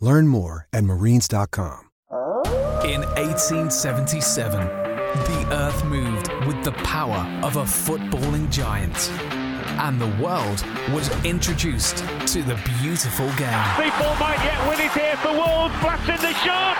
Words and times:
Learn 0.00 0.26
more 0.26 0.66
at 0.72 0.84
marines.com. 0.84 1.86
In 2.82 3.02
1877, 3.02 4.66
the 4.66 5.48
earth 5.52 5.84
moved 5.84 6.32
with 6.46 6.64
the 6.64 6.72
power 6.82 7.28
of 7.44 7.56
a 7.56 7.64
footballing 7.64 8.50
giant. 8.50 9.10
And 9.78 10.00
the 10.00 10.08
world 10.22 10.64
was 10.90 11.10
introduced 11.24 11.98
to 11.98 12.42
the 12.42 12.58
beautiful 12.80 13.26
game. 13.36 13.62
People 13.76 14.14
might 14.18 14.40
yet 14.42 14.66
win 14.66 14.80
it 14.80 14.90
here 14.92 15.16
for 15.18 15.32
Wolves. 15.32 15.74
Blasting 15.80 16.16
the 16.16 16.32
shot. 16.32 16.76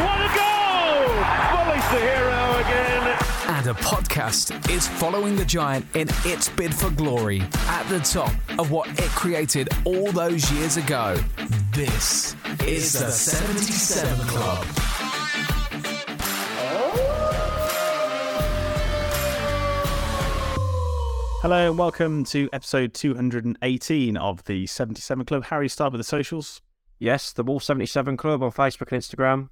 What 0.00 0.20
a 0.24 0.30
goal! 0.40 1.12
Bully's 1.52 1.88
the 1.90 2.00
hero 2.00 2.58
again. 2.58 3.18
And 3.48 3.66
a 3.66 3.74
podcast 3.74 4.70
is 4.70 4.88
following 4.88 5.36
the 5.36 5.44
giant 5.44 5.84
in 5.94 6.08
its 6.24 6.48
bid 6.48 6.74
for 6.74 6.88
glory 6.90 7.42
at 7.68 7.86
the 7.90 8.00
top 8.00 8.32
of 8.58 8.70
what 8.70 8.88
it 8.98 9.10
created 9.10 9.68
all 9.84 10.10
those 10.12 10.50
years 10.52 10.78
ago. 10.78 11.18
This 11.72 12.36
is 12.66 12.92
the 12.92 13.10
77 13.10 14.26
Club. 14.26 14.62
Hello 21.40 21.70
and 21.70 21.78
welcome 21.78 22.24
to 22.24 22.50
episode 22.52 22.92
218 22.92 24.18
of 24.18 24.44
the 24.44 24.66
77 24.66 25.24
Club. 25.24 25.44
Harry, 25.44 25.70
start 25.70 25.94
with 25.94 26.00
the 26.00 26.04
socials. 26.04 26.60
Yes, 26.98 27.32
the 27.32 27.42
Wolf 27.42 27.62
77 27.62 28.18
Club 28.18 28.42
on 28.42 28.52
Facebook 28.52 28.92
and 28.92 29.00
Instagram, 29.00 29.48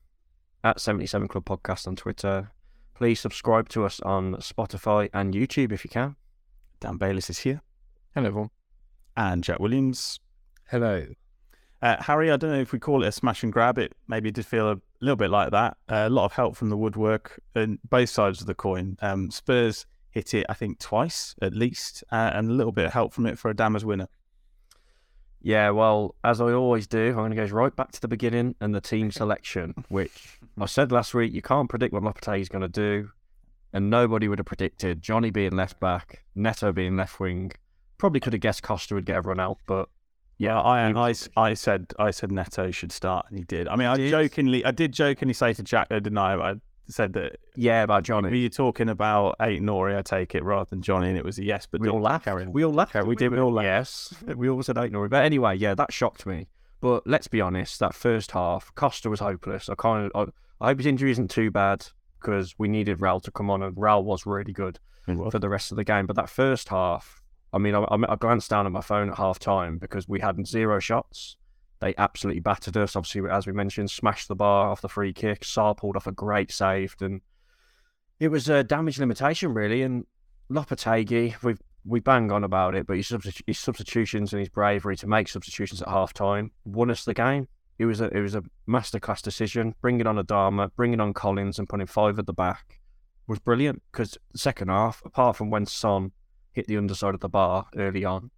at 0.63 0.79
77 0.79 1.27
Club 1.27 1.47
Podcast 1.47 1.89
on 1.89 1.97
Twitter. 1.97 2.51
Please 2.93 3.19
subscribe 3.19 3.71
to 3.71 3.87
us 3.87 3.99
on 4.01 4.35
Spotify 4.35 5.09
and 5.15 5.33
YouTube 5.33 5.73
if 5.73 5.87
you 5.87 5.91
can. 5.91 6.17
Dan 6.81 6.99
Bayliss 6.99 7.31
is 7.31 7.39
here. 7.39 7.63
Hello, 8.15 8.27
everyone. 8.27 8.51
And 9.17 9.43
Jack 9.43 9.59
Williams. 9.59 10.21
Hello. 10.69 11.07
Uh, 11.83 12.03
Harry, 12.03 12.31
I 12.31 12.37
don't 12.37 12.51
know 12.51 12.61
if 12.61 12.73
we 12.73 12.79
call 12.79 13.03
it 13.03 13.09
a 13.09 13.13
smash 13.13 13.43
and 13.43 13.53
grab. 13.53 13.79
It 13.79 13.95
maybe 14.07 14.31
did 14.31 14.45
feel 14.45 14.71
a 14.71 14.81
little 15.01 15.17
bit 15.17 15.31
like 15.31 15.51
that. 15.53 15.77
Uh, 15.89 16.05
a 16.07 16.11
lot 16.11 16.27
of 16.27 16.33
help 16.33 16.57
from 16.57 16.69
the 16.69 16.77
woodwork 16.77 17.41
and 17.55 17.79
both 17.89 18.11
sides 18.11 18.41
of 18.41 18.47
the 18.47 18.55
coin. 18.55 18.99
Um, 19.01 19.31
Spurs 19.31 19.87
hit 20.11 20.35
it, 20.35 20.47
I 20.49 20.55
think, 20.55 20.79
twice 20.79 21.35
at 21.41 21.55
least, 21.55 22.05
uh, 22.13 22.33
and 22.35 22.51
a 22.51 22.53
little 22.53 22.73
bit 22.73 22.87
of 22.87 22.93
help 22.93 23.15
from 23.15 23.27
it 23.27 23.39
for 23.39 23.51
a 23.51 23.55
Dammers 23.55 23.85
winner. 23.85 24.09
Yeah, 25.43 25.71
well, 25.71 26.17
as 26.23 26.43
I 26.43 26.53
always 26.53 26.87
do, 26.87 27.09
I'm 27.09 27.15
going 27.15 27.31
to 27.31 27.37
go 27.37 27.47
right 27.47 27.75
back 27.75 27.93
to 27.93 28.01
the 28.01 28.09
beginning 28.09 28.57
and 28.61 28.75
the 28.75 28.81
team 28.81 29.11
selection, 29.11 29.75
which 29.89 30.39
I 30.61 30.67
said 30.67 30.93
last 30.93 31.15
week, 31.15 31.33
you 31.33 31.43
can't 31.43 31.69
predict 31.69 31.95
what 31.95 32.03
Lopetegui 32.03 32.43
is 32.43 32.49
going 32.49 32.63
to 32.63 32.69
do. 32.69 33.11
And 33.73 33.89
nobody 33.89 34.27
would 34.27 34.41
have 34.41 34.47
predicted 34.47 35.01
Johnny 35.01 35.31
being 35.31 35.53
left 35.53 35.79
back, 35.79 36.25
Neto 36.35 36.73
being 36.73 36.97
left 36.97 37.21
wing. 37.21 37.53
Probably 37.99 38.19
could 38.19 38.33
have 38.33 38.43
guessed 38.43 38.65
Costa 38.65 38.95
would 38.95 39.07
get 39.07 39.15
everyone 39.15 39.39
out, 39.39 39.59
but 39.67 39.89
yeah, 40.41 40.59
I 40.59 41.11
I, 41.11 41.15
I 41.37 41.53
said 41.53 41.93
I 41.99 42.11
said 42.13 42.33
Neto 42.33 42.71
should 42.71 42.93
start, 42.93 43.27
and 43.29 43.37
he 43.37 43.45
did. 43.45 43.69
I 43.69 43.77
mean, 43.77 43.87
I 43.87 43.99
did. 43.99 44.11
jokingly 44.11 44.65
I 44.65 44.71
did 44.71 44.93
jokingly 44.93 45.35
say 45.35 45.53
to 45.53 45.63
Jack, 45.63 45.89
uh, 45.91 45.99
didn't 45.99 46.17
I? 46.17 46.35
I 46.35 46.55
said 46.89 47.13
that. 47.13 47.37
Yeah, 47.57 47.83
about 47.83 48.05
Johnny. 48.05 48.31
Were 48.31 48.35
you 48.37 48.49
talking 48.49 48.89
about 48.89 49.37
Aït-Nouri? 49.39 49.99
I 49.99 50.01
take 50.01 50.35
it 50.35 50.43
rather 50.43 50.65
than 50.71 50.81
Johnny, 50.81 51.09
and 51.09 51.19
it 51.19 51.27
was 51.27 51.39
a 51.39 51.45
yes. 51.45 51.67
But 51.71 51.83
we 51.83 51.91
all 51.91 52.01
laughed. 52.01 52.27
We 52.49 52.65
all 52.65 52.73
laughed. 52.73 52.95
We 53.05 53.17
did. 53.17 53.33
We 53.33 53.39
all 53.39 53.53
laughed. 53.53 53.67
Yes, 53.67 54.15
we 54.35 54.49
all 54.49 54.63
said 54.63 54.77
Aït-Nouri. 54.77 55.11
But 55.11 55.27
anyway, 55.27 55.59
yeah, 55.59 55.75
that 55.75 55.93
shocked 55.93 56.25
me. 56.25 56.49
But 56.81 57.07
let's 57.07 57.29
be 57.29 57.43
honest, 57.43 57.79
that 57.81 57.95
first 57.95 58.31
half, 58.31 58.75
Costa 58.75 59.11
was 59.11 59.21
hopeless. 59.21 59.69
I 59.69 59.75
kind 59.75 60.11
of, 60.11 60.31
I, 60.61 60.65
I 60.65 60.69
hope 60.69 60.79
his 60.79 60.87
injury 60.87 61.11
isn't 61.11 61.31
too 61.31 61.51
bad 61.51 61.87
because 62.19 62.55
we 62.59 62.67
needed 62.67 63.01
Raul 63.01 63.23
to 63.25 63.31
come 63.31 63.51
on, 63.51 63.63
and 63.63 63.77
Raul 63.77 64.05
was 64.05 64.25
really 64.25 64.55
good 64.55 64.79
for 65.31 65.39
the 65.39 65.51
rest 65.51 65.71
of 65.71 65.77
the 65.77 65.85
game. 65.85 66.07
But 66.07 66.17
that 66.17 66.31
first 66.31 66.71
half, 66.71 67.20
I 67.53 67.59
mean, 67.59 67.75
I, 67.75 67.85
I 67.91 68.17
glanced 68.17 68.51
down 68.51 68.67
at 68.67 68.73
my 68.73 68.81
phone 68.81 69.11
at 69.11 69.17
half 69.17 69.39
time 69.39 69.79
because 69.79 70.09
we 70.09 70.21
had 70.21 70.47
zero 70.47 70.79
shots. 70.79 71.37
They 71.81 71.95
absolutely 71.97 72.41
battered 72.41 72.77
us. 72.77 72.95
Obviously, 72.95 73.29
as 73.31 73.47
we 73.47 73.53
mentioned, 73.53 73.91
smashed 73.91 74.29
the 74.29 74.37
bar 74.37 74.69
off 74.71 74.83
the 74.83 74.89
free 74.89 75.13
kick. 75.13 75.45
Sá 75.45 75.73
pulled 75.73 75.97
off 75.97 76.07
a 76.07 76.13
great 76.13 76.53
save, 76.53 76.95
and 77.01 77.21
it 78.19 78.29
was 78.29 78.49
a 78.49 78.63
damage 78.63 78.99
limitation 78.99 79.55
really. 79.55 79.83
And 79.83 80.05
Lopetegui, 80.51 81.43
we 81.43 81.55
we 81.85 82.01
bang 82.01 82.31
on 82.31 82.45
about 82.45 82.75
it, 82.75 82.87
but 82.87 82.99
his, 82.99 83.09
substitu- 83.09 83.43
his 83.47 83.59
substitutions 83.59 84.35
and 84.35 84.41
his 84.41 84.51
bravery 84.51 84.97
to 84.97 85.07
make 85.07 85.29
substitutions 85.29 85.81
at 85.81 85.89
half 85.89 86.13
time 86.13 86.51
won 86.67 86.91
us 86.91 87.05
the 87.05 87.15
game. 87.15 87.49
It 87.79 87.87
was 87.87 88.03
a 88.03 88.15
it 88.15 88.21
was 88.21 88.35
a 88.35 88.43
masterclass 88.69 89.23
decision. 89.23 89.75
Bringing 89.81 90.07
on 90.07 90.17
Adama, 90.17 90.71
bringing 90.77 91.01
on 91.01 91.15
Collins, 91.15 91.59
and 91.59 91.69
putting 91.69 91.87
five 91.87 92.19
at 92.19 92.27
the 92.27 92.35
back 92.35 92.81
was 93.27 93.39
brilliant. 93.39 93.83
Because 93.91 94.19
the 94.33 94.39
second 94.39 94.69
half, 94.69 95.03
apart 95.05 95.37
from 95.37 95.49
when 95.49 95.65
Son 95.65 96.13
hit 96.53 96.67
the 96.67 96.77
underside 96.77 97.15
of 97.15 97.21
the 97.21 97.29
bar 97.29 97.67
early 97.77 98.05
on, 98.05 98.31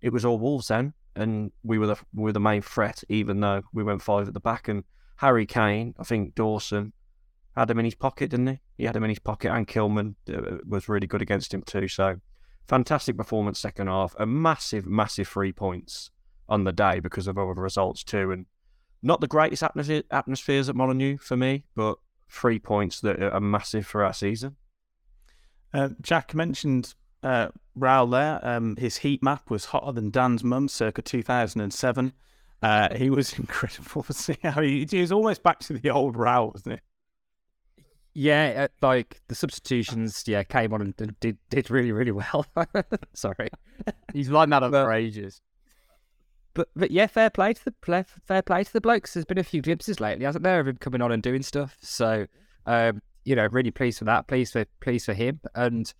it 0.00 0.12
was 0.12 0.24
all 0.24 0.38
Wolves 0.38 0.68
then, 0.68 0.94
and 1.16 1.52
we 1.62 1.78
were 1.78 1.86
the 1.86 1.96
we 2.14 2.24
were 2.24 2.32
the 2.32 2.40
main 2.40 2.62
threat. 2.62 3.02
Even 3.08 3.40
though 3.40 3.62
we 3.72 3.82
went 3.82 4.02
five 4.02 4.28
at 4.28 4.34
the 4.34 4.40
back, 4.40 4.68
and 4.68 4.84
Harry 5.16 5.46
Kane, 5.46 5.94
I 5.98 6.04
think 6.04 6.34
Dawson 6.34 6.92
had 7.56 7.70
him 7.70 7.78
in 7.78 7.84
his 7.84 7.94
pocket, 7.94 8.30
didn't 8.30 8.46
he? 8.46 8.60
He 8.78 8.84
had 8.84 8.96
him 8.96 9.04
in 9.04 9.10
his 9.10 9.18
pocket, 9.18 9.52
and 9.52 9.66
Kilman 9.66 10.14
uh, 10.32 10.58
was 10.66 10.88
really 10.88 11.06
good 11.06 11.22
against 11.22 11.52
him 11.52 11.62
too. 11.62 11.88
So 11.88 12.20
fantastic 12.68 13.16
performance 13.16 13.58
second 13.58 13.88
half, 13.88 14.14
a 14.18 14.26
massive, 14.26 14.86
massive 14.86 15.28
three 15.28 15.52
points 15.52 16.10
on 16.48 16.64
the 16.64 16.72
day 16.72 17.00
because 17.00 17.26
of 17.26 17.36
other 17.36 17.52
results 17.54 18.04
too, 18.04 18.30
and 18.30 18.46
not 19.02 19.20
the 19.20 19.26
greatest 19.26 19.62
atmosphere, 19.62 20.02
atmospheres 20.10 20.68
at 20.68 20.76
Molineux 20.76 21.18
for 21.18 21.36
me, 21.36 21.64
but 21.74 21.98
three 22.28 22.58
points 22.58 23.00
that 23.00 23.20
are 23.20 23.40
massive 23.40 23.86
for 23.86 24.04
our 24.04 24.12
season. 24.12 24.56
Uh, 25.72 25.90
Jack 26.00 26.34
mentioned 26.34 26.94
uh, 27.22 27.48
there. 27.76 28.40
Um, 28.42 28.76
his 28.76 28.98
heat 28.98 29.22
map 29.22 29.50
was 29.50 29.66
hotter 29.66 29.92
than 29.92 30.10
Dan's 30.10 30.44
mum, 30.44 30.68
circa 30.68 31.02
2007. 31.02 32.12
Uh, 32.62 32.94
he 32.94 33.10
was 33.10 33.32
incredible 33.38 34.02
to 34.02 34.12
see 34.12 34.36
how 34.42 34.60
he, 34.62 34.86
he 34.90 35.00
was 35.00 35.12
almost 35.12 35.42
back 35.42 35.60
to 35.60 35.74
the 35.74 35.90
old 35.90 36.16
Raul, 36.16 36.52
wasn't 36.52 36.74
he? 36.76 36.80
Yeah, 38.12 38.66
uh, 38.66 38.86
like 38.86 39.20
the 39.28 39.34
substitutions, 39.36 40.24
yeah, 40.26 40.42
came 40.42 40.72
on 40.74 40.80
and 40.82 40.96
did 41.20 41.38
did 41.48 41.70
really 41.70 41.92
really 41.92 42.10
well. 42.10 42.44
Sorry, 43.14 43.48
he's 44.12 44.28
lined 44.30 44.52
that 44.52 44.64
up 44.64 44.72
But- 44.72 44.84
for 44.84 44.92
ages. 44.92 45.40
but 46.54 46.68
but 46.74 46.90
yeah, 46.90 47.06
fair 47.06 47.30
play 47.30 47.52
to 47.52 47.64
the 47.64 47.70
play, 47.70 48.04
fair 48.26 48.42
play 48.42 48.64
to 48.64 48.72
the 48.72 48.80
blokes. 48.80 49.14
There's 49.14 49.24
been 49.24 49.38
a 49.38 49.44
few 49.44 49.62
glimpses 49.62 50.00
lately, 50.00 50.24
hasn't 50.24 50.42
there, 50.42 50.58
of 50.58 50.66
him 50.66 50.76
coming 50.76 51.00
on 51.00 51.12
and 51.12 51.22
doing 51.22 51.42
stuff. 51.42 51.76
So, 51.82 52.26
um, 52.66 53.00
you 53.24 53.36
know, 53.36 53.46
really 53.46 53.70
pleased 53.70 54.00
for 54.00 54.06
that. 54.06 54.26
Pleased 54.26 54.54
for 54.54 54.64
pleased 54.80 55.06
for 55.06 55.14
him. 55.14 55.40
And 55.54 55.94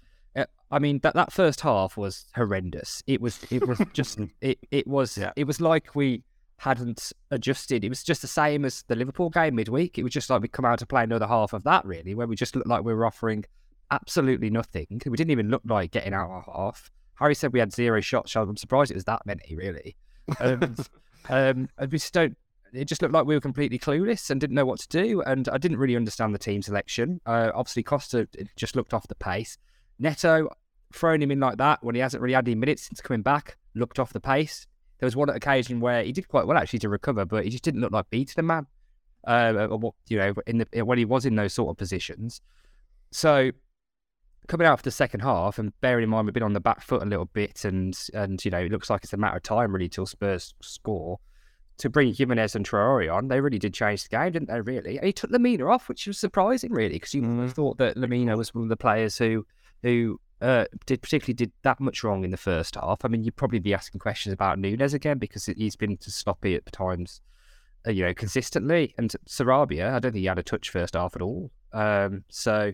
I 0.71 0.79
mean 0.79 1.01
that 1.01 1.15
that 1.15 1.33
first 1.33 1.61
half 1.61 1.97
was 1.97 2.27
horrendous. 2.35 3.03
It 3.07 3.21
was 3.21 3.41
it 3.51 3.67
was 3.67 3.81
just 3.93 4.19
it 4.41 4.59
it 4.71 4.87
was 4.87 5.19
Yeah. 5.19 5.33
it 5.37 5.45
was 5.45 5.61
like 5.61 5.95
we 5.95 6.23
hadn't 6.59 7.13
adjusted. 7.31 7.85
It 7.85 7.89
was 7.89 8.03
just 8.03 8.21
the 8.23 8.29
same 8.29 8.65
as 8.65 8.83
the 8.87 8.95
Liverpool 8.95 9.31
game 9.31 9.55
midweek. 9.55 9.99
It 9.99 10.03
was 10.03 10.13
just 10.13 10.29
like 10.29 10.43
we 10.43 10.49
come 10.49 10.65
out 10.67 10.79
to 10.81 10.87
play 10.87 11.03
another 11.03 11.27
half 11.27 11.53
of 11.55 11.65
that 11.65 11.85
really, 11.87 12.15
where 12.15 12.27
we 12.27 12.37
just 12.37 12.55
looked 12.55 12.69
like 12.69 12.85
we 12.85 12.93
were 12.95 13.07
offering 13.07 13.45
absolutely 13.91 14.51
nothing. 14.51 14.87
We 15.07 15.17
didn't 15.17 15.31
even 15.31 15.49
look 15.51 15.63
like 15.65 15.91
getting 15.91 16.15
out 16.15 16.29
our 16.31 16.45
half. 16.55 16.91
Harry 17.15 17.35
said 17.35 17.53
we 17.53 17.59
had 17.61 17.73
zero 17.73 18.01
shots. 18.01 18.37
I'm 18.37 18.57
surprised 18.57 18.91
it 18.91 18.95
was 18.95 19.05
that 19.05 19.27
many, 19.27 19.55
really. 19.57 19.97
Um, 20.39 20.77
um, 21.29 21.69
and 21.79 21.91
we 21.93 21.99
just 21.99 22.15
don't. 22.15 22.37
It 22.73 22.85
just 22.85 23.03
looked 23.03 23.13
like 23.13 23.27
we 23.27 23.35
were 23.35 23.41
completely 23.41 23.79
clueless 23.81 24.31
and 24.31 24.41
didn't 24.41 24.55
know 24.55 24.65
what 24.65 24.79
to 24.81 24.89
do. 24.89 25.23
And 25.23 25.49
I 25.49 25.59
didn't 25.59 25.79
really 25.79 25.97
understand 25.97 26.33
the 26.35 26.39
team 26.39 26.63
selection. 26.63 27.21
Uh, 27.27 27.51
obviously, 27.55 27.83
Costa 27.83 28.29
just 28.55 28.77
looked 28.77 28.95
off 28.95 29.09
the 29.09 29.17
pace. 29.17 29.59
Neto 30.01 30.49
throwing 30.93 31.23
him 31.23 31.31
in 31.31 31.39
like 31.39 31.59
that 31.59 31.83
when 31.85 31.95
he 31.95 32.01
hasn't 32.01 32.21
really 32.21 32.35
had 32.35 32.49
any 32.49 32.57
minutes 32.57 32.83
since 32.83 33.01
coming 33.01 33.23
back 33.23 33.57
looked 33.75 33.99
off 33.99 34.13
the 34.13 34.21
pace. 34.21 34.67
There 34.99 35.07
was 35.07 35.17
one 35.17 35.29
occasion 35.29 35.81
where 35.81 36.03
he 36.03 36.13
did 36.13 36.29
quite 36.29 36.47
well 36.47 36.59
actually 36.59 36.81
to 36.81 36.89
recover, 36.89 37.25
but 37.25 37.45
he 37.45 37.51
just 37.51 37.63
didn't 37.63 37.81
look 37.81 37.93
like 37.93 38.11
beating 38.11 38.35
a 38.39 38.43
man. 38.43 38.67
Uh, 39.27 39.69
or 39.71 39.77
what 39.77 39.95
you 40.09 40.17
know, 40.17 40.33
in 40.47 40.59
the 40.59 40.83
when 40.83 40.97
he 40.97 41.05
was 41.05 41.27
in 41.27 41.37
those 41.37 41.53
sort 41.53 41.71
of 41.71 41.77
positions. 41.77 42.41
So 43.13 43.53
coming 44.51 44.67
out 44.67 44.75
of 44.75 44.83
the 44.83 44.91
second 44.91 45.21
half 45.21 45.59
and 45.59 45.79
bearing 45.81 46.03
in 46.03 46.11
mind 46.11 46.27
we've 46.27 46.35
been 46.35 46.43
on 46.43 46.55
the 46.55 46.61
back 46.61 46.83
foot 46.83 47.03
a 47.03 47.07
little 47.07 47.27
bit 47.27 47.65
and 47.65 47.97
and 48.15 48.45
you 48.45 48.51
know 48.51 48.59
it 48.59 48.73
looks 48.73 48.91
like 48.91 49.05
it's 49.05 49.13
a 49.13 49.17
matter 49.17 49.37
of 49.37 49.43
time 49.45 49.73
really 49.73 49.89
till 49.89 50.07
Spurs 50.07 50.55
score 50.61 51.21
to 51.79 51.89
bring 51.89 52.13
Jimenez 52.13 52.57
and 52.57 52.69
Traore 52.69 53.15
on 53.15 53.29
they 53.29 53.41
really 53.41 53.61
did 53.61 53.73
change 53.73 54.03
the 54.03 54.09
game 54.09 54.33
didn't 54.33 54.49
they 54.49 54.61
really 54.61 54.97
and 54.97 55.07
he 55.07 55.13
took 55.13 55.31
Lemina 55.31 55.73
off 55.73 55.89
which 55.89 56.05
was 56.09 56.19
surprising 56.19 56.73
really 56.73 56.95
because 56.95 57.15
you 57.15 57.23
have 57.23 57.53
thought 57.53 57.79
that 57.79 57.97
Lemina 57.97 58.37
was 58.37 58.53
one 58.53 58.65
of 58.65 58.69
the 58.69 58.77
players 58.77 59.17
who 59.17 59.47
who 59.83 60.21
uh, 60.41 60.65
did 60.87 61.03
particularly 61.03 61.35
did 61.35 61.53
that 61.63 61.81
much 61.81 62.03
wrong 62.03 62.25
in 62.25 62.31
the 62.31 62.37
first 62.37 62.75
half 62.75 63.05
I 63.05 63.09
mean 63.09 63.25
you'd 63.25 63.37
probably 63.37 63.59
be 63.59 63.75
asking 63.75 63.99
questions 63.99 64.33
about 64.33 64.59
Nunes 64.59 64.95
again 64.95 65.19
because 65.19 65.47
he's 65.47 65.77
been 65.77 65.99
sloppy 66.01 66.55
at 66.55 66.71
times 66.73 67.21
uh, 67.87 67.91
you 67.91 68.05
know 68.05 68.15
consistently 68.15 68.95
and 68.97 69.15
Sarabia 69.29 69.93
I 69.93 69.99
don't 69.99 70.13
think 70.13 70.23
he 70.23 70.27
had 70.27 70.39
a 70.39 70.43
touch 70.43 70.71
first 70.71 70.95
half 70.95 71.15
at 71.15 71.23
all 71.23 71.51
um, 71.73 72.25
so 72.31 72.73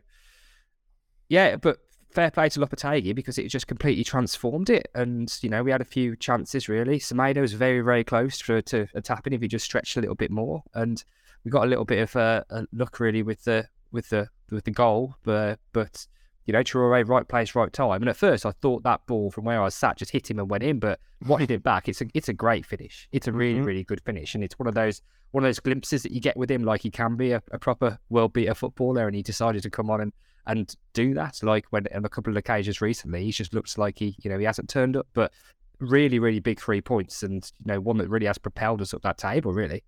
yeah, 1.29 1.57
but 1.57 1.79
fair 2.11 2.31
play 2.31 2.49
to 2.49 2.61
Lopetegui 2.61 3.15
because 3.15 3.39
it 3.39 3.49
just 3.49 3.67
completely 3.67 4.05
transformed 4.05 4.71
it. 4.71 4.89
And, 4.95 5.33
you 5.43 5.51
know, 5.51 5.63
we 5.63 5.71
had 5.71 5.81
a 5.81 5.85
few 5.87 6.17
chances 6.17 6.69
really. 6.69 6.99
Semedo 6.99 7.41
was 7.41 7.53
very, 7.53 7.81
very 7.81 8.05
close 8.05 8.39
to, 8.39 8.63
to 8.63 8.87
a 8.95 9.01
tapping 9.01 9.33
if 9.33 9.43
he 9.43 9.49
just 9.49 9.65
stretched 9.65 9.97
a 9.97 10.01
little 10.01 10.15
bit 10.15 10.31
more. 10.31 10.63
And 10.75 11.03
we 11.45 11.51
got 11.51 11.65
a 11.65 11.69
little 11.69 11.85
bit 11.85 12.01
of 12.01 12.17
a, 12.17 12.45
a 12.51 12.67
luck 12.73 13.01
really 13.01 13.23
with 13.23 13.45
the 13.45 13.69
with 13.93 14.09
the 14.09 14.29
with 14.51 14.65
the 14.65 14.71
goal. 14.71 15.15
But 15.23 15.59
but 15.73 16.07
you 16.47 16.53
know, 16.53 16.61
Traore 16.61 17.07
right 17.09 17.29
place, 17.29 17.55
right 17.55 17.73
time. 17.73 18.03
And 18.03 18.09
at 18.09 18.17
first 18.17 18.47
I 18.47 18.53
thought 18.53 18.85
that 18.85 19.05
ball 19.07 19.31
from 19.31 19.45
where 19.45 19.63
I 19.63 19.69
sat 19.69 19.97
just 19.99 20.13
hit 20.13 20.31
him 20.31 20.39
and 20.39 20.49
went 20.49 20.63
in, 20.63 20.79
but 20.79 21.01
watching 21.27 21.51
it 21.51 21.63
back, 21.63 21.89
it's 21.89 22.01
a 22.01 22.07
it's 22.15 22.29
a 22.29 22.33
great 22.33 22.65
finish. 22.65 23.09
It's 23.13 23.27
a 23.27 23.33
really, 23.33 23.59
mm-hmm. 23.59 23.65
really 23.65 23.85
good 23.85 24.01
finish. 24.01 24.35
And 24.35 24.45
it's 24.45 24.59
one 24.59 24.69
of 24.69 24.75
those 24.75 25.03
one 25.33 25.45
of 25.45 25.49
those 25.49 25.61
glimpses 25.61 26.03
that 26.05 26.13
you 26.13 26.21
get 26.21 26.37
with 26.37 26.51
him, 26.51 26.63
like 26.63 26.83
he 26.83 26.91
can 26.91 27.17
be 27.17 27.33
a, 27.33 27.43
a 27.51 27.59
proper 27.59 27.99
world 28.09 28.33
beater 28.33 28.55
footballer 28.55 29.07
and 29.07 29.17
he 29.17 29.23
decided 29.23 29.63
to 29.65 29.71
come 29.71 29.91
on 29.91 30.01
and 30.01 30.13
and 30.47 30.75
do 30.93 31.15
that. 31.15 31.41
Like 31.43 31.67
when 31.71 31.87
on 31.95 32.05
a 32.05 32.09
couple 32.09 32.33
of 32.33 32.37
occasions 32.37 32.81
recently, 32.81 33.25
he 33.25 33.33
just 33.33 33.53
looks 33.53 33.77
like 33.77 33.99
he, 33.99 34.17
you 34.23 34.31
know, 34.31 34.39
he 34.39 34.45
hasn't 34.45 34.69
turned 34.69 34.97
up. 34.97 35.09
But 35.13 35.33
really, 35.81 36.19
really 36.19 36.41
big 36.41 36.61
three 36.61 36.81
points, 36.81 37.23
and 37.23 37.51
you 37.59 37.73
know, 37.73 37.81
one 37.81 37.99
that 37.99 38.09
really 38.09 38.27
has 38.27 38.39
propelled 38.39 38.81
us 38.81 38.95
up 38.95 39.03
that 39.03 39.19
table. 39.19 39.53
Really, 39.53 39.83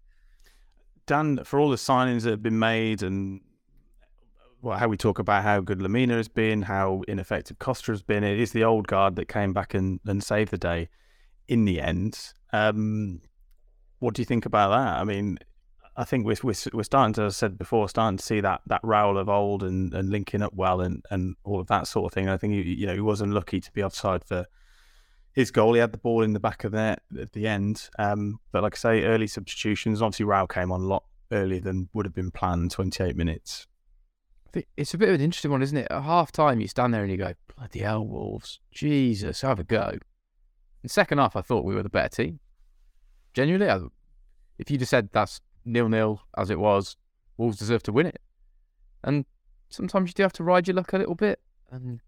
Dan, 1.07 1.45
for 1.45 1.61
all 1.61 1.71
the 1.71 1.77
signings 1.77 2.23
that 2.23 2.31
have 2.31 2.43
been 2.43 2.59
made 2.59 3.03
and 3.03 3.41
well, 4.63 4.79
how 4.79 4.89
we 4.89 4.97
talk 4.97 5.19
about 5.19 5.43
how 5.43 5.61
good 5.61 5.79
Lemina 5.79 6.17
has 6.17 6.29
been, 6.29 6.63
how 6.63 7.03
ineffective 7.09 7.59
Costa 7.59 7.93
has 7.93 8.03
been, 8.03 8.25
it 8.25 8.41
is 8.41 8.53
the 8.53 8.65
old 8.65 8.87
guard 8.87 9.17
that 9.17 9.29
came 9.29 9.53
back 9.53 9.75
and, 9.75 10.01
and 10.07 10.23
saved 10.23 10.51
the 10.51 10.59
day 10.59 10.89
in 11.47 11.65
the 11.65 11.81
end. 11.81 12.33
Um, 12.53 13.21
what 14.01 14.15
do 14.15 14.23
you 14.23 14.27
think 14.27 14.47
about 14.47 14.71
that? 14.71 15.01
I 15.01 15.05
mean, 15.05 15.39
I 15.97 16.05
think 16.05 16.25
we're, 16.25 16.37
we're, 16.43 16.55
we're 16.73 16.83
starting 16.85 17.13
to, 17.15 17.23
as 17.23 17.35
I 17.35 17.37
said 17.37 17.59
before, 17.59 17.89
starting 17.89 18.19
to 18.19 18.25
see 18.25 18.41
that 18.41 18.61
that 18.67 18.83
Raul 18.83 19.19
of 19.19 19.29
old 19.29 19.65
and, 19.65 19.93
and 19.93 20.11
linking 20.11 20.43
up 20.43 20.55
well 20.55 20.81
and, 20.81 21.05
and 21.11 21.35
all 21.43 21.61
of 21.61 21.67
that 21.67 21.89
sort 21.89 22.07
of 22.07 22.15
thing. 22.15 22.29
I 22.29 22.37
think 22.37 22.53
he, 22.53 22.63
you 22.63 22.87
know 22.87 22.95
he 22.95 23.01
was 23.01 23.21
unlucky 23.21 23.61
to 23.61 23.73
be 23.73 23.83
offside 23.83 24.25
for 24.25 24.47
his 25.33 25.51
goal. 25.51 25.75
He 25.75 25.81
had 25.81 25.91
the 25.91 25.99
ball 25.99 26.23
in 26.23 26.35
the 26.35 26.41
back 26.41 26.63
of 26.63 26.73
net 26.73 27.03
at 27.21 27.33
the 27.33 27.49
end, 27.49 27.89
um, 27.99 28.39
but 28.53 28.63
like 28.63 28.75
I 28.75 28.79
say, 28.79 29.05
early 29.05 29.27
substitutions. 29.27 30.01
Obviously, 30.01 30.27
Raul 30.27 30.49
came 30.49 30.71
on 30.71 30.83
a 30.83 30.87
lot 30.87 31.03
earlier 31.33 31.61
than 31.61 31.89
would 31.95 32.07
have 32.07 32.15
been 32.15 32.31
planned. 32.31 32.71
Twenty 32.71 33.03
eight 33.03 33.17
minutes. 33.17 33.67
It's 34.77 34.95
a 34.95 34.99
bit 34.99 35.11
of 35.11 35.15
an 35.17 35.21
interesting 35.21 35.51
one, 35.51 35.63
isn't 35.63 35.77
it? 35.77 35.89
At 35.91 36.03
half 36.03 36.33
time, 36.33 36.61
you 36.61 36.69
stand 36.69 36.95
there 36.95 37.03
and 37.03 37.11
you 37.11 37.19
go, 37.19 37.35
bloody 37.55 37.81
hell, 37.81 38.05
Wolves. 38.05 38.61
Jesus, 38.73 39.43
have 39.43 39.59
a 39.59 39.65
go. 39.65 39.99
In 40.83 40.89
second 40.89 41.19
half, 41.19 41.37
I 41.37 41.43
thought 41.43 41.65
we 41.65 41.75
were 41.75 41.83
the 41.83 41.89
better 41.91 42.09
team. 42.09 42.41
Genuinely, 43.35 43.69
I, 43.69 43.81
if 44.59 44.71
you 44.71 44.79
just 44.79 44.91
said 44.91 45.11
that's 45.13 45.41
nil 45.65 45.89
nil 45.89 46.23
as 46.37 46.51
it 46.51 46.59
was, 46.59 46.97
Wolves 47.37 47.59
deserve 47.59 47.83
to 47.85 47.93
win 47.93 48.07
it. 48.07 48.21
And 49.05 49.27
sometimes 49.69 50.11
you 50.11 50.15
do 50.15 50.23
have 50.23 50.33
to 50.35 50.45
ride 50.45 50.67
your 50.67 50.77
luck 50.77 50.93
a 50.93 50.99
little 50.99 51.15
bit. 51.15 51.41
And, 51.71 52.01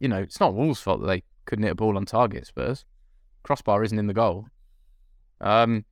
you 0.00 0.08
know, 0.08 0.18
it's 0.18 0.40
not 0.40 0.54
Wolves' 0.54 0.80
fault 0.80 1.00
that 1.00 1.06
they 1.06 1.22
couldn't 1.44 1.62
hit 1.62 1.72
a 1.72 1.76
ball 1.76 1.96
on 1.96 2.04
target, 2.04 2.46
Spurs. 2.46 2.84
Crossbar 3.42 3.82
isn't 3.84 3.98
in 3.98 4.06
the 4.06 4.14
goal. 4.14 4.46
Um, 5.40 5.84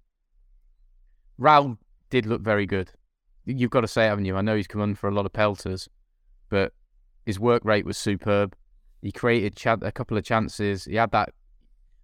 Raul 1.40 1.78
did 2.10 2.26
look 2.26 2.42
very 2.42 2.66
good. 2.66 2.90
You've 3.48 3.70
got 3.70 3.80
to 3.80 3.88
say, 3.88 4.04
haven't 4.04 4.26
you? 4.26 4.36
I 4.36 4.42
know 4.42 4.56
he's 4.56 4.66
come 4.66 4.82
on 4.82 4.94
for 4.94 5.08
a 5.08 5.14
lot 5.14 5.24
of 5.24 5.32
pelters, 5.32 5.88
but 6.50 6.72
his 7.24 7.40
work 7.40 7.64
rate 7.64 7.86
was 7.86 7.96
superb. 7.96 8.54
He 9.00 9.10
created 9.10 9.56
chan- 9.56 9.82
a 9.82 9.92
couple 9.92 10.18
of 10.18 10.24
chances. 10.24 10.84
He 10.84 10.96
had 10.96 11.12
that 11.12 11.32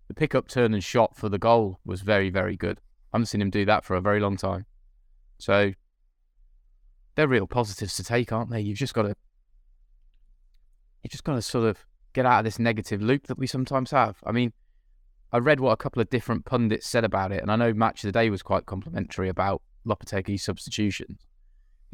the 0.09 0.15
pickup 0.15 0.49
turn 0.49 0.75
and 0.75 0.83
shot 0.83 1.17
for 1.17 1.29
the 1.29 1.39
goal 1.39 1.81
was 1.85 2.01
very, 2.01 2.31
very 2.31 2.57
good. 2.57 2.79
I 3.13 3.17
haven't 3.17 3.27
seen 3.27 3.43
him 3.43 3.51
do 3.51 3.65
that 3.67 3.85
for 3.85 3.95
a 3.95 4.01
very 4.01 4.21
long 4.21 4.37
time. 4.37 4.67
So 5.39 5.73
they're 7.15 7.29
real 7.29 7.47
positives 7.47 7.97
to 7.97 8.05
take, 8.05 8.33
aren't 8.33 8.51
they? 8.51 8.61
You've 8.61 8.79
just 8.79 8.95
got 8.95 9.03
to 9.03 9.15
you've 11.03 11.11
just 11.11 11.25
got 11.25 11.35
to 11.35 11.43
sort 11.43 11.69
of 11.69 11.79
get 12.15 12.27
out 12.27 12.39
of 12.39 12.45
this 12.45 12.59
negative 12.59 13.03
loop 13.03 13.27
that 13.27 13.39
we 13.39 13.47
sometimes 13.47 13.91
have. 13.91 14.17
I 14.25 14.33
mean, 14.33 14.53
I 15.33 15.39
read 15.39 15.61
what 15.61 15.73
a 15.73 15.77
couple 15.77 16.01
of 16.01 16.09
different 16.11 16.45
pundits 16.45 16.87
said 16.87 17.05
about 17.05 17.33
it, 17.33 17.43
and 17.43 17.51
I 17.51 17.57
know 17.57 17.75
Match 17.75 18.05
of 18.05 18.09
the 18.13 18.19
Day 18.19 18.31
was 18.31 18.43
quite 18.43 18.67
complimentary 18.67 19.29
about 19.29 19.63
Lopetegui's 19.87 20.43
substitutions. 20.43 21.21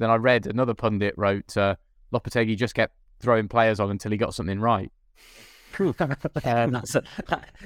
Then 0.01 0.11
I 0.11 0.17
read 0.17 0.47
another 0.47 0.75
pundit 0.75 1.15
wrote 1.17 1.57
uh, 1.57 1.77
Lopetegui 2.13 2.57
just 2.57 2.75
kept 2.75 2.95
throwing 3.21 3.49
players 3.49 3.79
on 3.79 3.91
until 3.91 4.11
he 4.11 4.17
got 4.17 4.35
something 4.35 4.59
right. 4.59 4.91
um, 5.79 5.95
that's 6.73 6.95
a, 6.97 7.03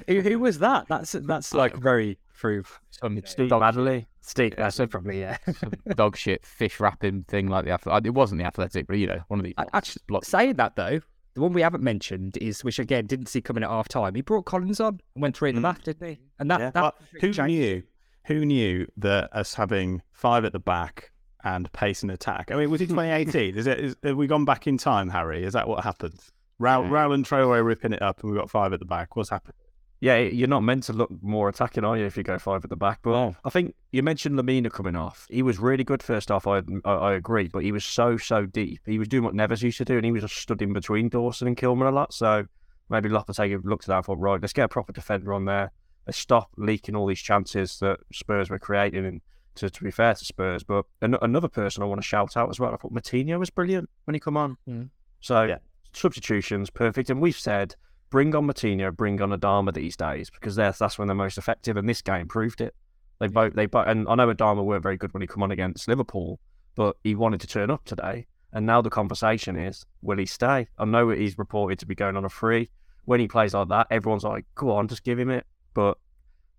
who, 0.09 0.21
who 0.21 0.39
was 0.41 0.59
that? 0.59 0.87
That's 0.89 1.13
that's 1.13 1.55
like 1.55 1.77
very 1.77 2.19
proof. 2.35 2.81
Some 2.91 3.19
Steve 3.25 3.49
dog, 3.49 3.61
Madley, 3.61 4.07
Steve. 4.21 4.55
That's 4.57 4.79
it, 4.79 4.91
probably 4.91 5.21
yeah. 5.21 5.39
some 5.59 5.73
dog 5.95 6.17
shit 6.17 6.45
fish 6.45 6.81
wrapping 6.81 7.25
thing 7.29 7.47
like 7.47 7.65
the 7.65 7.71
athletic. 7.71 8.07
It 8.07 8.11
wasn't 8.11 8.41
the 8.41 8.47
athletic, 8.47 8.87
but 8.87 8.99
you 8.99 9.07
know, 9.07 9.21
one 9.29 9.41
of 9.41 9.45
the 9.45 9.55
I- 9.57 9.67
Actually, 9.73 10.03
saying 10.23 10.55
that 10.57 10.77
though, 10.77 11.01
the 11.35 11.41
one 11.41 11.53
we 11.53 11.63
haven't 11.63 11.83
mentioned 11.83 12.37
is 12.39 12.63
which 12.63 12.79
again 12.79 13.07
didn't 13.07 13.27
see 13.27 13.41
coming 13.41 13.63
at 13.63 13.71
half 13.71 13.89
time. 13.89 14.15
He 14.15 14.21
brought 14.23 14.45
Collins 14.45 14.81
on 14.81 15.01
and 15.15 15.23
went 15.23 15.37
three 15.37 15.51
in 15.51 15.55
the 15.55 15.63
back, 15.63 15.83
didn't 15.85 16.07
he? 16.07 16.19
And 16.39 16.51
that, 16.51 16.61
Yeah, 16.61 16.71
that 16.71 16.81
but 16.81 16.95
who 17.21 17.33
changed. 17.33 17.47
knew? 17.47 17.83
Who 18.27 18.45
knew 18.45 18.87
that 18.99 19.35
us 19.35 19.55
having 19.55 20.03
five 20.13 20.45
at 20.45 20.53
the 20.53 20.59
back 20.59 21.11
and 21.45 21.71
pace 21.73 22.03
and 22.03 22.11
attack? 22.11 22.51
I 22.51 22.57
mean, 22.57 22.71
was 22.71 22.81
it 22.81 22.87
2018? 22.89 23.57
is 23.57 23.67
it? 23.67 23.79
Is, 23.79 23.97
have 24.03 24.17
we 24.17 24.27
gone 24.27 24.45
back 24.45 24.67
in 24.67 24.79
time, 24.79 25.09
Harry? 25.11 25.45
Is 25.45 25.53
that 25.53 25.69
what 25.69 25.85
happened? 25.85 26.19
Raul, 26.61 26.89
Raul 26.89 27.15
and 27.15 27.25
Traore 27.25 27.65
ripping 27.65 27.93
it 27.93 28.03
up, 28.03 28.23
and 28.23 28.33
we 28.33 28.39
got 28.39 28.51
five 28.51 28.73
at 28.73 28.79
the 28.79 28.87
back. 28.87 29.17
What's 29.17 29.31
happened? 29.31 29.55
Yeah, 30.01 30.19
you're 30.19 30.49
not 30.49 30.61
meant 30.63 30.83
to 30.85 30.93
look 30.93 31.11
more 31.23 31.49
attacking, 31.49 31.85
are 31.85 31.97
you, 31.97 32.05
if 32.05 32.17
you 32.17 32.23
go 32.23 32.39
five 32.39 32.63
at 32.63 32.69
the 32.71 32.77
back? 32.77 33.01
But 33.03 33.13
No. 33.13 33.37
I 33.45 33.49
think 33.51 33.75
you 33.91 34.03
mentioned 34.03 34.39
Lemina 34.39 34.71
coming 34.71 34.97
off. 34.97 35.27
He 35.31 35.43
was 35.43 35.59
really 35.59 35.83
good 35.83 36.03
first 36.03 36.29
half, 36.29 36.47
I, 36.47 36.61
I, 36.85 36.93
I 36.93 37.13
agree, 37.15 37.49
but 37.49 37.63
he 37.63 37.73
was 37.73 37.85
so, 37.85 38.17
so 38.19 38.45
deep. 38.45 38.81
He 38.87 38.99
was 38.99 39.09
doing 39.09 39.25
what 39.25 39.35
Neves 39.35 39.63
used 39.63 39.79
to 39.79 39.85
do, 39.85 39.97
and 39.97 40.05
he 40.05 40.13
was 40.13 40.23
just 40.23 40.37
stood 40.37 40.61
in 40.61 40.73
between 40.73 41.09
Dawson 41.09 41.49
and 41.49 41.57
Kilman 41.57 41.89
a 41.89 41.91
lot. 41.95 42.13
So 42.13 42.45
maybe 42.91 43.09
Lopetegui 43.09 43.65
looked 43.65 43.85
at 43.85 43.89
that 43.89 43.97
and 43.97 44.05
thought, 44.05 44.19
right, 44.19 44.41
let's 44.41 44.53
get 44.53 44.65
a 44.65 44.69
proper 44.69 44.93
defender 44.93 45.33
on 45.33 45.47
there. 45.47 45.73
Let's 46.07 46.19
stop 46.19 46.51
leaking 46.59 46.97
all 46.97 47.07
these 47.07 47.21
chances 47.21 47.79
that 47.79 47.99
Spurs 48.13 48.51
were 48.51 48.59
creating. 48.59 49.07
And 49.07 49.23
to, 49.57 49.71
to 49.71 49.85
be 49.85 49.91
fair 49.91 50.15
to 50.15 50.25
Spurs, 50.25 50.63
but 50.63 50.85
an- 51.03 51.17
another 51.23 51.49
person 51.49 51.83
I 51.83 51.87
want 51.87 52.01
to 52.01 52.07
shout 52.07 52.37
out 52.37 52.51
as 52.51 52.59
well, 52.61 52.73
I 52.73 52.77
thought 52.77 52.93
Moutinho 52.93 53.39
was 53.39 53.51
brilliant 53.51 53.89
when 54.05 54.15
he 54.15 54.21
come 54.21 54.37
on. 54.37 54.57
Mm. 54.69 54.91
So 55.21 55.43
Yeah. 55.45 55.59
substitutions, 55.93 56.71
perfect. 56.71 57.11
And 57.11 57.21
we've 57.21 57.37
said 57.39 57.77
bring 58.11 58.35
on 58.35 58.47
Moutinho, 58.47 58.95
bring 58.95 59.21
on 59.21 59.31
Adama 59.31 59.73
these 59.75 59.97
days 59.97 60.31
because 60.31 60.55
that's 60.55 60.79
that's 60.79 60.99
when 60.99 61.09
they're 61.09 61.15
most 61.17 61.39
effective. 61.39 61.77
And 61.77 61.89
this 61.89 62.03
game 62.03 62.29
proved 62.29 62.61
it. 62.61 62.75
They 63.21 63.29
both 63.29 63.55
they 63.55 63.67
both 63.67 63.87
and 63.89 64.07
I 64.09 64.15
know 64.17 64.33
Adama 64.33 64.65
weren't 64.65 64.83
very 64.83 64.97
good 64.97 65.13
when 65.15 65.21
he 65.21 65.27
come 65.27 65.43
on 65.43 65.51
against 65.51 65.89
Liverpool, 65.89 66.39
but 66.75 66.97
he 67.03 67.15
wanted 67.15 67.41
to 67.41 67.47
turn 67.47 67.71
up 67.71 67.85
today. 67.85 68.27
And 68.53 68.67
now 68.67 68.81
the 68.83 68.91
conversation 68.91 69.57
is, 69.57 69.85
will 70.01 70.19
he 70.19 70.27
stay? 70.27 70.69
I 70.79 70.85
know 70.85 71.09
he's 71.09 71.37
reported 71.39 71.79
to 71.81 71.87
be 71.87 71.95
going 71.97 72.17
on 72.17 72.25
a 72.25 72.29
free. 72.29 72.71
When 73.05 73.19
he 73.19 73.27
plays 73.27 73.53
like 73.53 73.69
that, 73.69 73.89
everyone's 73.91 74.23
like, 74.23 74.45
go 74.55 74.71
on, 74.71 74.87
just 74.87 75.03
give 75.03 75.19
him 75.19 75.29
it. 75.31 75.45
But 75.75 75.99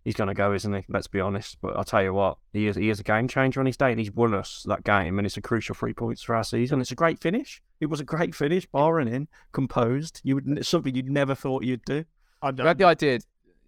he's 0.06 0.16
going 0.16 0.30
to 0.30 0.34
go, 0.34 0.54
isn't 0.54 0.74
he? 0.74 0.86
Let's 0.88 1.08
be 1.08 1.20
honest. 1.20 1.58
But 1.62 1.76
I'll 1.76 1.84
tell 1.84 2.02
you 2.02 2.14
what, 2.14 2.38
he 2.54 2.68
is 2.68 2.78
he 2.78 2.90
is 2.90 3.02
a 3.02 3.04
game 3.04 3.28
changer 3.28 3.60
on 3.60 3.66
his 3.66 3.76
day, 3.76 3.92
and 3.92 4.00
he's 4.00 4.12
won 4.12 4.34
us 4.34 4.64
that 4.68 4.86
game, 4.86 5.18
and 5.18 5.26
it's 5.26 5.36
a 5.36 5.42
crucial 5.42 5.76
three 5.76 5.94
points 5.94 6.22
for 6.22 6.36
our 6.36 6.44
season. 6.46 6.80
It's 6.80 6.92
a 6.92 6.96
great 6.96 7.20
finish. 7.20 7.62
It 7.82 7.88
was 7.88 8.00
a 8.00 8.06
great 8.06 8.34
finish, 8.34 8.66
barring 8.68 9.10
in, 9.10 9.28
composed. 9.52 10.22
You 10.24 10.36
would 10.36 10.66
something 10.66 10.96
you'd 10.96 11.10
never 11.10 11.36
thought 11.36 11.64
you'd 11.64 11.84
do. 11.84 12.06
I 12.42 12.52
You 12.56 12.64
had 12.64 12.78
the 12.78 12.86
idea. 12.86 13.20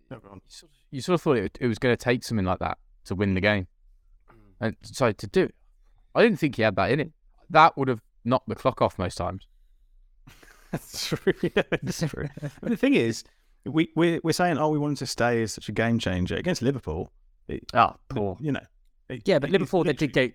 No, 0.09 0.19
go 0.19 0.29
on. 0.29 0.41
You 0.91 1.01
sort 1.01 1.15
of 1.15 1.21
thought 1.21 1.37
it, 1.37 1.57
it 1.59 1.67
was 1.67 1.79
going 1.79 1.91
to 1.91 2.01
take 2.01 2.23
something 2.23 2.45
like 2.45 2.59
that 2.59 2.77
to 3.05 3.15
win 3.15 3.33
the 3.33 3.41
game, 3.41 3.67
mm. 4.31 4.35
and 4.61 4.75
so 4.83 5.11
to 5.11 5.27
do, 5.27 5.43
it, 5.43 5.55
I 6.15 6.21
didn't 6.21 6.39
think 6.39 6.55
he 6.55 6.61
had 6.61 6.75
that 6.77 6.91
in 6.91 6.99
it. 6.99 7.11
That 7.49 7.77
would 7.77 7.87
have 7.87 8.01
knocked 8.23 8.47
the 8.47 8.55
clock 8.55 8.81
off 8.81 8.97
most 8.99 9.15
times. 9.15 9.47
That's 10.71 11.07
true. 11.07 11.33
Yeah, 11.41 11.63
it's 11.71 11.99
true. 12.07 12.29
The 12.61 12.77
thing 12.77 12.93
is, 12.93 13.23
we 13.69 13.89
we're, 13.95 14.19
we're 14.23 14.31
saying, 14.33 14.57
oh, 14.57 14.69
we 14.69 14.77
wanted 14.77 14.97
to 14.99 15.05
stay 15.07 15.41
as 15.43 15.53
such 15.53 15.69
a 15.69 15.71
game 15.71 15.99
changer 15.99 16.35
against 16.35 16.61
Liverpool. 16.61 17.11
It, 17.47 17.63
Ah, 17.73 17.95
poor. 18.09 18.37
you 18.39 18.51
know. 18.51 18.61
it- 19.09 19.23
Yeah, 19.25 19.39
but 19.39 19.49
Liverpool 19.49 19.83
they 19.83 19.93
did 19.93 20.13
th- 20.13 20.33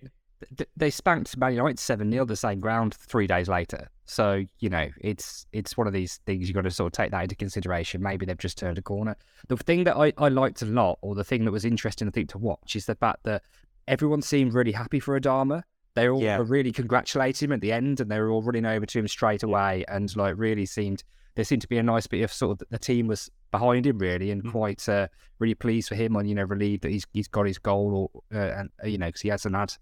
They 0.75 0.89
spanked 0.89 1.37
Man 1.37 1.53
United 1.53 1.79
seven 1.79 2.11
0 2.11 2.25
the 2.25 2.35
same 2.35 2.59
ground 2.59 2.95
three 2.95 3.27
days 3.27 3.47
later. 3.47 3.89
So 4.05 4.43
you 4.59 4.69
know 4.69 4.89
it's 4.99 5.45
it's 5.53 5.77
one 5.77 5.87
of 5.87 5.93
these 5.93 6.19
things 6.25 6.47
you've 6.49 6.55
got 6.55 6.63
to 6.63 6.71
sort 6.71 6.87
of 6.93 6.97
take 6.97 7.11
that 7.11 7.23
into 7.23 7.35
consideration. 7.35 8.01
Maybe 8.01 8.25
they've 8.25 8.37
just 8.37 8.57
turned 8.57 8.77
a 8.77 8.81
corner. 8.81 9.15
The 9.47 9.57
thing 9.57 9.85
that 9.85 9.95
I, 9.95 10.11
I 10.17 10.27
liked 10.29 10.61
a 10.61 10.65
lot, 10.65 10.99
or 11.01 11.15
the 11.15 11.23
thing 11.23 11.45
that 11.45 11.51
was 11.51 11.63
interesting 11.65 12.07
I 12.07 12.11
think 12.11 12.29
to 12.29 12.37
watch, 12.37 12.75
is 12.75 12.85
the 12.87 12.95
fact 12.95 13.23
that 13.23 13.43
everyone 13.87 14.21
seemed 14.21 14.53
really 14.53 14.71
happy 14.73 14.99
for 14.99 15.17
Adama. 15.19 15.63
They 15.95 16.09
all 16.09 16.21
Yeah. 16.21 16.39
were 16.39 16.45
really 16.45 16.71
congratulating 16.71 17.49
him 17.49 17.53
at 17.53 17.61
the 17.61 17.71
end, 17.71 17.99
and 18.01 18.09
they 18.09 18.19
were 18.19 18.31
all 18.31 18.41
running 18.41 18.65
over 18.65 18.85
to 18.85 18.99
him 18.99 19.07
straight 19.07 19.43
away, 19.43 19.85
and 19.87 20.13
like 20.17 20.33
really 20.37 20.65
seemed 20.65 21.03
there 21.35 21.45
seemed 21.45 21.61
to 21.61 21.67
be 21.67 21.77
a 21.77 21.83
nice 21.83 22.07
bit 22.07 22.21
of 22.21 22.31
sort 22.31 22.61
of 22.61 22.67
the 22.69 22.77
team 22.77 23.07
was 23.07 23.29
behind 23.51 23.85
him 23.85 23.97
really, 23.97 24.31
and 24.31 24.49
quite 24.51 24.87
uh, 24.87 25.07
really 25.39 25.55
pleased 25.55 25.89
for 25.89 25.95
him, 25.95 26.15
and 26.15 26.27
you 26.27 26.35
know 26.35 26.43
relieved 26.43 26.83
that 26.83 26.91
he's 26.91 27.05
he's 27.13 27.27
got 27.27 27.47
his 27.47 27.57
goal, 27.57 28.11
or 28.13 28.37
uh, 28.37 28.59
and 28.59 28.69
uh, 28.83 28.87
you 28.87 28.97
know 28.97 29.07
because 29.07 29.21
he 29.21 29.29
hasn't 29.29 29.55
had 29.55 29.73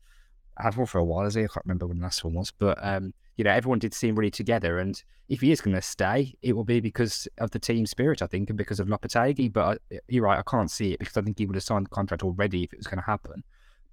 had 0.58 0.76
one 0.76 0.86
for 0.86 1.00
a 1.00 1.04
while, 1.04 1.24
has 1.24 1.36
he? 1.36 1.44
I 1.44 1.48
can't 1.48 1.66
remember 1.66 1.88
when 1.88 1.98
the 1.98 2.04
last 2.04 2.24
one 2.24 2.34
was, 2.34 2.52
but 2.52 2.78
um, 2.82 3.14
you 3.38 3.44
know 3.44 3.52
everyone 3.52 3.80
did 3.80 3.94
seem 3.94 4.16
really 4.16 4.32
together, 4.32 4.80
and 4.80 5.02
if 5.30 5.42
he 5.42 5.52
is 5.52 5.62
going 5.62 5.76
to 5.76 5.82
stay, 5.82 6.36
it 6.42 6.54
will 6.54 6.66
be 6.66 6.80
because 6.80 7.28
of 7.38 7.52
the 7.52 7.60
team 7.60 7.86
spirit, 7.86 8.22
I 8.22 8.28
think, 8.28 8.50
and 8.50 8.58
because 8.58 8.80
of 8.80 8.88
Lopetegui. 8.88 9.52
But 9.52 9.80
I, 9.92 10.00
you're 10.08 10.26
right, 10.26 10.40
I 10.40 10.44
can't 10.50 10.70
see 10.70 10.94
it 10.94 11.00
because 11.00 11.16
I 11.16 11.22
think 11.22 11.40
he 11.40 11.46
would 11.46 11.56
have 11.56 11.64
signed 11.64 11.86
the 11.86 11.90
contract 11.90 12.24
already 12.24 12.64
if 12.64 12.74
it 12.74 12.78
was 12.78 12.88
going 12.88 13.00
to 13.00 13.06
happen. 13.06 13.44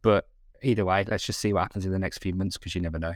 But 0.02 0.28
either 0.62 0.84
way, 0.84 1.04
let's 1.08 1.24
just 1.24 1.40
see 1.40 1.52
what 1.52 1.62
happens 1.62 1.86
in 1.86 1.92
the 1.92 1.98
next 1.98 2.18
few 2.18 2.34
months 2.34 2.56
because 2.56 2.74
you 2.74 2.80
never 2.80 2.98
know. 2.98 3.14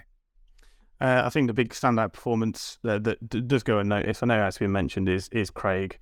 Uh, 1.02 1.22
I 1.24 1.30
think 1.30 1.48
the 1.48 1.52
big 1.52 1.70
standout 1.70 2.12
performance 2.12 2.78
that, 2.84 3.02
that 3.02 3.28
d- 3.28 3.40
does 3.40 3.64
go 3.64 3.80
unnoticed, 3.80 4.22
I 4.22 4.26
know 4.26 4.46
it's 4.46 4.58
been 4.58 4.70
mentioned, 4.70 5.08
is 5.08 5.28
is 5.32 5.50
Craig 5.50 5.98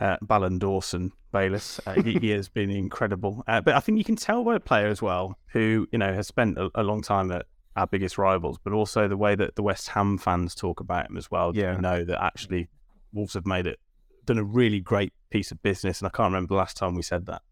uh, 0.00 0.16
Ballon 0.22 0.58
Dawson 0.58 1.12
Bayliss. 1.32 1.80
Uh, 1.86 2.00
he, 2.00 2.18
he 2.18 2.30
has 2.30 2.48
been 2.48 2.70
incredible, 2.70 3.44
uh, 3.46 3.60
but 3.60 3.74
I 3.74 3.80
think 3.80 3.98
you 3.98 4.04
can 4.04 4.16
tell 4.16 4.42
by 4.44 4.56
a 4.56 4.60
player 4.60 4.86
as 4.86 5.02
well 5.02 5.36
who 5.48 5.86
you 5.92 5.98
know 5.98 6.14
has 6.14 6.26
spent 6.26 6.56
a, 6.56 6.70
a 6.74 6.82
long 6.82 7.02
time 7.02 7.30
at 7.30 7.44
our 7.76 7.86
biggest 7.86 8.16
rivals, 8.16 8.58
but 8.64 8.72
also 8.72 9.06
the 9.06 9.18
way 9.18 9.34
that 9.34 9.54
the 9.54 9.62
West 9.62 9.88
Ham 9.90 10.16
fans 10.16 10.54
talk 10.54 10.80
about 10.80 11.10
him 11.10 11.18
as 11.18 11.30
well. 11.30 11.54
Yeah. 11.54 11.74
you 11.74 11.82
know 11.82 12.02
that 12.04 12.24
actually 12.24 12.70
Wolves 13.12 13.34
have 13.34 13.44
made 13.44 13.66
it 13.66 13.78
done 14.24 14.38
a 14.38 14.44
really 14.44 14.80
great 14.80 15.12
piece 15.28 15.50
of 15.50 15.62
business, 15.62 16.00
and 16.00 16.06
I 16.06 16.10
can't 16.10 16.32
remember 16.32 16.54
the 16.54 16.58
last 16.58 16.78
time 16.78 16.94
we 16.94 17.02
said 17.02 17.26
that. 17.26 17.42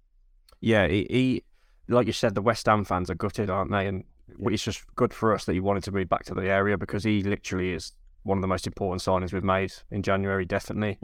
Yeah, 0.62 0.88
he, 0.88 1.06
he 1.10 1.44
like 1.88 2.06
you 2.06 2.14
said, 2.14 2.34
the 2.34 2.40
West 2.40 2.64
Ham 2.64 2.86
fans 2.86 3.10
are 3.10 3.14
gutted, 3.14 3.50
aren't 3.50 3.70
they? 3.70 3.86
And 3.86 4.04
it's 4.44 4.62
just 4.64 4.84
good 4.96 5.12
for 5.12 5.34
us 5.34 5.44
that 5.44 5.52
he 5.52 5.60
wanted 5.60 5.84
to 5.84 5.92
move 5.92 6.08
back 6.08 6.24
to 6.24 6.34
the 6.34 6.48
area 6.48 6.76
because 6.76 7.04
he 7.04 7.22
literally 7.22 7.72
is 7.72 7.92
one 8.22 8.38
of 8.38 8.42
the 8.42 8.48
most 8.48 8.66
important 8.66 9.02
signings 9.02 9.32
we've 9.32 9.44
made 9.44 9.72
in 9.90 10.02
January, 10.02 10.44
definitely. 10.44 10.98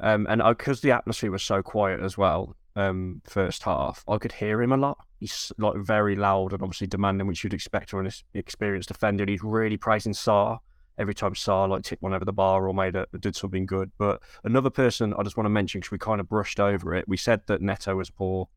Um, 0.00 0.26
and 0.28 0.42
because 0.46 0.80
the 0.80 0.90
atmosphere 0.90 1.30
was 1.30 1.42
so 1.42 1.62
quiet 1.62 2.00
as 2.00 2.18
well, 2.18 2.56
um, 2.74 3.22
first 3.24 3.62
half, 3.62 4.04
I 4.06 4.18
could 4.18 4.32
hear 4.32 4.60
him 4.60 4.72
a 4.72 4.76
lot. 4.76 4.98
He's 5.18 5.52
like 5.58 5.76
very 5.76 6.14
loud 6.14 6.52
and 6.52 6.62
obviously 6.62 6.86
demanding, 6.86 7.26
which 7.26 7.42
you'd 7.42 7.54
expect 7.54 7.90
from 7.90 8.04
an 8.04 8.12
experienced 8.34 8.88
defender. 8.88 9.22
And 9.22 9.30
he's 9.30 9.42
really 9.42 9.78
praising 9.78 10.12
Sá 10.12 10.58
every 10.98 11.14
time 11.14 11.34
Sá 11.34 11.64
like 11.64 11.82
tipped 11.82 12.02
one 12.02 12.14
over 12.14 12.24
the 12.24 12.32
bar 12.32 12.68
or 12.68 12.74
made 12.74 12.96
a 12.96 13.06
did 13.20 13.36
something 13.36 13.64
good. 13.64 13.90
But 13.96 14.20
another 14.44 14.70
person 14.70 15.14
I 15.18 15.22
just 15.22 15.36
want 15.36 15.46
to 15.46 15.50
mention 15.50 15.80
because 15.80 15.90
we 15.90 15.98
kind 15.98 16.20
of 16.20 16.28
brushed 16.28 16.60
over 16.60 16.94
it. 16.94 17.08
We 17.08 17.16
said 17.16 17.40
that 17.46 17.62
Neto 17.62 17.96
was 17.96 18.10
poor. 18.10 18.48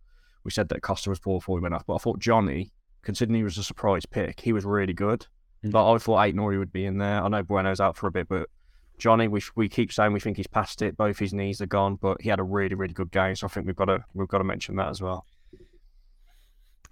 We 0.44 0.52
said 0.52 0.70
that 0.70 0.82
Costa 0.82 1.10
was 1.10 1.20
poor 1.20 1.40
before 1.40 1.56
we 1.56 1.62
went 1.62 1.76
off, 1.76 1.86
but 1.86 1.96
I 1.96 1.98
thought 1.98 2.20
Johnny, 2.20 2.72
considering 3.02 3.38
he 3.38 3.44
was 3.44 3.58
a 3.58 3.64
surprise 3.64 4.06
pick, 4.06 4.40
he 4.40 4.54
was 4.54 4.66
really 4.66 4.94
good. 4.94 5.26
But 5.64 5.92
I 5.92 5.98
thought 5.98 6.20
Aït-Nouri 6.20 6.58
would 6.58 6.72
be 6.72 6.86
in 6.86 6.98
there. 7.00 7.22
I 7.22 7.28
know 7.28 7.44
Bueno's 7.44 7.82
out 7.82 7.98
for 7.98 8.08
a 8.08 8.12
bit, 8.12 8.30
but 8.30 8.48
Johnny, 8.98 9.28
we 9.28 9.42
we 9.56 9.68
keep 9.68 9.92
saying 9.92 10.14
we 10.14 10.20
think 10.20 10.38
he's 10.38 10.48
past 10.48 10.82
it. 10.82 10.96
Both 10.98 11.18
his 11.20 11.34
knees 11.34 11.62
are 11.62 11.66
gone, 11.66 11.96
but 11.96 12.22
he 12.22 12.30
had 12.30 12.40
a 12.40 12.44
really 12.44 12.76
really 12.76 12.94
good 12.94 13.12
game. 13.12 13.36
So 13.36 13.48
I 13.48 13.50
think 13.50 13.66
we've 13.66 13.76
got 13.76 13.86
to 13.86 14.04
we've 14.14 14.28
got 14.28 14.40
to 14.40 14.44
mention 14.44 14.76
that 14.76 14.90
as 14.90 15.02
well. 15.02 15.26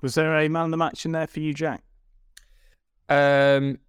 Was 0.02 0.16
there 0.16 0.38
a 0.38 0.48
man 0.48 0.66
of 0.66 0.72
the 0.72 0.78
match 0.78 1.06
in 1.06 1.12
there 1.12 1.28
for 1.28 1.40
you, 1.40 1.54
Jack? 1.54 1.84
Um, 3.10 3.80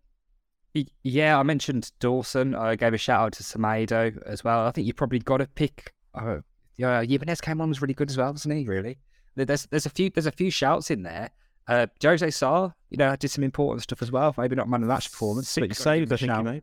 yeah, 1.02 1.38
I 1.38 1.42
mentioned 1.42 1.90
Dawson. 2.00 2.54
I 2.54 2.76
gave 2.76 2.94
a 2.94 2.98
shout 2.98 3.20
out 3.20 3.32
to 3.34 3.42
Semedo 3.42 4.20
as 4.24 4.44
well. 4.44 4.66
I 4.66 4.70
think 4.70 4.86
you 4.86 4.94
probably 4.94 5.18
got 5.18 5.38
to 5.38 5.46
pick. 5.46 5.92
Oh, 6.14 6.42
yeah, 6.76 7.02
Jimenez 7.02 7.40
came 7.40 7.60
on 7.60 7.68
was 7.68 7.82
really 7.82 7.94
good 7.94 8.10
as 8.10 8.16
well, 8.16 8.32
wasn't 8.32 8.54
he? 8.54 8.64
Really, 8.64 8.98
there's 9.34 9.66
there's 9.66 9.86
a 9.86 9.90
few 9.90 10.10
there's 10.10 10.26
a 10.26 10.32
few 10.32 10.50
shouts 10.50 10.90
in 10.90 11.02
there. 11.02 11.30
Uh, 11.68 11.86
Jose 12.02 12.30
Sá, 12.30 12.70
you 12.88 12.96
know, 12.96 13.14
did 13.16 13.30
some 13.30 13.44
important 13.44 13.82
stuff 13.82 14.00
as 14.00 14.10
well. 14.10 14.34
Maybe 14.38 14.56
not 14.56 14.68
man 14.68 14.82
of 14.82 14.88
the 14.88 14.94
match 14.94 15.10
performance, 15.12 15.54
but 15.54 15.62
Six 15.64 15.68
give 15.68 15.76
saves, 15.76 16.12
I 16.12 16.16
think 16.16 16.32
he 16.32 16.42
made. 16.42 16.62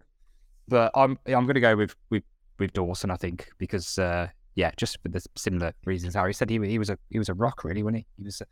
But 0.67 0.91
I'm 0.95 1.19
I'm 1.27 1.45
going 1.45 1.53
to 1.53 1.59
go 1.59 1.75
with 1.75 1.95
with 2.09 2.24
with 2.57 2.74
Dawson. 2.74 3.12
I 3.12 3.15
think 3.15 3.50
because 3.59 4.00
uh, 4.00 4.29
yeah, 4.55 4.71
just 4.77 5.00
for 5.03 5.09
the 5.09 5.24
similar 5.35 5.74
reasons 5.85 6.15
Harry 6.15 6.33
said 6.33 6.50
he 6.50 6.59
he 6.67 6.79
was 6.79 6.89
a 6.89 6.97
he 7.12 7.19
was 7.19 7.29
a 7.29 7.35
rock 7.35 7.63
really, 7.63 7.83
wasn't 7.83 7.97
he? 7.97 8.05
He 8.17 8.24
was, 8.24 8.41
a, 8.41 8.45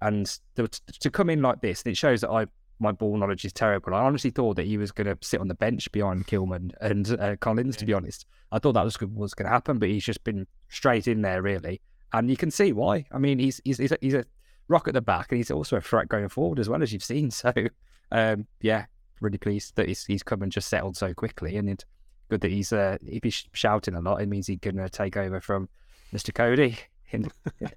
and 0.00 0.26
to, 0.54 0.68
to 0.68 1.10
come 1.10 1.28
in 1.28 1.42
like 1.42 1.60
this, 1.60 1.82
and 1.82 1.90
it 1.90 1.96
shows 1.96 2.20
that 2.20 2.30
I 2.30 2.46
my 2.78 2.92
ball 2.92 3.16
knowledge 3.16 3.44
is 3.44 3.52
terrible. 3.52 3.94
I 3.94 4.02
honestly 4.02 4.30
thought 4.30 4.56
that 4.56 4.66
he 4.66 4.76
was 4.76 4.92
going 4.92 5.06
to 5.06 5.16
sit 5.26 5.40
on 5.40 5.48
the 5.48 5.54
bench 5.54 5.90
behind 5.92 6.26
Kilman 6.26 6.72
and 6.80 7.18
uh, 7.18 7.36
Collins. 7.36 7.76
To 7.78 7.86
be 7.86 7.94
honest, 7.94 8.26
I 8.52 8.60
thought 8.60 8.72
that 8.72 8.84
was 8.84 9.00
was 9.00 9.34
going 9.34 9.46
to 9.46 9.52
happen, 9.52 9.78
but 9.78 9.88
he's 9.88 10.04
just 10.04 10.22
been 10.22 10.46
straight 10.68 11.08
in 11.08 11.22
there 11.22 11.42
really, 11.42 11.80
and 12.12 12.30
you 12.30 12.36
can 12.36 12.50
see 12.50 12.72
why. 12.72 13.06
I 13.10 13.18
mean, 13.18 13.40
he's 13.40 13.60
he's 13.64 13.78
he's 13.78 13.92
a, 13.92 13.98
he's 14.00 14.14
a 14.14 14.24
rock 14.68 14.88
at 14.88 14.94
the 14.94 15.00
back, 15.00 15.30
and 15.30 15.38
he's 15.38 15.50
also 15.50 15.76
a 15.76 15.80
threat 15.80 16.08
going 16.08 16.28
forward 16.28 16.58
as 16.58 16.68
well 16.68 16.82
as 16.82 16.92
you've 16.92 17.04
seen. 17.04 17.30
So 17.46 17.52
um, 18.12 18.46
yeah, 18.60 18.86
really 19.20 19.38
pleased 19.38 19.76
that 19.76 19.88
he's 19.88 20.04
he's 20.04 20.22
come 20.22 20.42
and 20.42 20.52
just 20.52 20.68
settled 20.68 20.96
so 20.96 21.12
quickly, 21.14 21.56
and 21.56 21.68
it's 21.68 21.84
good 22.28 22.40
that 22.40 22.50
he's 22.50 22.72
uh, 22.72 22.98
if 23.04 23.24
he's 23.24 23.46
shouting 23.52 23.94
a 23.94 24.00
lot, 24.00 24.22
it 24.22 24.28
means 24.28 24.46
he 24.46 24.58
can 24.58 24.78
uh, 24.78 24.88
take 24.88 25.16
over 25.16 25.40
from 25.40 25.68
Mr. 26.12 26.32
Coady. 26.34 26.78
In, 27.12 27.30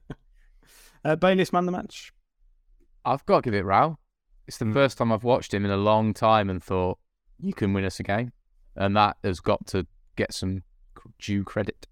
Uh, 1.06 1.16
Bayliss 1.16 1.54
man 1.54 1.66
the 1.66 1.72
match. 1.72 2.12
I've 3.06 3.26
got 3.26 3.38
to 3.38 3.42
give 3.44 3.54
it 3.54 3.64
Rao. 3.64 3.98
It's 4.48 4.58
the 4.58 4.70
first 4.74 4.98
time 4.98 5.14
I've 5.14 5.24
watched 5.24 5.54
him 5.54 5.64
in 5.64 5.72
a 5.72 5.78
long 5.78 6.14
time 6.14 6.50
and 6.50 6.62
thought 6.62 6.98
you 7.40 7.54
can 7.54 7.72
win 7.72 7.86
us 7.86 8.02
a 8.02 8.04
game, 8.04 8.34
and 8.76 8.98
that 8.98 9.16
has 9.24 9.40
got 9.40 9.66
to 9.68 9.88
get 10.18 10.34
some 10.34 10.64
due 11.20 11.44
credit. 11.44 11.88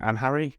And 0.00 0.18
Harry. 0.18 0.56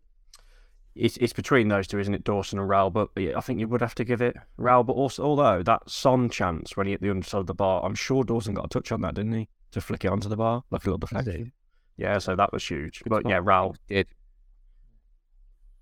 It's 0.94 1.16
it's 1.18 1.32
between 1.34 1.70
those 1.70 1.88
two, 1.88 2.00
isn't 2.00 2.14
it, 2.14 2.24
Dawson 2.24 2.60
and 2.60 2.70
Raul? 2.70 2.92
But 2.92 3.10
I 3.18 3.40
think 3.42 3.60
you 3.60 3.68
would 3.70 3.82
have 3.82 3.96
to 3.96 4.04
give 4.04 4.22
it 4.22 4.36
Raul. 4.60 4.86
But 4.86 4.94
also, 4.94 5.24
although 5.24 5.64
that 5.64 5.90
Son 5.90 6.30
chance 6.30 6.76
when 6.76 6.86
he 6.88 6.92
hit 6.92 7.02
the 7.02 7.10
underside 7.10 7.40
of 7.42 7.48
the 7.48 7.54
bar, 7.54 7.84
I'm 7.86 7.96
sure 7.96 8.24
Dawson 8.24 8.54
got 8.54 8.66
a 8.66 8.70
touch 8.70 8.92
on 8.92 9.02
that, 9.02 9.16
didn't 9.16 9.34
he? 9.34 9.48
To 9.72 9.80
flick 9.82 10.04
it 10.04 10.10
onto 10.12 10.28
the 10.28 10.36
bar, 10.36 10.64
like 10.70 10.84
a 10.84 10.88
little 10.88 10.98
deflection. 10.98 11.54
Yeah, 11.96 12.18
so 12.18 12.36
that 12.36 12.52
was 12.52 12.66
huge. 12.68 13.04
but 13.06 13.28
yeah, 13.28 13.40
Raul, 13.40 13.76
Did 13.88 14.08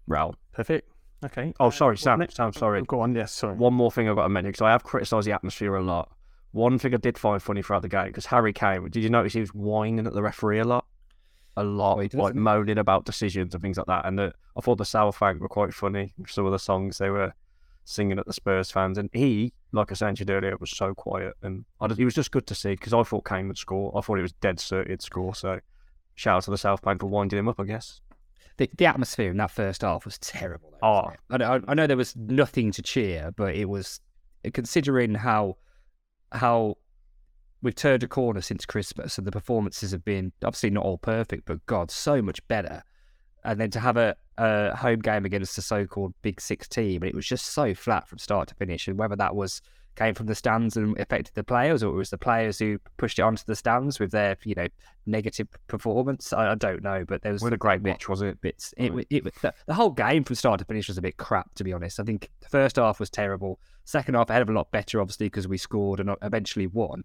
Raul. 0.10 0.36
Perfect. 0.52 0.90
Okay. 1.24 1.54
Oh, 1.60 1.68
uh, 1.68 1.72
sorry, 1.72 1.98
Sam. 1.98 2.20
next- 2.20 2.36
Sam, 2.36 2.54
sorry. 2.54 2.82
Go 2.84 3.02
on. 3.02 3.14
Yes, 3.16 3.32
sorry. 3.32 3.56
One 3.56 3.74
more 3.74 3.92
thing 3.92 4.08
I've 4.10 4.16
got 4.16 4.24
to 4.24 4.30
mention 4.30 4.50
because 4.52 4.62
I 4.62 4.72
have 4.72 4.84
criticised 4.84 5.28
the 5.28 5.32
atmosphere 5.34 5.76
a 5.76 5.82
lot. 5.84 6.12
One 6.52 6.80
thing 6.80 6.94
I 6.94 6.98
did 6.98 7.18
find 7.18 7.42
funny 7.42 7.62
throughout 7.62 7.82
the 7.84 7.90
game 7.90 8.08
because 8.08 8.28
Harry 8.28 8.54
Kane, 8.54 8.90
did 8.90 9.04
you 9.04 9.10
notice 9.10 9.34
he 9.34 9.40
was 9.40 9.54
whining 9.54 10.06
at 10.08 10.14
the 10.14 10.22
referee 10.22 10.60
a 10.60 10.64
lot? 10.66 10.86
A 11.58 11.64
lot, 11.64 12.00
does, 12.10 12.14
like 12.14 12.36
moaning 12.36 12.78
about 12.78 13.06
decisions 13.06 13.54
and 13.54 13.62
things 13.62 13.78
like 13.78 13.88
that. 13.88 14.06
And 14.06 14.18
the, 14.18 14.34
I 14.58 14.62
thought 14.62 14.78
the 14.78 14.86
South 14.86 15.18
Southbank 15.18 15.40
were 15.40 15.50
quite 15.50 15.74
funny. 15.74 16.14
Some 16.28 16.46
of 16.46 16.52
the 16.52 16.60
songs 16.60 16.98
they 17.00 17.10
were 17.10 17.34
singing 17.84 18.20
at 18.20 18.26
the 18.26 18.34
Spurs 18.34 18.72
fans, 18.72 18.98
and 18.98 19.10
he, 19.14 19.52
like 19.72 19.92
I 19.92 20.06
mentioned 20.06 20.30
earlier, 20.30 20.56
was 20.58 20.70
so 20.72 20.94
quiet. 20.94 21.34
And 21.42 21.66
I 21.82 21.88
just, 21.88 22.00
it 22.00 22.06
was 22.06 22.14
just 22.14 22.32
good 22.32 22.48
to 22.48 22.56
see 22.56 22.72
because 22.72 22.94
I 22.94 23.04
thought 23.04 23.26
Kane 23.26 23.48
would 23.48 23.58
score. 23.58 23.92
I 23.98 24.02
thought 24.02 24.20
it 24.20 24.24
was 24.24 24.32
dead 24.34 24.60
certain 24.60 24.92
he'd 24.92 25.02
score. 25.02 25.36
So 25.36 25.60
shout 26.16 26.38
out 26.38 26.44
to 26.44 26.52
the 26.52 26.58
South 26.58 26.82
Southbank 26.82 27.02
for 27.02 27.08
winding 27.08 27.40
him 27.40 27.50
up, 27.50 27.60
I 27.60 27.64
guess. 27.66 28.00
the, 28.58 28.70
the 28.78 28.86
atmosphere 28.86 29.32
in 29.32 29.38
that 29.38 29.52
first 29.52 29.82
half 29.82 30.06
was 30.06 30.18
terrible. 30.20 30.72
though, 30.82 30.88
Oh. 30.88 31.12
I, 31.30 31.38
know- 31.38 31.62
I 31.68 31.74
know 31.74 31.88
there 31.88 31.98
was 31.98 32.16
nothing 32.16 32.72
to 32.74 32.82
cheer, 32.82 33.32
but 33.36 33.56
it 33.56 33.66
was 33.68 34.00
considering 34.54 35.16
how 35.16 35.58
how 36.32 36.78
we've 37.62 37.76
turned 37.76 38.04
a 38.04 38.08
corner 38.08 38.42
since 38.42 38.66
Christmas, 38.66 39.18
and 39.18 39.28
the 39.28 39.32
performances 39.32 39.92
have 39.92 40.06
been 40.06 40.32
obviously 40.44 40.70
not 40.70 40.86
all 40.86 40.98
perfect, 40.98 41.46
but 41.46 41.66
God, 41.66 41.92
so 41.92 42.22
much 42.22 42.46
better. 42.48 42.84
And 43.44 43.60
then 43.60 43.72
to 43.72 43.80
have 43.80 43.98
a, 43.98 44.16
a 44.38 44.76
home 44.76 45.00
game 45.00 45.26
against 45.26 45.56
the 45.56 45.62
so-called 45.62 46.14
Big 46.22 46.42
Six 46.42 46.68
team, 46.68 47.04
and 47.04 47.10
it 47.10 47.16
was 47.16 47.26
just 47.26 47.48
so 47.48 47.74
flat 47.74 48.08
from 48.08 48.18
start 48.18 48.50
to 48.50 48.56
finish. 48.56 48.88
And 48.88 48.98
whether 48.98 49.16
that 49.16 49.36
was 49.36 49.62
came 49.96 50.14
from 50.14 50.28
the 50.28 50.36
stands 50.36 50.78
and 50.78 50.98
affected 50.98 51.34
the 51.36 51.44
players, 51.44 51.84
or 51.84 51.94
it 51.94 51.98
was 51.98 52.10
the 52.10 52.18
players 52.18 52.58
who 52.60 52.80
pushed 52.96 53.20
it 53.20 53.24
onto 53.24 53.44
the 53.46 53.56
stands 53.56 54.00
with 54.00 54.12
their, 54.12 54.38
you 54.46 54.56
know, 54.56 54.68
negative 55.06 55.48
performance. 55.68 56.32
I, 56.32 56.52
I 56.52 56.56
don't 56.56 56.84
know, 56.84 57.04
but 57.06 57.22
there 57.22 57.34
was 57.34 57.42
What 57.42 57.54
a 57.54 57.58
great 57.58 57.82
match, 57.82 58.08
was 58.08 58.22
it? 58.22 58.40
bits. 58.40 58.74
It, 58.78 58.94
it, 58.94 59.08
it 59.10 59.42
the, 59.42 59.54
the 59.66 59.74
whole 59.74 59.90
game 59.90 60.24
from 60.24 60.36
start 60.36 60.60
to 60.60 60.66
finish 60.66 60.88
was 60.88 60.98
a 60.98 61.02
bit 61.02 61.18
crap, 61.18 61.54
to 61.56 61.64
be 61.66 61.74
honest. 61.74 62.00
I 62.00 62.04
think 62.04 62.30
the 62.40 62.48
first 62.48 62.78
half 62.78 63.00
was 63.00 63.10
terrible. 63.10 63.60
Second 63.84 64.16
half, 64.16 64.30
a 64.30 64.34
hell 64.34 64.44
of 64.44 64.50
a 64.50 64.54
lot 64.54 64.72
better, 64.72 65.02
obviously, 65.02 65.26
because 65.26 65.48
we 65.48 65.58
scored 65.58 66.00
and 66.00 66.16
eventually 66.22 66.68
won. 66.68 67.04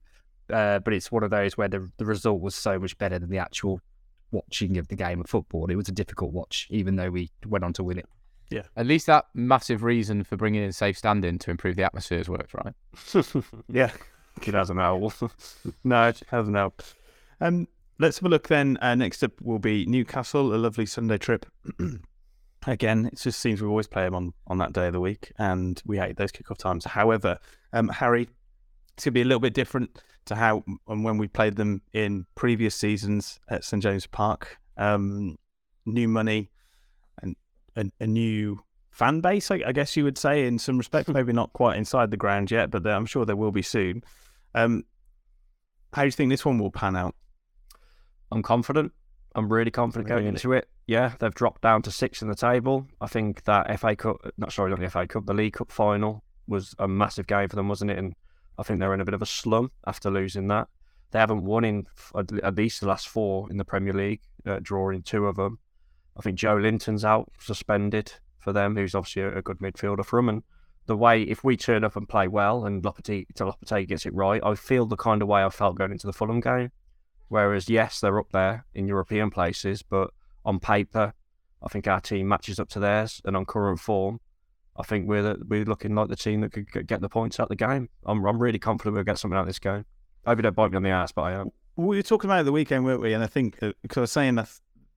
Uh, 0.53 0.79
but 0.79 0.93
it's 0.93 1.11
one 1.11 1.23
of 1.23 1.31
those 1.31 1.57
where 1.57 1.69
the 1.69 1.91
the 1.97 2.05
result 2.05 2.41
was 2.41 2.55
so 2.55 2.79
much 2.79 2.97
better 2.99 3.19
than 3.19 3.31
the 3.31 3.39
actual 3.39 3.81
watching 4.31 4.77
of 4.79 4.89
the 4.89 4.97
game 4.97 5.21
of 5.21 5.29
football. 5.29 5.71
It 5.71 5.77
was 5.77 5.89
a 5.89 5.93
difficult 5.93 6.33
watch, 6.33 6.67
even 6.71 6.97
though 6.97 7.11
we 7.11 7.31
went 7.47 7.65
on 7.65 7.73
to 7.75 7.85
win 7.85 7.99
it. 7.99 8.07
Yeah. 8.51 8.63
At 8.77 8.87
least 8.87 9.07
that 9.07 9.27
massive 9.35 9.83
reason 9.83 10.23
for 10.25 10.37
bringing 10.37 10.63
in 10.63 10.73
safe 10.73 10.99
standing 10.99 11.39
to 11.39 11.51
improve 11.51 11.77
the 11.77 11.85
atmosphere 11.85 12.19
has 12.19 12.29
worked, 12.29 12.53
right? 12.55 12.75
yeah, 13.69 13.91
It 14.47 14.55
hasn't 14.55 14.79
helped. 14.79 15.23
no, 15.85 16.09
it 16.09 16.23
hasn't 16.29 16.57
helped. 16.57 16.95
Um, 17.41 17.69
let's 17.99 18.19
have 18.19 18.27
a 18.27 18.29
look 18.29 18.49
then. 18.49 18.79
Uh, 18.81 18.95
next 18.95 19.23
up 19.23 19.41
will 19.41 19.59
be 19.59 19.87
Newcastle, 19.87 20.55
a 20.55 20.57
lovely 20.57 20.87
Sunday 20.87 21.19
trip. 21.19 21.47
Again, 22.67 23.07
it 23.07 23.19
just 23.19 23.41
seems 23.41 23.61
we 23.61 23.69
always 23.69 23.87
play 23.87 24.05
them 24.05 24.15
on, 24.15 24.33
on 24.47 24.59
that 24.59 24.73
day 24.73 24.87
of 24.87 24.95
the 24.95 25.01
week, 25.01 25.33
and 25.39 25.81
we 25.85 25.99
hate 25.99 26.17
those 26.17 26.33
kickoff 26.33 26.59
times. 26.59 26.85
However, 26.85 27.39
um, 27.73 27.89
Harry, 27.89 28.29
it's 28.95 29.05
going 29.05 29.13
to 29.13 29.15
be 29.15 29.23
a 29.23 29.25
little 29.25 29.41
bit 29.41 29.55
different 29.55 29.99
to 30.27 30.35
how 30.35 30.65
and 30.89 31.05
when 31.05 31.19
we 31.19 31.29
played 31.29 31.57
them 31.57 31.83
in 31.93 32.27
previous 32.35 32.75
seasons 32.75 33.41
at 33.49 33.65
St 33.65 33.83
James 33.83 34.07
Park. 34.07 34.59
Um, 34.77 35.37
new 35.87 36.09
money 36.09 36.51
and 37.23 37.37
a, 37.77 37.91
a 38.01 38.07
new 38.07 38.61
fan 38.91 39.21
base, 39.21 39.51
I, 39.51 39.63
I 39.67 39.73
guess 39.73 39.97
you 39.97 40.05
would 40.05 40.17
say, 40.17 40.47
in 40.47 40.59
some 40.59 40.79
respect. 40.79 41.09
Maybe 41.11 41.33
not 41.33 41.53
quite 41.53 41.77
inside 41.77 42.11
the 42.11 42.17
ground 42.17 42.51
yet, 42.51 42.71
but 42.71 42.87
I'm 42.87 43.07
sure 43.07 43.25
there 43.25 43.37
will 43.37 43.53
be 43.53 43.63
soon. 43.63 44.03
Um, 44.55 44.85
how 45.93 46.03
do 46.03 46.07
you 46.07 46.13
think 46.13 46.31
this 46.31 46.45
one 46.45 46.59
will 46.59 46.71
pan 46.71 46.97
out? 46.97 47.15
I'm 48.31 48.43
confident. 48.43 48.93
I'm 49.35 49.53
really 49.53 49.71
confident 49.71 50.09
going 50.09 50.27
into 50.27 50.53
it. 50.53 50.69
Yeah, 50.87 51.13
they've 51.19 51.35
dropped 51.35 51.63
down 51.63 51.83
to 51.83 51.91
six 51.91 52.23
in 52.23 52.29
the 52.29 52.35
table. 52.35 52.87
I 53.01 53.07
think 53.07 53.45
that 53.45 53.81
FA 53.81 53.97
Cup, 53.97 54.17
not 54.37 54.53
sorry, 54.53 54.71
not 54.71 54.79
the 54.79 54.91
FA 54.91 55.07
Cup, 55.07 55.27
the 55.27 55.35
League 55.35 55.55
Cup 55.55 55.73
final 55.73 56.23
was 56.47 56.75
a 56.79 56.87
massive 56.87 57.27
game 57.27 57.49
for 57.49 57.57
them, 57.57 57.69
wasn't 57.69 57.91
it? 57.91 57.99
And 57.99 58.15
I 58.59 58.63
think 58.63 58.79
they're 58.79 58.95
in 58.95 59.01
a 59.01 59.05
bit 59.05 59.15
of 59.15 59.23
a 59.23 59.27
slump 59.27 59.73
after 59.87 60.11
losing 60.11 60.49
that. 60.49 60.69
They 61.11 61.19
haven't 61.19 61.45
won 61.45 61.65
in 61.65 61.87
at 62.17 62.57
least 62.57 62.81
the 62.81 62.89
last 62.89 63.09
four 63.09 63.51
in 63.51 63.57
the 63.57 63.65
Premier 63.65 63.93
League, 63.93 64.23
uh, 64.47 64.59
drawing 64.63 65.03
two 65.03 65.27
of 65.27 65.37
them. 65.37 65.59
I 66.17 66.23
think 66.23 66.39
Joelinton's 66.39 67.05
out 67.05 67.31
suspended 67.41 68.13
for 68.39 68.53
them, 68.53 68.77
who's 68.77 68.95
obviously 68.95 69.23
a, 69.23 69.39
a 69.39 69.43
good 69.43 69.59
midfielder 69.59 70.05
for 70.05 70.19
them. 70.19 70.29
And 70.29 70.43
the 70.87 70.97
way, 70.97 71.23
if 71.23 71.43
we 71.43 71.57
turn 71.57 71.85
up 71.85 71.97
and 71.97 72.09
play 72.09 72.29
well 72.29 72.67
and 72.67 72.83
Lopetegui 72.83 73.89
gets 73.89 74.07
it 74.07 74.15
right, 74.15 74.43
I 74.45 74.55
feel 74.55 74.87
the 74.87 74.97
kind 74.97 75.23
of 75.23 75.29
way 75.29 75.43
I 75.43 75.51
felt 75.51 75.77
going 75.77 75.93
into 75.93 76.07
the 76.07 76.13
Fulham 76.13 76.41
game. 76.41 76.71
Whereas, 77.29 77.69
yes, 77.69 78.01
they're 78.01 78.21
up 78.21 78.33
there 78.33 78.67
in 78.75 78.87
European 78.87 79.31
places, 79.31 79.83
but 79.83 80.11
on 80.45 80.61
paper, 80.61 81.15
I 81.63 81.69
think 81.69 81.89
our 81.89 82.01
team 82.01 82.29
matches 82.29 82.61
up 82.61 82.69
to 82.71 82.81
theirs, 82.81 83.23
and 83.25 83.37
on 83.37 83.47
current 83.47 83.81
form, 83.81 84.21
I 84.77 84.83
think 84.83 85.09
we're 85.09 85.37
we're 85.47 85.65
looking 85.65 85.95
like 85.95 86.09
the 86.09 86.17
team 86.17 86.41
that 86.41 86.53
could 86.53 86.71
get- 86.71 86.87
get 86.87 87.01
the 87.01 87.09
points 87.09 87.39
out 87.39 87.45
of 87.45 87.49
the 87.51 87.57
game. 87.57 87.89
I'm 88.07 88.25
I'm 88.25 88.39
really 88.43 88.59
confident 88.59 88.95
we'll 88.95 89.05
get 89.05 89.19
something 89.19 89.37
out 89.37 89.43
of 89.43 89.47
this 89.47 89.59
game. 89.59 89.85
I 90.27 90.31
hope 90.31 90.39
you 90.39 90.43
don't 90.43 90.57
bite 90.57 90.71
me 90.71 90.77
on 90.77 90.83
the 90.83 90.91
ass, 90.91 91.13
but 91.13 91.23
I 91.23 91.33
am. 91.33 91.51
We 91.77 91.97
were 91.97 92.03
talking 92.03 92.29
about 92.31 92.41
it 92.41 92.45
the 92.45 92.53
weekend, 92.53 92.85
weren't 92.85 93.01
we? 93.01 93.13
And 93.13 93.23
I 93.23 93.27
think 93.27 93.63
uh, 93.63 93.73
because 93.83 93.99
I 93.99 94.01
was 94.03 94.13
saying 94.13 94.35
that 94.37 94.49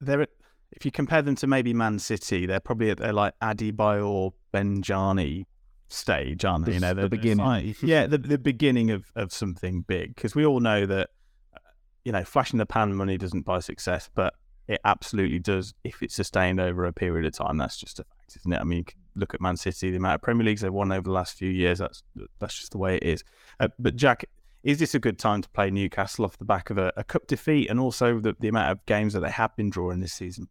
they're 0.02 0.28
if 0.72 0.84
you 0.86 0.92
compare 0.92 1.22
them 1.22 1.36
to 1.36 1.48
maybe 1.48 1.74
Man 1.74 1.98
City, 2.00 2.46
they're 2.46 2.60
probably 2.60 2.90
at 2.90 2.98
their 2.98 3.14
like 3.14 3.34
Adebayor 3.42 4.32
Benjani 4.54 5.46
stage, 5.90 6.44
aren't 6.46 6.66
they? 6.66 6.74
You 6.74 6.80
know, 6.80 6.90
the 6.94 7.02
they're- 7.02 7.10
beginning. 7.10 7.46
like- 7.46 7.82
yeah, 7.82 8.08
the 8.08 8.18
the 8.18 8.38
beginning 8.38 8.92
of 8.92 9.12
of 9.16 9.32
something 9.32 9.82
big. 9.82 10.16
Because 10.16 10.36
we 10.36 10.46
all 10.46 10.60
know 10.60 10.86
that 10.86 11.10
uh, 11.54 11.60
you 12.04 12.12
know, 12.12 12.24
flashing 12.24 12.58
the 12.60 12.66
pan 12.66 12.94
money 12.96 13.18
doesn't 13.18 13.44
buy 13.46 13.60
success, 13.60 14.10
but 14.14 14.34
it 14.68 14.82
absolutely 14.84 15.40
does 15.40 15.74
if 15.84 16.04
it's 16.04 16.16
sustained 16.16 16.60
over 16.60 16.86
a 16.86 16.94
period 16.94 17.26
of 17.26 17.34
time. 17.34 17.58
That's 17.58 17.78
just 17.78 18.00
a 18.00 18.04
fact, 18.04 18.36
isn't 18.38 18.52
it? 18.54 18.60
I 18.60 18.64
mean, 18.66 18.80
you 18.80 18.84
can 18.86 19.00
look 19.18 19.34
at 19.34 19.42
Man 19.42 19.58
City, 19.58 19.92
the 19.92 19.98
amount 19.98 20.16
of 20.16 20.22
Premier 20.22 20.46
Leagues 20.46 20.62
they've 20.62 20.74
won 20.74 20.92
over 20.92 21.04
the 21.04 21.12
last 21.12 21.38
few 21.38 21.50
years. 21.50 21.80
That's 21.80 22.04
that's 22.40 22.58
just 22.58 22.72
the 22.72 22.78
way 22.78 22.98
it 22.98 23.04
is. 23.04 23.24
Uh, 23.60 23.70
but 23.80 23.96
Jack, 23.96 24.26
is 24.64 24.80
this 24.80 24.96
a 24.96 25.00
good 25.00 25.20
time 25.20 25.42
to 25.42 25.50
play 25.50 25.70
Newcastle 25.70 26.26
off 26.26 26.38
the 26.38 26.46
back 26.46 26.70
of 26.70 26.78
a, 26.78 26.92
a 26.98 27.04
cup 27.04 27.28
defeat 27.28 27.70
and 27.70 27.80
also 27.80 28.20
the, 28.20 28.36
the 28.40 28.48
amount 28.48 28.72
of 28.72 28.86
games 28.86 29.14
that 29.14 29.22
they 29.22 29.32
have 29.32 29.56
been 29.56 29.70
drawing 29.70 30.00
this 30.00 30.14
season? 30.14 30.50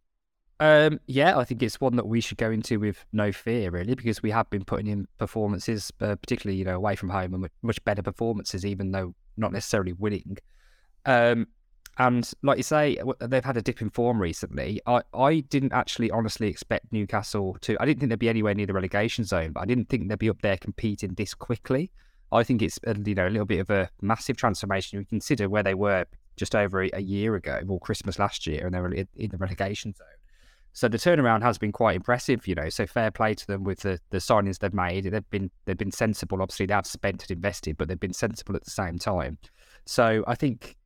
Um, 0.59 0.99
yeah, 1.05 1.37
I 1.37 1.43
think 1.43 1.61
it's 1.61 1.79
one 1.79 1.95
that 1.97 2.07
we 2.07 2.19
should 2.19 2.37
go 2.37 2.49
into 2.49 2.79
with 2.79 3.05
no 3.13 3.31
fear, 3.31 3.69
really, 3.69 3.93
because 3.93 4.23
we 4.23 4.31
have 4.31 4.49
been 4.49 4.65
putting 4.65 4.87
in 4.87 5.07
performances, 5.19 5.91
uh, 6.01 6.15
particularly 6.15 6.57
you 6.57 6.65
know 6.65 6.75
away 6.75 6.95
from 6.95 7.09
home, 7.09 7.33
and 7.33 7.47
much, 7.61 7.83
better 7.83 8.01
performances, 8.01 8.65
even 8.65 8.91
though 8.91 9.13
not 9.35 9.51
necessarily 9.51 9.93
winning. 9.93 10.37
Um, 11.05 11.47
and 11.99 12.31
like 12.43 12.57
you 12.57 12.63
say, 12.63 12.97
they've 13.19 13.43
had 13.43 13.57
a 13.57 13.61
dip 13.61 13.81
in 13.81 13.89
form 13.89 14.21
recently. 14.21 14.79
I, 14.85 15.01
I 15.13 15.39
didn't 15.39 15.73
actually 15.73 16.11
honestly 16.11 16.47
expect 16.47 16.91
Newcastle 16.91 17.57
to. 17.61 17.75
I 17.79 17.85
didn't 17.85 17.99
think 17.99 18.09
they'd 18.11 18.19
be 18.19 18.29
anywhere 18.29 18.53
near 18.53 18.67
the 18.67 18.73
relegation 18.73 19.23
zone, 19.23 19.51
but 19.51 19.61
I 19.61 19.65
didn't 19.65 19.89
think 19.89 20.07
they'd 20.07 20.19
be 20.19 20.29
up 20.29 20.41
there 20.41 20.57
competing 20.57 21.15
this 21.15 21.33
quickly. 21.33 21.91
I 22.31 22.43
think 22.43 22.61
it's 22.61 22.79
a, 22.85 22.95
you 23.03 23.15
know 23.15 23.27
a 23.27 23.29
little 23.29 23.45
bit 23.45 23.59
of 23.59 23.69
a 23.71 23.89
massive 24.01 24.37
transformation. 24.37 24.99
You 24.99 25.05
consider 25.05 25.49
where 25.49 25.63
they 25.63 25.73
were 25.73 26.05
just 26.35 26.55
over 26.55 26.83
a, 26.83 27.01
year 27.01 27.35
ago, 27.35 27.61
or 27.67 27.79
Christmas 27.79 28.19
last 28.19 28.45
year, 28.45 28.65
and 28.65 28.75
they 28.75 28.79
were 28.79 28.93
in, 28.93 29.07
the 29.15 29.37
relegation 29.37 29.93
zone. 29.93 30.07
So 30.73 30.87
the 30.87 30.99
turnaround 30.99 31.41
has 31.41 31.57
been 31.57 31.71
quite 31.71 31.95
impressive, 31.95 32.45
you 32.47 32.53
know. 32.53 32.69
So 32.69 32.85
fair 32.85 33.09
play 33.09 33.33
to 33.33 33.47
them 33.47 33.63
with 33.63 33.79
the, 33.79 33.99
the 34.11 34.19
signings 34.19 34.59
they've 34.59 34.71
made. 34.71 35.05
They've 35.05 35.29
been 35.31 35.49
they've 35.65 35.77
been 35.77 35.91
sensible. 35.91 36.43
Obviously, 36.43 36.67
they 36.67 36.75
have 36.75 36.85
spent 36.85 37.23
and 37.23 37.31
invested, 37.31 37.75
but 37.77 37.87
they've 37.87 37.99
been 37.99 38.13
sensible 38.13 38.55
at 38.55 38.63
the 38.63 38.69
same 38.71 38.99
time. 38.99 39.39
So 39.85 40.23
I 40.27 40.35
think 40.35 40.77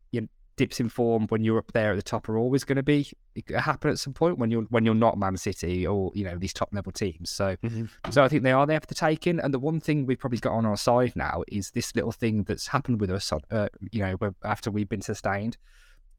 dips 0.57 0.79
in 0.79 0.89
form 0.89 1.27
when 1.29 1.43
you're 1.43 1.57
up 1.57 1.71
there 1.73 1.91
at 1.91 1.95
the 1.95 2.01
top 2.01 2.27
are 2.29 2.37
always 2.37 2.63
going 2.63 2.75
to 2.75 2.83
be 2.83 3.09
happen 3.55 3.89
at 3.89 3.97
some 3.97 4.13
point 4.13 4.37
when 4.37 4.51
you're 4.51 4.63
when 4.63 4.85
you're 4.85 4.93
not 4.93 5.17
Man 5.17 5.37
City 5.37 5.87
or 5.87 6.11
you 6.13 6.23
know 6.23 6.37
these 6.37 6.53
top 6.53 6.69
level 6.73 6.91
teams. 6.91 7.29
So 7.29 7.55
so 8.09 8.23
I 8.23 8.27
think 8.27 8.43
they 8.43 8.51
are 8.51 8.67
there 8.67 8.79
for 8.79 8.87
the 8.87 8.95
taking. 8.95 9.39
And 9.39 9.53
the 9.53 9.59
one 9.59 9.79
thing 9.79 10.05
we've 10.05 10.19
probably 10.19 10.39
got 10.39 10.53
on 10.53 10.65
our 10.65 10.77
side 10.77 11.13
now 11.15 11.43
is 11.47 11.71
this 11.71 11.95
little 11.95 12.11
thing 12.11 12.43
that's 12.43 12.67
happened 12.67 12.99
with 12.99 13.09
us. 13.09 13.31
Uh, 13.49 13.69
you 13.91 14.01
know, 14.01 14.33
after 14.43 14.69
we've 14.69 14.89
been 14.89 15.01
sustained, 15.01 15.57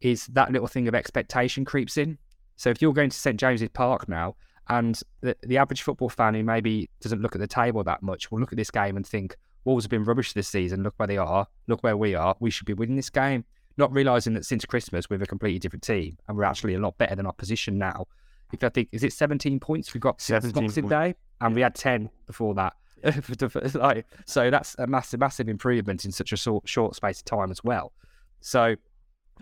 is 0.01 0.27
that 0.29 0.51
little 0.51 0.68
thing 0.68 0.88
of 0.88 0.95
expectation 0.95 1.64
creeps 1.64 1.97
in. 1.97 2.18
So 2.57 2.71
if 2.71 2.81
you're 2.81 2.92
going 2.92 3.11
to 3.11 3.16
St 3.16 3.38
James's 3.38 3.68
Park 3.71 4.09
now, 4.09 4.37
and 4.68 5.01
the, 5.21 5.37
the 5.42 5.59
average 5.59 5.83
football 5.83 6.09
fan 6.09 6.35
who 6.35 6.45
maybe 6.45 6.88
doesn't 7.01 7.21
look 7.21 7.35
at 7.35 7.40
the 7.40 7.47
table 7.47 7.83
that 7.85 8.03
much 8.03 8.31
will 8.31 8.40
look 8.40 8.53
at 8.53 8.57
this 8.57 8.71
game 8.71 8.97
and 8.97 9.07
think, 9.07 9.37
Wolves 9.64 9.85
have 9.85 9.90
been 9.90 10.05
rubbish 10.05 10.33
this 10.33 10.49
season. 10.49 10.83
Look 10.83 10.95
where 10.97 11.07
they 11.07 11.18
are. 11.18 11.47
Look 11.68 11.85
where 11.85 11.97
we 11.97 12.14
are. 12.14 12.35
We 12.40 12.51
should 12.51 12.66
be 12.66 12.75
winning 12.75 12.97
this 12.97 13.11
game. 13.11 13.45
Not 13.76 13.92
realizing 13.92 14.35
that 14.35 14.44
since 14.44 14.64
Christmas 14.64 15.08
we're 15.08 15.22
a 15.22 15.26
completely 15.26 15.58
different 15.58 15.82
team 15.82 16.18
and 16.28 16.37
we're 16.37 16.44
actually 16.44 16.74
a 16.74 16.78
lot 16.78 16.98
better 16.98 17.14
than 17.14 17.26
our 17.26 17.32
position 17.32 17.78
now. 17.78 18.06
If 18.52 18.62
I 18.62 18.68
think 18.68 18.88
is 18.92 19.02
it 19.02 19.12
17 19.12 19.61
points 19.61 19.94
we've 19.94 20.00
got 20.00 20.20
since 20.20 20.44
17 20.44 20.66
Boxing. 20.66 20.88
Day, 20.88 21.14
and 21.40 21.54
we 21.54 21.62
had 21.62 21.74
10 21.74 22.11
before 22.26 22.54
that. 22.54 22.74
like, 23.74 24.06
so 24.26 24.50
that's 24.50 24.76
a 24.78 24.87
massive, 24.87 25.18
massive 25.18 25.48
improvement 25.48 26.04
in 26.04 26.12
such 26.12 26.32
a 26.32 26.37
short, 26.37 26.68
short 26.68 26.94
space 26.94 27.18
of 27.18 27.24
time 27.24 27.50
as 27.50 27.64
well. 27.64 27.92
So 28.40 28.76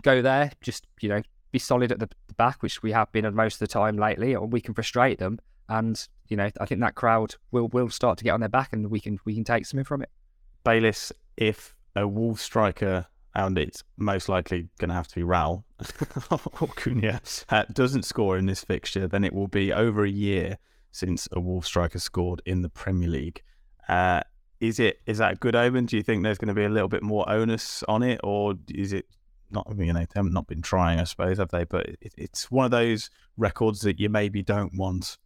go 0.01 0.21
there, 0.21 0.51
just 0.61 0.87
you 1.01 1.09
know, 1.09 1.21
be 1.51 1.59
solid 1.59 1.91
at 1.91 1.99
the 1.99 2.09
the 2.27 2.33
back, 2.35 2.63
which 2.63 2.81
we 2.81 2.91
have 2.91 3.11
been 3.11 3.33
most 3.35 3.55
of 3.55 3.59
the 3.59 3.67
time 3.67 3.97
lately, 3.97 4.35
or 4.35 4.47
we 4.47 4.61
can 4.61 4.73
frustrate 4.73 5.19
them. 5.19 5.39
And 5.69 6.07
you 6.27 6.37
know, 6.37 6.49
I 6.59 6.65
think 6.65 6.81
that 6.81 6.95
crowd 6.95 7.35
will 7.51 7.67
will 7.67 7.89
start 7.89 8.17
to 8.19 8.23
get 8.23 8.31
on 8.31 8.39
their 8.39 8.49
back, 8.49 8.73
and 8.73 8.89
we 8.89 8.99
can 8.99 9.19
we 9.25 9.35
can 9.35 9.43
take 9.43 9.65
something 9.65 9.85
from 9.85 10.01
it. 10.01 10.09
Bayliss, 10.63 11.11
if 11.37 11.75
a 11.95 12.07
Wolves 12.07 12.41
striker, 12.41 13.07
and 13.33 13.57
it's 13.57 13.83
most 13.97 14.29
likely 14.29 14.67
going 14.79 14.89
to 14.89 14.95
have 14.95 15.07
to 15.07 15.15
be 15.15 15.21
Raul 15.21 15.63
or 16.61 16.67
Cunha, 16.69 17.21
uh, 17.49 17.63
doesn't 17.71 18.03
score 18.03 18.37
in 18.37 18.45
this 18.45 18.63
fixture, 18.63 19.07
then 19.07 19.23
it 19.23 19.33
will 19.33 19.47
be 19.47 19.71
over 19.71 20.03
a 20.03 20.09
year 20.09 20.57
since 20.91 21.27
a 21.31 21.39
Wolves 21.39 21.67
striker 21.67 21.99
scored 21.99 22.41
in 22.45 22.61
the 22.61 22.69
Premier 22.69 23.07
League. 23.07 23.41
Uh, 23.87 24.21
is 24.59 24.79
it 24.79 24.99
is 25.05 25.17
that 25.17 25.33
a 25.33 25.35
good 25.35 25.55
omen? 25.55 25.85
Do 25.85 25.97
you 25.97 26.03
think 26.03 26.23
there's 26.23 26.37
going 26.37 26.49
to 26.49 26.53
be 26.53 26.65
a 26.65 26.69
little 26.69 26.87
bit 26.87 27.01
more 27.01 27.27
onus 27.29 27.83
on 27.87 28.03
it, 28.03 28.19
or 28.23 28.53
is 28.69 28.93
it 28.93 29.05
not? 29.49 29.67
You 29.75 29.91
know, 29.91 29.99
they 29.99 30.07
haven't 30.13 30.33
not 30.33 30.47
been 30.47 30.61
trying, 30.61 30.99
I 30.99 31.05
suppose, 31.05 31.39
have 31.39 31.49
they? 31.49 31.63
But 31.63 31.87
it, 31.87 32.13
it's 32.17 32.51
one 32.51 32.65
of 32.65 32.71
those 32.71 33.09
records 33.37 33.81
that 33.81 33.99
you 33.99 34.09
maybe 34.09 34.43
don't 34.43 34.77
want. 34.77 35.17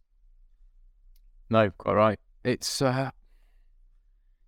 No, 1.50 1.70
quite 1.70 1.94
right. 1.94 2.18
It's 2.44 2.80
uh, 2.80 3.10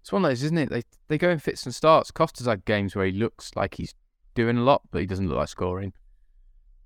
it's 0.01 0.13
one 0.13 0.25
of 0.25 0.31
those, 0.31 0.43
isn't 0.45 0.59
it? 0.59 0.71
They 0.71 0.83
they 1.09 1.19
go 1.19 1.31
in 1.31 1.39
fits 1.39 1.65
and 1.67 1.75
starts. 1.75 2.11
Costa's 2.11 2.47
had 2.47 2.65
games 2.65 2.95
where 2.97 3.07
he 3.07 3.13
looks 3.13 3.51
like 3.57 3.75
he's 3.75 3.95
doing 4.35 4.57
a 4.59 4.63
lot, 4.63 4.83
but 4.91 5.01
he 5.01 5.07
doesn't 5.07 5.29
look 5.29 5.39
like 5.39 5.49
scoring. 5.49 5.93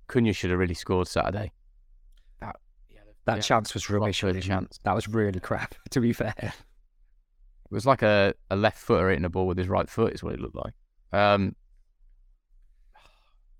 Cunha 0.07 0.33
should 0.33 0.49
have 0.49 0.59
really 0.59 0.73
scored 0.73 1.07
Saturday. 1.07 1.51
That 2.41 2.55
That 3.25 3.35
Yeah, 3.37 3.41
chance 3.41 3.73
was 3.73 3.89
rubbish. 3.89 4.19
proper 4.21 4.39
chance. 4.39 4.79
That 4.83 4.95
was 4.95 5.07
really 5.07 5.39
crap. 5.39 5.75
To 5.91 6.01
be 6.01 6.11
fair, 6.13 6.33
It 6.39 6.51
was 7.71 7.85
like 7.85 8.01
a, 8.01 8.33
a 8.49 8.55
left 8.55 8.77
footer 8.79 9.09
hitting 9.09 9.25
a 9.25 9.29
ball 9.29 9.47
with 9.47 9.57
his 9.57 9.67
right 9.69 9.89
foot, 9.89 10.13
is 10.13 10.23
what 10.23 10.33
it 10.33 10.39
looked 10.41 10.55
like. 10.55 10.73
Um, 11.13 11.55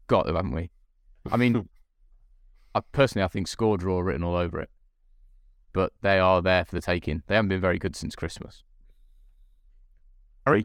got 0.08 0.26
them, 0.26 0.36
haven't 0.36 0.52
we? 0.52 0.70
I 1.32 1.38
mean, 1.38 1.68
I 2.76 2.82
personally, 2.92 3.24
I 3.24 3.28
think 3.28 3.48
score 3.48 3.78
draw 3.78 4.00
written 4.02 4.24
all 4.24 4.36
over 4.36 4.60
it. 4.60 4.70
But 5.72 5.94
they 6.02 6.20
are 6.20 6.42
there 6.42 6.66
for 6.66 6.76
the 6.76 6.82
taking. 6.82 7.24
They 7.28 7.36
haven't 7.36 7.50
been 7.50 7.62
very 7.62 7.80
good 7.80 7.96
since 7.96 8.16
Christmas. 8.16 8.64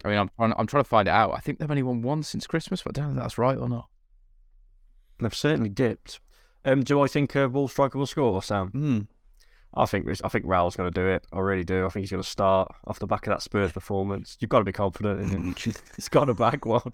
I 0.04 0.08
mean, 0.08 0.18
I'm 0.18 0.30
trying, 0.36 0.52
I'm 0.56 0.66
trying 0.66 0.82
to 0.84 0.88
find 0.88 1.08
it 1.08 1.12
out. 1.12 1.32
I 1.34 1.40
think 1.40 1.58
they've 1.58 1.70
only 1.70 1.82
won 1.82 2.02
one 2.02 2.22
since 2.22 2.46
Christmas, 2.46 2.82
but 2.82 2.98
I 2.98 3.00
don't 3.00 3.14
know 3.14 3.20
if 3.20 3.24
that's 3.24 3.38
right 3.38 3.58
or 3.58 3.68
not. 3.68 3.88
They've 5.20 5.34
certainly 5.34 5.68
dipped. 5.68 6.20
Um, 6.64 6.82
do 6.82 7.00
I 7.00 7.06
think 7.06 7.34
uh, 7.34 7.48
Wolves 7.50 7.72
striker 7.72 7.98
will 7.98 8.06
score, 8.06 8.32
or 8.32 8.42
Sam? 8.42 8.68
Hmm. 8.68 8.98
I 9.74 9.86
think 9.86 10.08
I 10.24 10.28
think 10.28 10.46
Raul's 10.46 10.76
going 10.76 10.90
to 10.90 11.00
do 11.00 11.06
it. 11.06 11.26
I 11.32 11.40
really 11.40 11.64
do. 11.64 11.86
I 11.86 11.88
think 11.90 12.02
he's 12.02 12.10
going 12.10 12.22
to 12.22 12.28
start 12.28 12.74
off 12.86 12.98
the 12.98 13.06
back 13.06 13.26
of 13.26 13.32
that 13.32 13.42
Spurs 13.42 13.72
performance. 13.72 14.36
You've 14.40 14.48
got 14.48 14.60
to 14.60 14.64
be 14.64 14.72
confident 14.72 15.20
in 15.20 15.28
him. 15.28 15.54
he's 15.96 16.08
got 16.08 16.28
a 16.28 16.34
bag 16.34 16.64
one. 16.64 16.90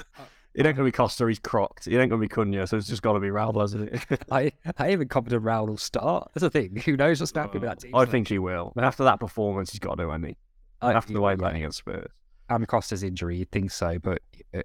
It 0.55 0.67
ain't 0.67 0.77
going 0.77 0.87
to 0.87 0.93
be 0.93 0.93
Costa. 0.93 1.27
He's 1.27 1.41
crocked. 1.41 1.89
It 1.89 1.99
ain't 1.99 2.11
going 2.11 2.21
to 2.23 2.29
be 2.29 2.29
Cunha. 2.29 2.69
So 2.69 2.77
it's 2.77 2.87
just 2.87 3.03
got 3.03 3.15
to 3.15 3.21
be 3.21 3.29
Raul, 3.29 3.61
hasn't 3.61 3.93
it? 3.93 4.23
I, 4.31 4.53
I 4.79 4.93
even 4.93 5.09
confident 5.09 5.43
Raul 5.43 5.67
will 5.69 5.77
start. 5.77 6.31
That's 6.35 6.43
the 6.43 6.51
thing. 6.51 6.77
Who 6.85 6.97
knows 6.97 7.21
what's 7.21 7.33
happening 7.33 7.63
with 7.63 7.71
that 7.71 7.81
team? 7.81 7.95
I 7.95 8.05
think 8.05 8.29
he 8.29 8.39
will. 8.39 8.73
And 8.77 8.85
after 8.85 9.03
that 9.05 9.19
performance, 9.19 9.73
he's 9.73 9.81
got 9.81 9.97
to, 9.97 10.13
he? 10.25 10.37
I- 10.81 10.93
after 10.93 11.13
the 11.13 11.21
way 11.21 11.33
he's 11.33 11.41
playing 11.41 11.57
against 11.57 11.79
Spurs. 11.79 12.11
And 12.49 12.67
Costa's 12.69 13.03
injury, 13.03 13.39
you'd 13.39 13.51
think 13.51 13.71
so. 13.71 13.99
But 13.99 14.21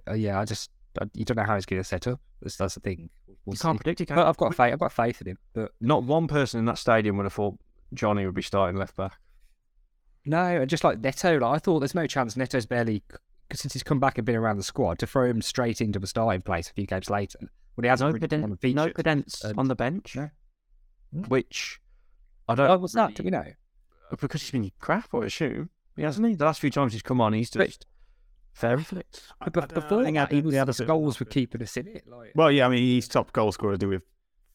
uh, 0.08 0.12
yeah, 0.14 0.38
I 0.38 0.44
just 0.44 0.70
I, 1.00 1.06
you 1.14 1.24
don't 1.24 1.36
know 1.36 1.44
how 1.44 1.54
he's 1.54 1.66
going 1.66 1.80
to 1.80 1.84
set 1.88 2.06
up. 2.06 2.20
That's, 2.42 2.56
that's 2.56 2.74
the 2.74 2.80
thing. 2.80 3.08
We'll 3.44 3.54
You 3.54 3.58
can't 3.58 3.78
see. 3.78 3.82
predict 3.82 4.00
it, 4.02 4.06
can 4.06 4.16
But? 4.16 4.26
I've 4.26 4.36
got 4.36 4.54
faith. 4.54 4.72
I've 4.72 4.78
got 4.78 4.92
faith 4.92 5.20
in 5.22 5.28
him. 5.28 5.38
But 5.54 5.72
Not 5.80 6.04
one 6.04 6.26
person 6.28 6.58
in 6.60 6.66
that 6.66 6.78
stadium 6.78 7.16
would 7.16 7.24
have 7.24 7.32
thought 7.32 7.58
Johnny 7.94 8.26
would 8.26 8.34
be 8.34 8.42
starting 8.42 8.76
left 8.78 8.96
back. 8.96 9.18
no, 10.26 10.42
and 10.60 10.68
just 10.68 10.84
like 10.84 11.00
Neto, 11.00 11.38
like, 11.38 11.56
I 11.56 11.58
thought 11.58 11.80
there's 11.80 11.94
no 11.94 12.06
chance 12.06 12.36
Neto's 12.36 12.66
barely 12.66 13.02
since 13.52 13.72
he's 13.72 13.82
come 13.82 13.98
back 13.98 14.18
and 14.18 14.24
been 14.26 14.36
around 14.36 14.58
the 14.58 14.62
squad 14.62 14.98
to 15.00 15.06
throw 15.06 15.24
him 15.28 15.40
straight 15.42 15.80
into 15.80 15.98
the 15.98 16.06
starting 16.06 16.40
place 16.42 16.70
a 16.70 16.72
few 16.74 16.86
games 16.86 17.08
later 17.10 17.38
when 17.74 17.84
he 17.84 17.88
hasn't 17.88 18.08
No, 18.10 18.12
really 18.14 18.28
Caden- 18.28 18.42
won 18.42 18.52
a 18.52 18.56
feature. 18.56 18.76
no 18.76 18.88
Podence 18.90 19.42
And- 19.44 19.58
on 19.58 19.68
the 19.68 19.74
bench, 19.74 20.14
No. 20.16 20.30
which 21.28 21.80
I 22.48 22.54
don't. 22.54 22.70
Oh, 22.70 22.78
what's 22.78 22.94
that? 22.94 23.14
Do 23.14 23.22
we 23.22 23.30
know? 23.30 23.44
Because 24.20 24.42
he's 24.42 24.50
been 24.50 24.70
crap, 24.80 25.14
I 25.14 25.24
assume. 25.26 25.70
He 26.00 26.04
hasn't 26.04 26.26
he? 26.26 26.34
The 26.34 26.46
last 26.46 26.60
few 26.60 26.70
times 26.70 26.94
he's 26.94 27.02
come 27.02 27.20
on, 27.20 27.34
he's 27.34 27.50
just 27.50 27.86
very 28.54 28.82
flicked. 28.82 29.22
But 29.52 29.74
before 29.74 30.02
think 30.02 30.16
that, 30.16 30.32
he 30.32 30.40
was 30.40 30.54
Adams- 30.54 30.78
the 30.78 30.86
goals 30.86 31.20
were 31.20 31.26
keeping 31.26 31.62
us 31.62 31.76
in 31.76 31.88
it. 31.88 32.04
Like, 32.06 32.32
Well, 32.34 32.50
yeah, 32.50 32.64
I 32.64 32.70
mean, 32.70 32.78
he's 32.78 33.06
top 33.06 33.32
goal 33.32 33.52
scorer 33.52 33.72
to 33.72 33.78
do 33.78 33.88
with 33.88 34.02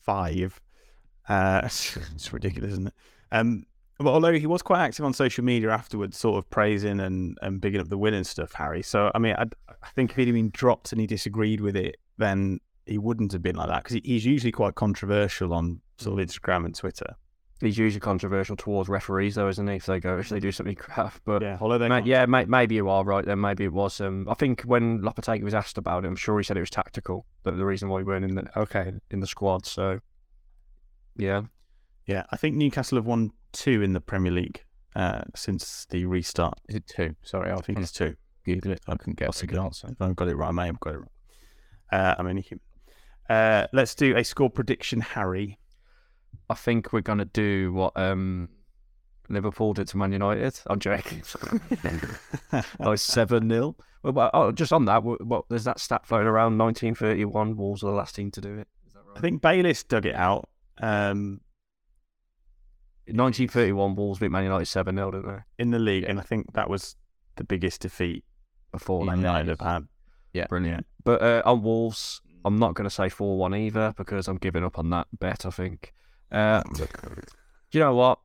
five. 0.02 0.60
Uh, 1.30 1.62
it's 1.66 2.34
ridiculous, 2.34 2.72
isn't 2.72 2.88
it? 2.88 2.94
Um, 3.32 3.66
but 4.00 4.10
although 4.10 4.34
he 4.34 4.48
was 4.48 4.64
quite 4.64 4.80
active 4.80 5.06
on 5.06 5.14
social 5.14 5.44
media 5.44 5.70
afterwards, 5.70 6.18
sort 6.18 6.40
of 6.40 6.50
praising 6.50 7.00
and, 7.00 7.38
and 7.44 7.62
bigging 7.62 7.80
up 7.80 7.90
the 7.90 7.98
win 7.98 8.16
and 8.16 8.26
stuff, 8.26 8.54
Harry. 8.54 8.82
So, 8.82 9.12
I 9.14 9.20
mean, 9.20 9.36
I, 9.38 9.44
I 9.70 9.88
think 9.94 10.10
if 10.10 10.18
he'd 10.18 10.32
been 10.32 10.50
dropped 10.50 10.94
and 10.94 11.00
he 11.00 11.06
disagreed 11.06 11.62
with 11.62 11.76
it, 11.76 11.98
then 12.18 12.60
he 12.88 12.98
wouldn't 12.98 13.34
have 13.34 13.44
been 13.44 13.56
like 13.56 13.70
that 13.70 13.84
because 13.84 14.02
he's 14.04 14.26
usually 14.26 14.52
quite 14.52 14.74
controversial 14.74 15.54
on 15.54 15.82
sort 16.00 16.20
of 16.20 16.28
Instagram 16.28 16.66
and 16.66 16.74
Twitter. 16.74 17.16
He's 17.62 17.78
usually 17.78 18.02
controversial 18.02 18.58
towards 18.58 18.90
referees, 18.90 19.36
though, 19.36 19.48
isn't 19.48 19.66
he? 19.68 19.76
If 19.76 19.86
they 19.86 20.02
go, 20.02 20.18
if 20.18 20.28
they 20.28 20.42
do 20.42 20.52
something 20.52 20.76
crap. 20.76 21.14
But 21.24 21.42
Yeah, 21.42 21.58
although 21.62 21.78
they 21.78 21.88
ma- 21.88 22.02
yeah, 22.04 22.26
may- 22.26 22.44
maybe 22.46 22.76
you 22.76 22.90
are 22.90 23.04
right. 23.06 23.24
Then 23.26 23.40
maybe 23.40 23.64
it 23.64 23.72
was. 23.72 24.02
Um, 24.02 24.28
I 24.30 24.34
think 24.34 24.62
when 24.64 25.00
Lopetegui 25.00 25.42
was 25.44 25.54
asked 25.54 25.78
about 25.78 26.04
it, 26.04 26.08
I'm 26.10 26.18
sure 26.18 26.38
he 26.38 26.44
said 26.44 26.58
it 26.58 26.62
was 26.62 26.70
tactical. 26.70 27.26
That 27.44 27.52
the 27.56 27.66
reason 27.66 27.88
why 27.88 28.00
he 28.00 28.04
weren't 28.04 28.26
in 28.26 28.36
the 28.36 28.60
okay, 28.60 28.92
in 29.10 29.22
the 29.22 29.28
squad. 29.28 29.66
So, 29.66 30.00
yeah, 31.18 31.44
Yeah, 32.06 32.24
I 32.32 32.36
think 32.38 32.56
Newcastle 32.58 32.98
have 32.98 33.06
won 33.06 33.32
two 33.54 33.82
in 33.82 33.94
the 33.94 34.02
Premier 34.02 34.34
League 34.34 34.64
uh, 34.96 35.22
since 35.34 35.86
the 35.90 36.06
restart. 36.06 36.60
Is 36.68 36.76
it 36.76 36.88
two? 36.88 37.16
Sorry, 37.24 37.50
I 37.52 37.54
I 37.54 37.62
think 37.62 37.78
trying 37.78 37.84
it's 37.84 37.92
to 37.94 38.10
two. 38.10 38.16
Google 38.46 38.74
it. 38.74 38.82
I 38.88 38.96
couldn't 38.98 39.18
get 39.18 39.26
That's 39.28 39.42
a 39.42 39.46
a 39.46 39.48
good 39.48 39.60
answer. 39.60 39.88
If 39.90 40.02
I've 40.02 40.16
got 40.16 40.28
it 40.28 40.36
right, 40.36 40.50
I 40.50 40.52
may 40.52 40.66
have 40.68 40.80
got 40.82 40.94
it 40.94 40.98
wrong. 40.98 41.10
Uh, 41.92 42.16
I'm 42.18 42.28
only 42.28 42.42
human. 42.42 42.62
Uh, 43.30 43.66
let's 43.74 43.96
do 43.96 44.16
a 44.18 44.24
score 44.24 44.50
prediction, 44.50 45.02
Harry. 45.02 45.58
I 46.50 46.54
think 46.54 46.94
we're 46.94 47.02
gonna 47.02 47.26
do 47.26 47.74
what 47.74 47.94
um 47.96 48.50
Liverpool 49.30 49.74
did 49.74 49.88
to 49.90 49.98
Man 49.98 50.12
United. 50.12 50.60
I'm 50.68 50.80
joking. 50.80 51.24
like 52.80 53.00
seven 53.00 53.50
0 53.50 53.76
well, 54.06 54.14
well, 54.14 54.30
oh, 54.36 54.52
just 54.52 54.72
on 54.72 54.86
that, 54.86 55.04
what, 55.04 55.46
there's 55.50 55.64
that 55.64 55.80
stat 55.80 56.06
floating 56.06 56.28
around. 56.28 56.60
1931, 56.60 57.56
Wolves 57.58 57.84
are 57.84 57.88
the 57.88 57.92
last 57.94 58.14
team 58.14 58.30
to 58.32 58.42
do 58.42 58.60
it. 58.60 58.68
Is 58.86 58.94
that 58.94 59.00
right? 59.00 59.18
I 59.18 59.20
think 59.20 59.42
Bayliss 59.42 59.84
dug 59.84 60.06
it 60.06 60.14
out. 60.14 60.48
Um, 60.78 61.42
1931, 63.08 63.96
Wolves 63.96 64.20
beat 64.20 64.30
Man 64.30 64.44
United 64.44 64.66
7 64.68 64.96
0, 64.96 65.12
didn't 65.12 65.28
they? 65.28 65.40
in 65.58 65.72
the 65.72 65.80
league, 65.80 66.04
and 66.04 66.20
I 66.20 66.24
think 66.24 66.54
that 66.54 66.70
was 66.70 66.96
the 67.36 67.44
biggest 67.44 67.82
defeat 67.82 68.24
Before 68.72 69.06
that. 69.06 69.18
United 69.18 69.50
have 69.50 69.62
had. 69.62 69.88
Yeah. 70.34 70.46
Brilliant. 70.48 70.86
But 71.04 71.22
uh, 71.24 71.42
on 71.44 71.64
Wolves, 71.64 72.22
I'm 72.44 72.58
not 72.58 72.76
going 72.76 72.88
to 72.88 72.94
say 72.94 73.10
4 73.10 73.38
1 73.38 73.56
either 73.56 73.94
because 73.98 74.28
I'm 74.28 74.38
giving 74.38 74.64
up 74.64 74.78
on 74.78 74.92
that 74.92 75.08
bet, 75.20 75.48
I 75.48 75.50
think. 75.50 75.94
Uh, 76.32 76.62
you 77.72 77.80
know 77.80 77.96
what? 77.96 78.20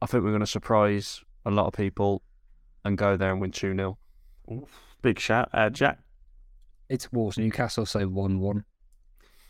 I 0.00 0.06
think 0.06 0.22
we're 0.24 0.30
going 0.30 0.40
to 0.40 0.46
surprise 0.46 1.22
a 1.44 1.50
lot 1.50 1.66
of 1.66 1.72
people 1.72 2.22
and 2.84 2.96
go 2.96 3.16
there 3.16 3.32
and 3.32 3.40
win 3.40 3.50
2 3.52 3.74
0. 3.74 3.98
Big 5.02 5.18
shout, 5.18 5.48
uh, 5.52 5.70
Jack. 5.70 5.98
it's 6.88 7.12
Wolves 7.12 7.38
Newcastle, 7.38 7.86
so 7.86 8.06
one 8.08 8.40
one. 8.40 8.64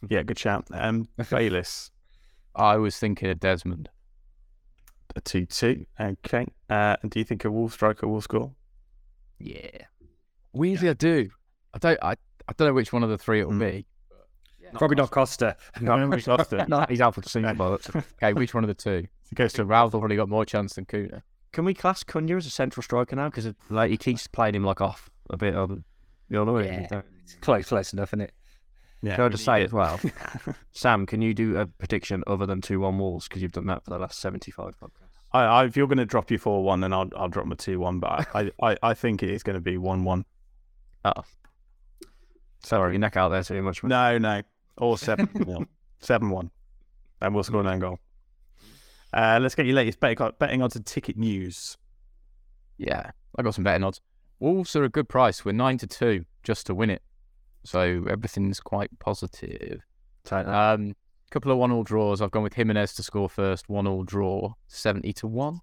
Yeah, 0.09 0.23
good 0.23 0.39
shout. 0.39 0.67
Um, 0.73 1.09
Bayliss, 1.31 1.91
I 2.55 2.77
was 2.77 2.97
thinking 2.99 3.31
of 3.31 3.41
Desmond. 3.41 3.89
a 5.17 5.21
two-two. 5.21 5.87
Okay. 6.01 6.47
Uh, 6.69 6.97
and 7.03 7.11
do 7.11 7.19
you 7.19 7.25
think 7.25 7.45
a 7.45 7.51
Wolf 7.51 7.73
striker 7.73 8.07
will 8.07 8.21
score? 8.21 8.53
Yeah. 9.39 9.87
Weirdly, 10.53 10.89
I 10.89 10.95
do. 10.95 11.31
I 11.75 11.79
don't. 11.79 11.99
I, 12.03 12.13
I 12.49 12.53
don't 12.57 12.69
know 12.69 12.75
which 12.75 12.93
one 12.93 13.03
of 13.03 13.11
the 13.11 13.19
three 13.19 13.41
it 13.41 13.49
will 13.49 13.59
be. 13.59 13.87
Probably 14.75 14.97
not 14.97 15.11
Costa. 15.11 15.57
No, 15.81 16.11
he's 16.11 16.27
lost 16.27 16.53
it. 16.53 16.69
No, 16.69 16.85
he's 16.89 17.01
out 17.01 17.15
for 17.15 17.21
the 17.21 17.29
season. 17.29 17.57
but 17.57 17.89
Okay, 17.95 18.33
which 18.33 18.55
one 18.55 18.65
of 18.65 18.69
the 18.69 18.75
two? 18.75 19.07
It 19.31 19.35
goes 19.35 19.53
So 19.53 19.59
to 19.59 19.65
Ralph's 19.67 19.95
already 19.95 20.17
got 20.17 20.29
more 20.29 20.45
chance 20.45 20.75
than 20.75 20.85
Cunha. 20.87 21.23
Can 21.53 21.65
we 21.65 21.75
class 21.75 22.03
Cunha 22.05 22.37
as 22.37 22.47
a 22.47 22.51
central 22.51 22.83
striker 22.83 23.17
now? 23.17 23.29
Because 23.31 23.53
like 23.71 23.91
he 23.91 23.97
keeps 23.97 24.27
playing 24.27 24.55
him 24.55 24.65
like 24.65 24.81
off 24.81 25.09
a 25.31 25.37
bit. 25.37 25.55
Um, 25.57 25.85
you 26.29 26.45
know, 26.45 26.59
Yeah. 26.59 26.87
yeah. 26.91 27.03
It's 27.23 27.35
close, 27.37 27.69
close 27.69 27.93
enough, 27.93 28.11
isn't 28.11 28.21
it? 28.23 28.33
Yeah. 29.01 29.15
Can 29.17 29.25
I 29.27 29.29
just 29.29 29.45
say 29.45 29.63
as 29.63 29.73
well, 29.73 30.01
Sam? 30.73 31.07
Can 31.07 31.23
you 31.23 31.33
do 31.33 31.57
a 31.57 31.67
prediction 31.67 32.25
other 32.27 32.47
than 32.47 32.61
two 32.61 32.81
one 32.81 32.99
Wolves? 32.99 33.29
Because 33.29 33.43
you've 33.43 33.53
done 33.53 33.67
that 33.67 33.85
for 33.85 33.91
the 33.91 33.99
last 33.99 34.19
seventy 34.19 34.51
five 34.51 34.75
podcasts. 34.79 35.09
I, 35.33 35.43
I, 35.45 35.65
if 35.67 35.77
you're 35.77 35.87
going 35.87 35.99
to 35.99 36.05
drop 36.07 36.31
your 36.31 36.41
four 36.41 36.65
one, 36.65 36.81
then 36.81 36.93
I'll 36.93 37.09
I'll 37.17 37.29
drop 37.29 37.47
my 37.47 37.55
two 37.55 37.79
one. 37.79 38.01
But 38.01 38.27
I, 38.35 38.51
I, 38.63 38.77
I 38.83 38.95
think 38.95 39.23
it 39.23 39.31
is 39.31 39.43
going 39.45 39.55
to 39.55 39.61
be 39.61 39.79
one 39.79 40.03
one. 40.05 40.25
Oh, 41.05 41.13
sorry, 42.65 42.93
your 42.95 42.99
neck 43.01 43.17
out 43.17 43.29
there 43.29 43.43
too 43.43 43.63
much. 43.63 43.83
No, 43.85 44.19
no, 44.19 44.43
or 44.79 44.97
seven 44.99 45.29
nil, 45.35 45.65
seven 46.01 46.31
one, 46.31 46.51
and 47.21 47.35
we'll 47.35 47.45
score 47.45 47.61
an 47.61 47.67
own 47.67 47.79
goal. 47.81 47.99
Uh, 49.13 49.39
let's 49.41 49.55
get 49.55 49.67
your 49.67 49.75
latest 49.75 50.01
betting, 50.01 50.31
betting 50.39 50.63
odds 50.63 50.77
and 50.77 50.85
ticket 50.87 51.17
news. 51.17 51.77
Yeah, 52.77 53.11
I 53.37 53.43
got 53.43 53.55
some 53.55 53.65
betting 53.65 53.85
odds. 53.85 54.01
Wolves 54.41 54.77
are 54.77 54.85
a 54.85 54.89
good 54.89 55.09
price. 55.09 55.45
We're 55.45 55.53
nine 55.53 55.79
to 55.79 55.87
two 55.87 56.25
just 56.43 56.67
to 56.67 56.75
win 56.75 56.91
it, 56.91 57.03
so 57.65 58.05
everything's 58.09 58.61
quite 58.61 58.97
positive. 58.99 59.81
Take 60.25 60.45
that. 60.47 60.49
Um, 60.75 60.95
couple 61.31 61.53
of 61.53 61.59
one-all 61.59 61.83
draws. 61.85 62.23
I've 62.23 62.31
gone 62.31 62.43
with 62.43 62.55
Jimenez 62.55 62.95
to 62.95 63.03
score 63.03 63.29
first. 63.29 63.69
One-all 63.69 64.05
draw, 64.05 64.53
seventy 64.67 65.13
to 65.15 65.27
one. 65.27 65.61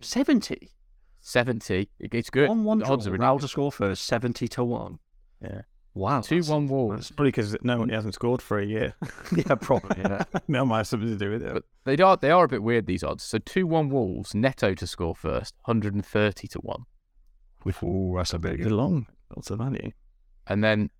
Seventy. 0.00 0.70
Seventy. 1.20 1.90
It- 1.98 2.14
It's 2.14 2.30
good. 2.30 2.48
One 2.48 2.64
one 2.64 2.78
The 2.78 2.84
draw. 2.86 2.94
odds 2.94 3.06
are 3.06 3.12
Raul 3.18 3.40
to 3.40 3.48
score 3.48 3.72
first. 3.72 4.04
Seventy 4.04 4.48
to 4.48 4.64
one. 4.64 4.98
Yeah. 5.42 5.62
Wow. 5.94 6.20
Two 6.20 6.42
one 6.42 6.68
Wolves. 6.68 7.00
It's 7.00 7.10
probably 7.10 7.30
because 7.30 7.56
no 7.62 7.78
one 7.78 7.88
hasn't 7.88 8.14
scored 8.14 8.40
for 8.40 8.58
a 8.58 8.64
year. 8.64 8.94
yeah, 9.36 9.54
probably. 9.56 9.96
Yeah. 9.98 10.24
that 10.32 10.48
might 10.48 10.76
have 10.76 10.86
something 10.86 11.08
to 11.08 11.16
do 11.16 11.30
with 11.30 11.42
it. 11.42 11.52
But 11.52 11.64
they 11.84 12.02
are 12.02 12.16
they 12.16 12.30
are 12.30 12.44
a 12.44 12.48
bit 12.48 12.62
weird 12.62 12.86
these 12.86 13.02
odds. 13.02 13.24
So 13.24 13.38
two 13.38 13.66
one 13.66 13.88
Wolves. 13.88 14.34
Neto 14.34 14.74
to 14.74 14.86
score 14.86 15.14
first, 15.14 15.54
hundred 15.66 15.94
and 15.94 16.06
thirty 16.06 16.46
to 16.48 16.58
one. 16.60 16.84
Ooh, 17.82 18.14
that's 18.16 18.32
a 18.32 18.38
bit 18.38 18.60
long. 18.60 19.06
Lots 19.34 19.50
of 19.50 19.58
value. 19.58 19.90
And 20.46 20.64
then 20.64 20.90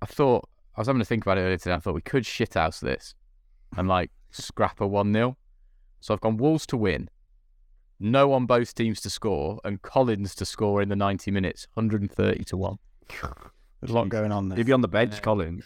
I 0.00 0.06
thought 0.06 0.48
I 0.76 0.80
was 0.80 0.86
having 0.86 1.00
to 1.00 1.06
think 1.06 1.24
about 1.24 1.38
it 1.38 1.42
earlier 1.42 1.58
today. 1.58 1.74
I 1.74 1.78
thought 1.78 1.94
we 1.94 2.02
could 2.02 2.24
shithouse 2.24 2.80
this 2.80 3.14
and 3.76 3.88
like 3.88 4.10
scrap 4.30 4.80
a 4.80 4.86
one 4.86 5.12
0 5.12 5.36
So 6.00 6.14
I've 6.14 6.20
gone 6.20 6.36
Wolves 6.36 6.66
to 6.66 6.76
win, 6.76 7.08
no 8.00 8.32
on 8.32 8.46
both 8.46 8.74
teams 8.74 9.00
to 9.02 9.10
score, 9.10 9.60
and 9.64 9.80
Collins 9.82 10.34
to 10.36 10.44
score 10.44 10.82
in 10.82 10.88
the 10.88 10.96
ninety 10.96 11.30
minutes, 11.30 11.68
hundred 11.74 12.02
and 12.02 12.10
thirty 12.10 12.44
to 12.44 12.56
one. 12.56 12.78
There's 13.82 13.90
a 13.90 13.94
lot 13.94 14.08
going 14.08 14.32
on 14.32 14.48
there. 14.48 14.56
He'd 14.56 14.66
be 14.66 14.72
on 14.72 14.80
the 14.80 14.88
bench, 14.88 15.20
Colin. 15.20 15.62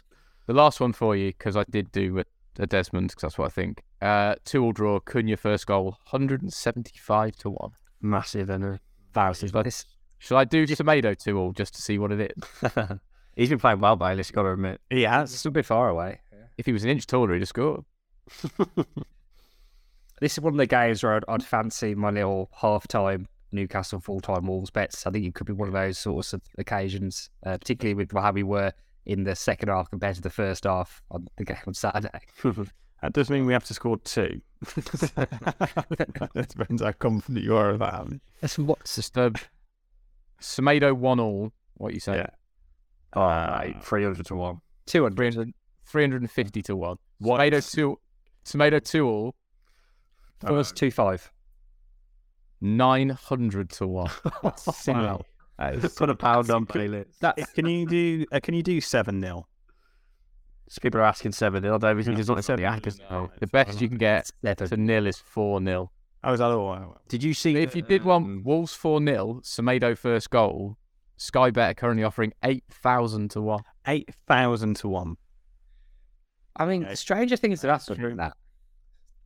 The 0.47 0.55
last 0.55 0.81
one 0.81 0.93
for 0.93 1.15
you 1.15 1.29
because 1.29 1.57
I 1.57 1.65
did 1.71 1.93
do 1.93 2.19
a, 2.19 2.25
a 2.59 2.67
Desmond 2.67 3.11
because 3.11 3.23
that's 3.23 3.39
what 3.39 3.47
I 3.47 3.51
think. 3.51 3.83
Uh, 4.03 4.37
two 4.45 4.65
all 4.65 4.73
draw. 4.73 4.99
Cunha 4.99 5.39
first 5.39 5.67
goal, 5.67 5.99
hundred 6.07 6.43
and 6.43 6.53
seventy 6.53 6.99
five 6.99 7.37
to 7.37 7.51
one. 7.51 7.73
Massive, 8.01 8.51
and 8.51 8.81
Thousands. 9.13 9.53
Shall 9.53 9.67
I, 9.67 9.71
shall 10.19 10.39
I 10.39 10.45
do 10.45 10.67
tomato 10.67 11.15
two 11.15 11.39
all 11.39 11.53
just 11.53 11.75
to 11.75 11.83
see 11.83 11.99
what 11.99 12.11
it 12.11 12.33
is? 12.37 12.71
he's 13.37 13.51
been 13.51 13.59
playing 13.59 13.81
well, 13.81 13.97
Bailey. 13.97 14.25
Got 14.33 14.43
to 14.43 14.53
admit. 14.53 14.81
He 14.91 15.03
has. 15.03 15.31
It's 15.31 15.41
still 15.41 15.51
a 15.51 15.53
bit 15.53 15.67
far 15.67 15.89
away. 15.89 16.21
If 16.57 16.67
he 16.67 16.73
was 16.73 16.85
an 16.85 16.91
inch 16.91 17.07
taller, 17.07 17.35
he'd 17.35 17.41
have 17.41 17.49
scored. 17.49 17.85
This 20.21 20.33
is 20.33 20.41
one 20.41 20.55
of 20.55 20.59
the 20.59 20.67
games 20.67 21.03
where 21.03 21.17
I'd, 21.17 21.25
I'd 21.29 21.45
fancy 21.45 21.95
my 21.95 22.11
little 22.11 22.49
half-time 22.61 23.29
Newcastle 23.57 24.01
full 24.01 24.21
time 24.21 24.47
Wolves 24.47 24.71
bets. 24.71 25.07
I 25.07 25.11
think 25.11 25.27
it 25.27 25.35
could 25.35 25.47
be 25.47 25.53
one 25.53 25.69
of 25.69 25.75
those 25.75 25.99
sorts 25.99 26.33
of 26.33 26.43
occasions, 26.59 27.31
uh, 27.45 27.59
particularly 27.59 27.95
with 27.95 28.13
how 28.13 28.33
we 28.33 28.43
were 28.43 28.73
in 29.05 29.25
the 29.25 29.35
second 29.35 29.69
half 29.69 29.91
compared 29.91 30.17
to 30.17 30.23
the 30.23 30.31
first 30.31 30.65
half 30.65 31.03
on 31.11 31.27
the 31.37 31.45
game 31.45 31.57
on 31.67 31.75
Saturday. 31.75 32.21
that 33.03 33.13
does 33.13 33.31
mean 33.31 33.47
we 33.47 33.53
have 33.53 33.65
to 33.65 33.75
score 33.75 33.97
two. 33.99 34.41
that 34.75 36.47
depends 36.49 36.83
how 36.83 36.93
confident 36.93 37.45
you 37.45 37.57
are 37.57 37.71
about. 37.71 38.11
that. 38.11 38.21
That's 38.41 38.59
what 38.59 38.85
disturbed. 38.85 39.49
Semedo 40.41 40.93
one 40.95 41.21
all. 41.21 41.53
What 41.75 41.95
you 41.95 42.01
say? 42.01 42.17
Yeah. 42.17 43.21
Uh, 43.21 43.81
three 43.81 44.03
hundred 44.05 44.27
to 44.27 44.35
one. 44.35 44.61
200. 44.87 45.17
300, 45.17 45.53
350 45.85 46.63
to 46.63 46.77
one. 46.77 46.97
What? 47.19 47.37
Tomato 47.37 47.61
two. 47.61 47.99
Tomato 48.45 48.79
two 48.79 49.07
all. 49.07 49.35
Uh, 50.45 50.49
first 50.49 50.77
two 50.77 50.91
five. 50.91 51.33
900 52.61 53.71
to 53.71 53.87
1. 53.87 54.11
wow. 54.89 55.21
Just 55.81 55.97
put 55.97 56.11
a 56.11 56.15
pound 56.15 56.51
on 56.51 56.65
Bayliss. 56.65 57.07
can 57.55 57.67
you 57.67 57.87
do? 57.87 58.27
Uh, 58.31 58.41
can 58.41 58.55
you 58.55 58.63
do 58.63 58.81
seven 58.81 59.21
nil? 59.21 59.49
so 60.69 60.81
people 60.81 61.01
are 61.01 61.05
asking 61.05 61.33
seven 61.33 61.63
0 61.63 61.79
David, 61.79 62.05
think 62.05 62.19
it's 62.19 62.29
not 62.29 62.45
seven 62.45 62.63
nil. 63.11 63.31
The 63.39 63.47
best 63.47 63.81
you 63.81 63.89
can 63.89 63.99
get 63.99 64.31
to 64.43 64.77
nil 64.77 65.07
is 65.07 65.19
four 65.19 65.61
nil. 65.61 65.93
I 66.23 66.31
was 66.31 66.41
like, 66.41 66.51
oh, 66.51 66.97
did 67.09 67.23
you 67.23 67.35
see? 67.35 67.57
If 67.57 67.77
you 67.77 67.83
did 67.83 68.05
want 68.05 68.25
um, 68.25 68.43
Wolves 68.45 68.75
four 68.75 69.01
0 69.01 69.41
Semedo 69.45 69.97
first 69.97 70.31
goal, 70.31 70.77
Sky 71.17 71.51
Bet 71.51 71.71
are 71.71 71.75
currently 71.75 72.03
offering 72.03 72.33
eight 72.43 72.65
thousand 72.69 73.31
to 73.33 73.41
one. 73.41 73.63
Eight 73.87 74.11
thousand 74.27 74.77
to 74.77 74.89
one. 74.89 75.17
I 76.57 76.67
mean, 76.67 76.97
stranger 76.97 77.37
things 77.37 77.63
have 77.63 77.81
happened 77.81 78.03
than 78.03 78.17
that. 78.17 78.37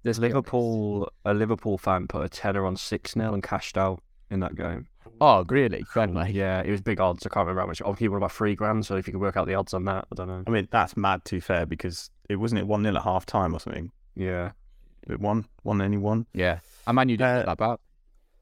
There's 0.02 0.18
Liverpool, 0.18 1.10
a 1.24 1.34
Liverpool 1.34 1.78
fan 1.78 2.06
put 2.06 2.24
a 2.24 2.28
tenner 2.28 2.64
on 2.64 2.76
6 2.76 3.12
0 3.12 3.34
and 3.34 3.42
cashed 3.42 3.76
out 3.76 4.02
in 4.30 4.40
that 4.40 4.54
game. 4.54 4.86
Oh, 5.20 5.44
really? 5.48 5.82
Friendly. 5.82 6.30
Yeah, 6.32 6.62
it 6.62 6.70
was 6.70 6.80
big 6.80 7.00
odds. 7.00 7.26
I 7.26 7.28
can't 7.28 7.44
remember 7.44 7.60
how 7.60 7.66
much. 7.66 7.82
Obviously, 7.82 8.08
was 8.08 8.16
about 8.18 8.32
three 8.32 8.54
grand. 8.54 8.86
So 8.86 8.96
if 8.96 9.06
you 9.06 9.12
could 9.12 9.20
work 9.20 9.36
out 9.36 9.46
the 9.46 9.54
odds 9.54 9.74
on 9.74 9.84
that, 9.84 10.06
I 10.10 10.14
don't 10.14 10.28
know. 10.28 10.44
I 10.46 10.50
mean, 10.50 10.68
that's 10.70 10.96
mad. 10.96 11.24
Too 11.24 11.40
fair 11.40 11.66
because 11.66 12.10
it 12.28 12.36
wasn't 12.36 12.60
it 12.60 12.66
one 12.66 12.82
0 12.82 12.96
at 12.96 13.02
half 13.02 13.26
time 13.26 13.54
or 13.54 13.60
something. 13.60 13.90
Yeah. 14.14 14.52
It 15.08 15.20
one 15.20 15.46
one 15.62 15.80
only 15.80 15.98
one. 15.98 16.26
Yeah. 16.32 16.60
I 16.86 16.92
man, 16.92 17.08
you 17.08 17.16
didn't 17.16 17.42
Uh, 17.42 17.42
that 17.46 17.58
bad. 17.58 17.78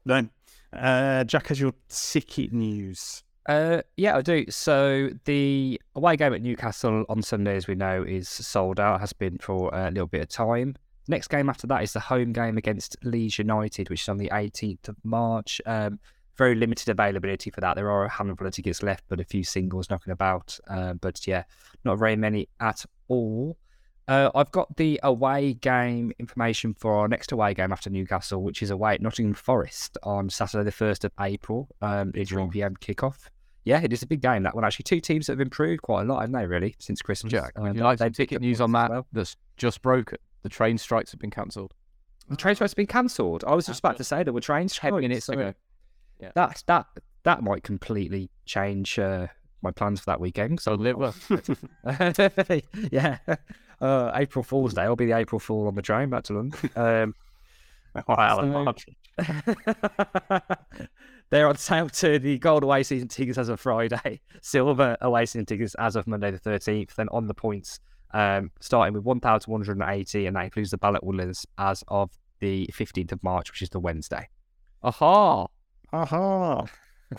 No. 0.05 0.29
Uh, 0.71 1.23
Jack 1.23 1.47
has 1.47 1.59
your 1.59 1.73
ticket 1.89 2.53
news. 2.53 3.23
Uh, 3.47 3.81
yeah, 3.97 4.15
I 4.15 4.21
do. 4.21 4.45
So 4.49 5.09
the 5.25 5.81
away 5.95 6.15
game 6.15 6.33
at 6.33 6.41
Newcastle 6.41 7.05
on 7.09 7.21
Sunday, 7.23 7.55
as 7.55 7.67
we 7.67 7.75
know, 7.75 8.03
is 8.03 8.29
sold 8.29 8.79
out. 8.79 8.99
Has 8.99 9.13
been 9.13 9.37
for 9.39 9.73
a 9.73 9.89
little 9.89 10.07
bit 10.07 10.21
of 10.21 10.29
time. 10.29 10.75
Next 11.09 11.27
game 11.27 11.49
after 11.49 11.65
that 11.67 11.81
is 11.83 11.91
the 11.93 11.99
home 11.99 12.31
game 12.33 12.57
against 12.57 12.95
Leeds 13.03 13.39
United, 13.39 13.89
which 13.89 14.03
is 14.03 14.09
on 14.09 14.17
the 14.17 14.29
18th 14.29 14.89
of 14.89 14.95
March. 15.03 15.59
Um, 15.65 15.99
very 16.37 16.53
limited 16.55 16.87
availability 16.87 17.49
for 17.49 17.61
that. 17.61 17.75
There 17.75 17.89
are 17.91 18.05
a 18.05 18.09
handful 18.09 18.45
of 18.47 18.53
tickets 18.53 18.83
left, 18.83 19.03
but 19.09 19.19
a 19.19 19.23
few 19.25 19.43
singles 19.43 19.89
knocking 19.89 20.13
about. 20.13 20.57
Uh, 20.69 20.93
but 20.93 21.25
yeah, 21.27 21.43
not 21.83 21.97
very 21.97 22.15
many 22.15 22.47
at 22.61 22.85
all. 23.07 23.57
Uh, 24.07 24.29
I've 24.35 24.51
got 24.51 24.75
the 24.77 24.99
away 25.03 25.53
game 25.55 26.11
information 26.19 26.73
for 26.75 26.95
our 26.95 27.07
next 27.07 27.31
away 27.31 27.53
game 27.55 27.71
after 27.71 27.89
Newcastle, 27.89 28.41
which 28.43 28.61
is 28.61 28.69
away 28.69 28.93
at 28.93 29.01
Nottingham 29.01 29.33
Forest 29.33 29.97
on 30.03 30.29
Saturday, 30.29 30.63
the 30.63 30.71
1st 30.71 31.03
of 31.05 31.11
April. 31.19 31.67
Um, 31.81 32.11
3 32.11 32.25
one. 32.37 32.49
pm 32.49 32.75
kickoff. 32.77 33.29
Yeah, 33.65 33.81
it 33.81 33.91
is 33.93 34.01
a 34.03 34.07
big 34.07 34.21
game, 34.21 34.43
that 34.43 34.55
one. 34.55 34.63
Actually, 34.63 34.83
two 34.83 34.99
teams 35.01 35.27
that 35.27 35.33
have 35.33 35.41
improved 35.41 35.81
quite 35.81 36.03
a 36.03 36.05
lot, 36.05 36.21
haven't 36.21 36.33
they, 36.33 36.45
really, 36.45 36.75
since 36.79 37.01
Christmas? 37.01 37.31
Jack, 37.31 37.53
Uh, 37.57 37.63
would 37.63 37.75
you 37.75 37.83
like 37.83 37.97
some 37.97 38.11
ticket 38.13 38.41
news 38.41 38.61
on 38.61 38.71
that? 38.71 38.89
well. 38.89 39.05
That's 39.11 39.35
just 39.57 39.81
broken. 39.81 40.17
The 40.43 40.49
train 40.49 40.77
strikes 40.77 41.11
have 41.11 41.19
been 41.19 41.31
cancelled. 41.31 41.73
The 42.29 42.35
train 42.35 42.55
strikes 42.55 42.71
have 42.73 42.77
been 42.77 42.87
cancelled. 42.87 43.43
I 43.47 43.55
was 43.55 43.65
just 43.65 43.79
about 43.79 43.97
to 43.97 44.03
say 44.03 44.23
there 44.23 44.33
were 44.33 44.41
train 44.41 44.69
strikes. 44.69 44.93
Ten 44.93 45.01
minutes 45.01 45.29
ago. 45.29 45.53
Yeah. 46.19 46.31
That, 46.35 46.63
that, 46.67 46.85
that 47.23 47.41
might 47.43 47.63
completely 47.63 48.29
change 48.45 48.99
uh, 48.99 49.27
my 49.61 49.71
plans 49.71 49.99
for 49.99 50.05
that 50.07 50.19
weekend. 50.19 50.59
So 50.59 50.75
liver. 50.75 51.13
yeah. 52.91 53.17
Uh, 53.81 54.11
April 54.13 54.43
Fool's 54.43 54.73
Day. 54.73 54.83
I'll 54.83 54.95
be 54.95 55.05
the 55.05 55.17
April 55.17 55.39
Fool 55.39 55.67
on 55.67 55.75
the 55.75 55.81
train 55.81 56.09
back 56.09 56.23
to 56.25 56.33
London. 56.33 56.69
Um, 56.75 57.15
Wow, 58.07 58.75
so- 58.75 59.25
They're 61.31 61.47
on 61.47 61.57
sale 61.57 61.89
to 61.89 62.17
the 62.17 62.39
gold 62.39 62.63
away 62.63 62.83
season 62.83 63.07
tickets 63.07 63.37
as 63.37 63.49
of 63.49 63.59
Friday, 63.59 64.21
silver 64.41 64.97
away 65.01 65.25
season 65.25 65.45
tickets 65.45 65.75
as 65.77 65.95
of 65.95 66.07
Monday 66.07 66.31
the 66.31 66.39
13th, 66.39 66.95
then 66.95 67.07
on 67.11 67.27
the 67.27 67.33
points, 67.33 67.79
um, 68.11 68.51
starting 68.59 68.93
with 68.93 69.03
1,180, 69.03 70.25
and 70.25 70.35
that 70.35 70.45
includes 70.45 70.71
the 70.71 70.77
ballot 70.77 71.03
winners 71.03 71.45
as 71.57 71.83
of 71.87 72.11
the 72.39 72.69
15th 72.73 73.11
of 73.11 73.23
March, 73.23 73.51
which 73.51 73.61
is 73.61 73.69
the 73.69 73.79
Wednesday. 73.79 74.29
Aha! 74.83 75.47
Aha! 75.91 76.65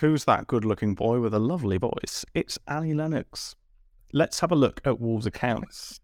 Who's 0.00 0.24
that 0.24 0.46
good-looking 0.46 0.94
boy 0.94 1.20
with 1.20 1.34
a 1.34 1.38
lovely 1.38 1.78
voice? 1.78 2.24
It's 2.34 2.58
Ali 2.68 2.94
Lennox. 2.94 3.56
Let's 4.12 4.40
have 4.40 4.52
a 4.52 4.56
look 4.56 4.80
at 4.84 5.00
Wolves' 5.00 5.26
accounts. 5.26 6.00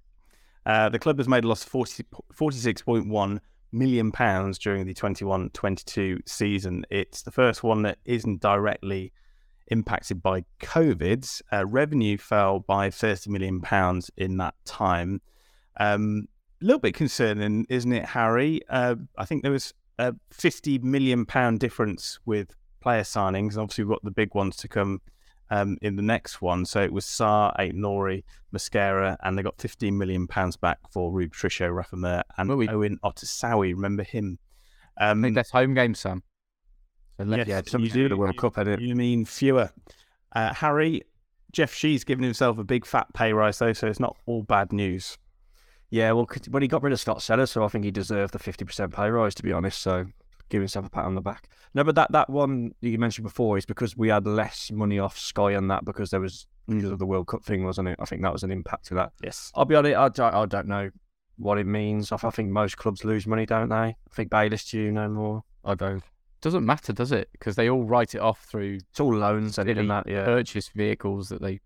Uh, 0.64 0.88
the 0.88 0.98
club 0.98 1.18
has 1.18 1.28
made 1.28 1.44
a 1.44 1.48
loss 1.48 1.62
of 1.62 1.70
40, 1.70 2.04
46.1 2.34 3.38
million 3.72 4.10
pounds 4.10 4.58
during 4.58 4.84
the 4.84 4.94
21-22 4.94 6.28
season. 6.28 6.84
It's 6.90 7.22
the 7.22 7.30
first 7.30 7.62
one 7.62 7.82
that 7.82 7.98
isn't 8.04 8.40
directly 8.40 9.12
impacted 9.68 10.22
by 10.22 10.44
COVID. 10.60 11.42
Uh, 11.52 11.66
revenue 11.66 12.16
fell 12.18 12.60
by 12.60 12.90
30 12.90 13.30
million 13.30 13.60
pounds 13.60 14.10
in 14.16 14.36
that 14.38 14.54
time. 14.64 15.20
Um, 15.78 16.28
a 16.62 16.64
little 16.64 16.80
bit 16.80 16.94
concerning, 16.94 17.66
isn't 17.68 17.92
it, 17.92 18.06
Harry? 18.06 18.60
Uh, 18.68 18.96
I 19.18 19.24
think 19.24 19.42
there 19.42 19.52
was 19.52 19.74
a 19.98 20.14
50 20.30 20.78
million 20.78 21.26
pound 21.26 21.60
difference 21.60 22.18
with 22.24 22.54
player 22.80 23.02
signings. 23.02 23.52
And 23.52 23.58
obviously, 23.58 23.84
we've 23.84 23.94
got 23.94 24.04
the 24.04 24.10
big 24.10 24.34
ones 24.34 24.56
to 24.56 24.68
come 24.68 25.00
um, 25.50 25.76
in 25.82 25.96
the 25.96 26.02
next 26.02 26.40
one. 26.40 26.64
So 26.64 26.82
it 26.82 26.92
was 26.92 27.04
Sá, 27.04 27.52
Eight 27.58 27.74
Nori, 27.74 28.24
Mosquera, 28.54 29.16
and 29.22 29.36
they 29.36 29.42
got 29.42 29.60
15 29.60 29.96
million 29.96 30.26
pounds 30.26 30.56
back 30.56 30.78
for 30.90 31.12
Rui 31.12 31.28
Patricio, 31.28 31.68
Rafa 31.68 31.96
Mir, 31.96 32.22
and 32.38 32.48
Well, 32.48 32.58
we- 32.58 32.68
Owen 32.68 32.98
Otasowie. 33.04 33.72
Remember 33.74 34.02
him? 34.02 34.38
I 34.98 35.10
Um, 35.10 35.22
think 35.22 35.34
that's 35.34 35.50
home 35.50 35.74
game, 35.74 35.94
Sam. 35.94 36.22
Let- 37.18 37.46
yes, 37.46 37.64
yeah, 37.72 37.78
you 37.78 37.90
do. 37.90 38.08
the 38.08 38.16
World 38.16 38.36
Cup? 38.36 38.56
You 38.78 38.94
mean 38.94 39.24
fewer? 39.24 39.70
Uh, 40.34 40.52
Harry, 40.52 41.02
Jeff 41.52 41.72
Shi's 41.72 42.04
given 42.04 42.24
himself 42.24 42.58
a 42.58 42.64
big 42.64 42.84
fat 42.84 43.06
pay 43.14 43.32
rise 43.32 43.58
though, 43.58 43.72
so 43.72 43.86
it's 43.86 44.00
not 44.00 44.16
all 44.26 44.42
bad 44.42 44.72
news. 44.72 45.16
Yeah, 45.88 46.12
well, 46.12 46.28
when 46.50 46.62
he 46.62 46.68
got 46.68 46.82
rid 46.82 46.92
of 46.92 47.00
Scott 47.00 47.22
Sellers, 47.22 47.52
so 47.52 47.64
I 47.64 47.68
think 47.68 47.84
he 47.84 47.90
deserved 47.90 48.32
the 48.34 48.38
50% 48.38 48.92
pay 48.92 49.08
rise, 49.08 49.34
to 49.36 49.42
be 49.42 49.52
honest. 49.52 49.80
So 49.80 50.06
give 50.48 50.60
himself 50.60 50.86
a 50.86 50.90
pat 50.90 51.04
on 51.04 51.14
the 51.14 51.20
back. 51.20 51.48
No, 51.74 51.84
but 51.84 51.94
that, 51.94 52.12
that 52.12 52.28
one 52.28 52.72
that 52.80 52.88
you 52.88 52.98
mentioned 52.98 53.24
before 53.24 53.56
is 53.56 53.64
because 53.66 53.96
we 53.96 54.08
had 54.08 54.26
less 54.26 54.70
money 54.72 54.98
off 54.98 55.18
Sky 55.18 55.54
on 55.54 55.68
that 55.68 55.84
because 55.84 56.10
there 56.10 56.20
was 56.20 56.46
of 56.68 56.98
the 56.98 57.06
World 57.06 57.28
Cup 57.28 57.44
thing, 57.44 57.64
wasn't 57.64 57.88
it? 57.88 57.96
I 58.00 58.04
think 58.04 58.22
that 58.22 58.32
was 58.32 58.42
an 58.42 58.50
impact 58.50 58.86
to 58.86 58.94
that. 58.94 59.12
Yes. 59.22 59.52
I'll 59.54 59.64
be 59.64 59.76
honest, 59.76 59.96
I 59.96 60.08
don't, 60.08 60.34
I 60.34 60.46
don't 60.46 60.66
know 60.66 60.90
what 61.38 61.58
it 61.58 61.66
means. 61.66 62.10
I, 62.10 62.18
I 62.22 62.30
think 62.30 62.50
most 62.50 62.76
clubs 62.76 63.04
lose 63.04 63.26
money, 63.26 63.46
don't 63.46 63.68
they? 63.68 63.76
I 63.76 63.94
think 64.12 64.30
Bayliss 64.30 64.68
do 64.68 64.90
no 64.90 65.08
more. 65.08 65.44
I 65.64 65.74
don't. 65.74 66.02
Doesn't 66.40 66.64
matter, 66.64 66.92
does 66.92 67.12
it? 67.12 67.28
Because 67.32 67.56
they 67.56 67.68
all 67.68 67.84
write 67.84 68.14
it 68.14 68.20
off 68.20 68.44
through 68.44 68.78
It's 68.90 69.00
all 69.00 69.14
loans 69.14 69.58
and 69.58 69.68
silly 69.68 69.86
that, 69.86 70.06
yeah. 70.06 70.24
purchase 70.24 70.68
vehicles 70.68 71.28
that 71.30 71.40
they. 71.40 71.60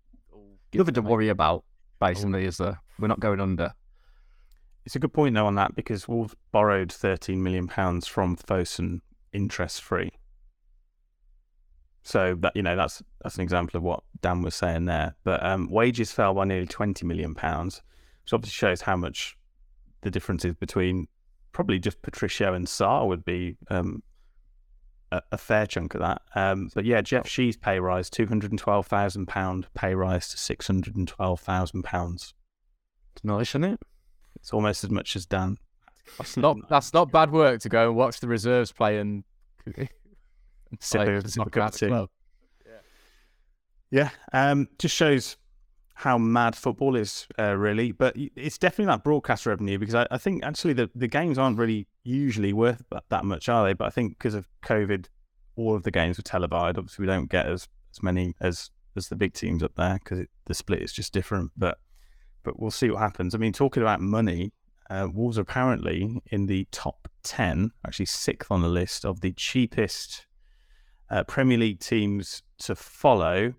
Nothing 0.73 0.93
to 0.93 1.01
away. 1.01 1.11
worry 1.11 1.29
about, 1.29 1.65
basically, 1.99 2.45
is 2.45 2.57
there? 2.57 2.79
We're 2.97 3.09
not 3.09 3.19
going 3.19 3.41
under. 3.41 3.73
It's 4.85 4.95
a 4.95 4.99
good 4.99 5.13
point 5.13 5.35
though 5.35 5.45
on 5.45 5.55
that 5.55 5.75
because 5.75 6.07
Wolves 6.07 6.35
borrowed 6.51 6.91
13 6.91 7.43
million 7.43 7.67
pounds 7.67 8.07
from 8.07 8.35
Fosun 8.35 9.01
interest 9.33 9.81
free. 9.81 10.11
So 12.03 12.35
that 12.39 12.55
you 12.55 12.63
know 12.63 12.75
that's 12.75 13.03
that's 13.21 13.35
an 13.35 13.41
example 13.41 13.77
of 13.77 13.83
what 13.83 14.03
Dan 14.21 14.41
was 14.41 14.55
saying 14.55 14.85
there. 14.85 15.15
But 15.23 15.45
um, 15.45 15.69
wages 15.69 16.11
fell 16.11 16.33
by 16.33 16.45
nearly 16.45 16.65
20 16.65 17.05
million 17.05 17.35
pounds, 17.35 17.81
which 18.23 18.33
obviously 18.33 18.53
shows 18.53 18.81
how 18.81 18.95
much 18.95 19.37
the 20.01 20.09
difference 20.09 20.43
is 20.45 20.55
between 20.55 21.07
probably 21.51 21.77
just 21.77 22.01
Patricio 22.01 22.53
and 22.53 22.67
Sá 22.67 23.03
would 23.05 23.23
be 23.23 23.55
um, 23.69 24.01
a, 25.11 25.21
a 25.31 25.37
fair 25.37 25.65
chunk 25.65 25.93
of 25.95 26.01
that. 26.01 26.21
Um, 26.35 26.69
but 26.73 26.85
yeah, 26.85 27.01
Jeff 27.01 27.27
Shi's 27.27 27.57
pay 27.57 27.79
rise, 27.79 28.09
212,000 28.09 29.25
pound 29.27 29.67
pay 29.73 29.93
rise 29.95 30.29
to 30.29 30.37
612,000 30.37 31.83
pounds. 31.83 32.33
It's 33.15 33.23
nice, 33.23 33.49
isn't 33.51 33.63
it? 33.65 33.79
It's 34.37 34.53
almost 34.53 34.83
as 34.83 34.89
much 34.89 35.15
as 35.15 35.25
Dan. 35.25 35.57
That's 36.17 36.35
not 36.37 36.57
that's 36.69 36.93
not 36.93 37.11
bad 37.11 37.31
work 37.31 37.61
to 37.61 37.69
go 37.69 37.87
and 37.89 37.95
watch 37.95 38.19
the 38.19 38.27
reserves 38.27 38.71
play 38.71 38.97
and. 38.97 39.23
and 39.75 39.87
Sip 40.79 40.99
like, 40.99 41.07
a- 41.09 41.27
sip 41.27 41.45
a 41.45 41.49
cup 41.49 41.65
of 41.67 41.71
the 41.73 41.77
tea. 41.79 41.87
club. 41.87 42.09
Yeah, 43.91 44.09
um, 44.31 44.69
just 44.79 44.95
shows 44.95 45.35
how 46.01 46.17
mad 46.17 46.55
football 46.55 46.95
is, 46.95 47.27
uh, 47.37 47.55
really. 47.55 47.91
But 47.91 48.15
it's 48.17 48.57
definitely 48.57 48.91
that 48.91 49.03
broadcast 49.03 49.45
revenue 49.45 49.77
because 49.77 49.93
I, 49.93 50.07
I 50.09 50.17
think 50.17 50.43
actually 50.43 50.73
the, 50.73 50.89
the 50.95 51.07
games 51.07 51.37
aren't 51.37 51.59
really 51.59 51.87
usually 52.03 52.53
worth 52.53 52.83
that, 52.91 53.03
that 53.09 53.23
much, 53.23 53.47
are 53.47 53.63
they? 53.65 53.73
But 53.73 53.85
I 53.85 53.91
think 53.91 54.17
because 54.17 54.33
of 54.33 54.47
COVID, 54.63 55.05
all 55.55 55.75
of 55.75 55.83
the 55.83 55.91
games 55.91 56.17
were 56.17 56.23
televised. 56.23 56.79
Obviously, 56.79 57.03
we 57.03 57.07
don't 57.07 57.29
get 57.29 57.45
as, 57.45 57.67
as 57.93 58.01
many 58.01 58.33
as 58.41 58.71
as 58.95 59.09
the 59.09 59.15
big 59.15 59.33
teams 59.33 59.61
up 59.61 59.73
there 59.77 59.99
because 60.03 60.25
the 60.45 60.55
split 60.55 60.81
is 60.81 60.91
just 60.91 61.13
different. 61.13 61.51
But 61.55 61.77
but 62.43 62.59
we'll 62.59 62.71
see 62.71 62.89
what 62.89 62.99
happens. 62.99 63.35
I 63.35 63.37
mean, 63.37 63.53
talking 63.53 63.83
about 63.83 64.01
money, 64.01 64.53
uh, 64.89 65.07
Wolves 65.13 65.37
are 65.37 65.41
apparently 65.41 66.19
in 66.31 66.47
the 66.47 66.67
top 66.71 67.09
ten, 67.21 67.73
actually 67.85 68.07
sixth 68.07 68.49
on 68.49 68.63
the 68.63 68.69
list 68.69 69.05
of 69.05 69.21
the 69.21 69.33
cheapest 69.33 70.25
uh, 71.11 71.23
Premier 71.25 71.59
League 71.59 71.79
teams 71.79 72.41
to 72.57 72.73
follow. 72.75 73.53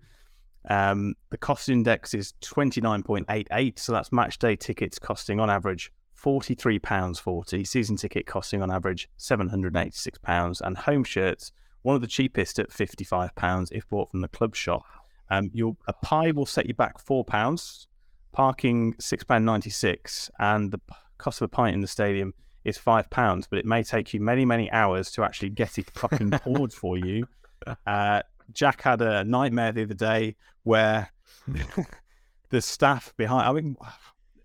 Um, 0.69 1.15
the 1.29 1.37
cost 1.37 1.69
index 1.69 2.13
is 2.13 2.33
29.88, 2.41 3.79
so 3.79 3.91
that's 3.91 4.11
match 4.11 4.39
day 4.39 4.55
tickets 4.55 4.97
costing 4.99 5.39
on 5.39 5.49
average 5.49 5.91
£43.40, 6.23 7.67
season 7.67 7.97
ticket 7.97 8.25
costing 8.25 8.61
on 8.61 8.71
average 8.71 9.09
£786, 9.19 10.61
and 10.61 10.77
home 10.77 11.03
shirts, 11.03 11.51
one 11.81 11.95
of 11.95 12.01
the 12.01 12.07
cheapest 12.07 12.59
at 12.59 12.69
£55 12.69 13.69
if 13.71 13.87
bought 13.89 14.09
from 14.11 14.21
the 14.21 14.27
club 14.29 14.55
shop. 14.55 14.83
Um, 15.29 15.51
your 15.53 15.75
A 15.87 15.93
pie 15.93 16.31
will 16.31 16.45
set 16.45 16.65
you 16.67 16.73
back 16.73 17.03
£4, 17.03 17.87
parking 18.31 18.93
£6.96, 18.95 20.29
and 20.39 20.71
the 20.71 20.79
cost 21.17 21.41
of 21.41 21.45
a 21.45 21.49
pint 21.49 21.75
in 21.75 21.81
the 21.81 21.87
stadium 21.87 22.33
is 22.63 22.77
£5, 22.77 23.47
but 23.49 23.59
it 23.59 23.65
may 23.65 23.83
take 23.83 24.13
you 24.13 24.21
many, 24.21 24.45
many 24.45 24.71
hours 24.71 25.11
to 25.11 25.23
actually 25.23 25.49
get 25.49 25.77
it 25.77 25.89
fucking 25.91 26.31
poured 26.43 26.71
for 26.71 26.97
you. 26.97 27.27
Uh, 27.85 28.21
Jack 28.51 28.81
had 28.81 29.01
a 29.01 29.23
nightmare 29.23 29.71
the 29.71 29.83
other 29.83 29.93
day 29.93 30.35
where 30.63 31.09
the 32.49 32.61
staff 32.61 33.13
behind. 33.17 33.47
I 33.47 33.53
mean, 33.53 33.75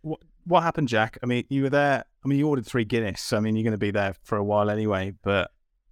what 0.02 0.20
what 0.44 0.62
happened, 0.62 0.88
Jack? 0.88 1.18
I 1.22 1.26
mean, 1.26 1.44
you 1.48 1.62
were 1.64 1.70
there. 1.70 2.04
I 2.24 2.28
mean, 2.28 2.38
you 2.38 2.48
ordered 2.48 2.66
three 2.66 2.84
Guinness. 2.84 3.20
So, 3.20 3.36
I 3.36 3.40
mean, 3.40 3.54
you're 3.56 3.64
going 3.64 3.72
to 3.72 3.78
be 3.78 3.90
there 3.90 4.14
for 4.24 4.36
a 4.36 4.44
while 4.44 4.70
anyway. 4.70 5.12
But 5.22 5.50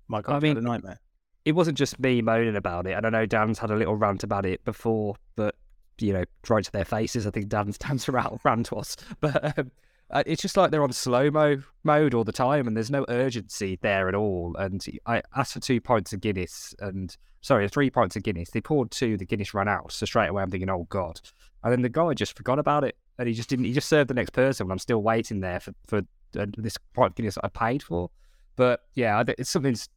my 0.09 0.23
God, 0.23 0.33
I 0.33 0.37
I 0.37 0.40
mean- 0.40 0.57
had 0.57 0.64
a 0.64 0.66
nightmare. 0.66 1.01
it 1.45 1.53
wasn't 1.53 1.79
just 1.79 1.99
me 2.01 2.23
moaning 2.23 2.57
about 2.57 2.87
it, 2.87 2.92
and 2.92 3.07
I 3.07 3.11
know 3.11 3.27
Dan's 3.27 3.59
had 3.59 3.71
a 3.71 3.77
little 3.77 3.95
rant 3.97 4.23
about 4.25 4.47
it 4.47 4.64
before, 4.64 5.16
but 5.37 5.55
you 5.99 6.12
know, 6.12 6.25
right 6.49 6.64
to 6.64 6.73
their 6.73 6.85
faces. 6.85 7.27
I 7.27 7.31
think 7.31 7.49
Dan's 7.49 7.79
Dan's 7.79 8.09
rant 8.09 8.40
rant 8.45 8.73
was, 8.73 8.97
but 9.21 9.59
um, 9.59 9.71
uh, 10.11 10.23
it's 10.27 10.42
just 10.42 10.57
like 10.57 10.71
they're 10.71 10.83
on 10.83 10.92
slow 10.92 11.31
mo 11.31 11.62
mode 11.83 12.14
all 12.14 12.25
the 12.25 12.33
time, 12.33 12.66
and 12.66 12.77
there's 12.77 12.90
no 12.90 13.05
urgency 13.09 13.79
there 13.83 14.09
at 14.09 14.14
all. 14.14 14.55
And 14.59 14.85
I 15.07 15.23
asked 15.35 15.55
for 15.55 15.61
two 15.61 15.81
pints 15.81 16.12
of 16.12 16.21
Guinness, 16.21 16.75
and 16.79 17.16
sorry, 17.40 17.69
three 17.69 17.90
pints 17.90 18.16
of 18.16 18.23
Guinness. 18.23 18.51
They 18.51 18.61
poured 18.61 18.90
two, 18.90 19.16
the 19.16 19.25
Guinness 19.25 19.55
ran 19.55 19.69
out, 19.69 19.92
so 19.92 20.07
straight 20.07 20.29
away 20.29 20.42
I'm 20.42 20.51
thinking, 20.51 20.71
oh 20.71 20.87
god. 20.88 21.21
And 21.64 21.73
then 21.73 21.83
the 21.83 21.88
guy 21.88 22.14
just 22.14 22.37
forgot 22.37 22.59
about 22.59 22.85
it, 22.85 22.97
and 23.19 23.27
he 23.27 23.35
just 23.35 23.49
didn't. 23.49 23.64
He 23.64 23.73
just 23.73 23.88
served 23.88 24.09
the 24.09 24.14
next 24.14 24.31
person, 24.31 24.66
and 24.66 24.73
I'm 24.73 24.79
still 24.79 25.03
waiting 25.03 25.40
there 25.40 25.61
for 25.61 25.73
for 25.87 25.99
uh, 26.38 26.47
this 26.57 26.77
pint 26.95 27.11
of 27.11 27.14
Guinness 27.16 27.38
I 27.42 27.49
paid 27.49 27.83
for. 27.83 28.11
But 28.55 28.83
yeah, 28.95 29.23
it's 29.38 29.51
something's 29.51 29.88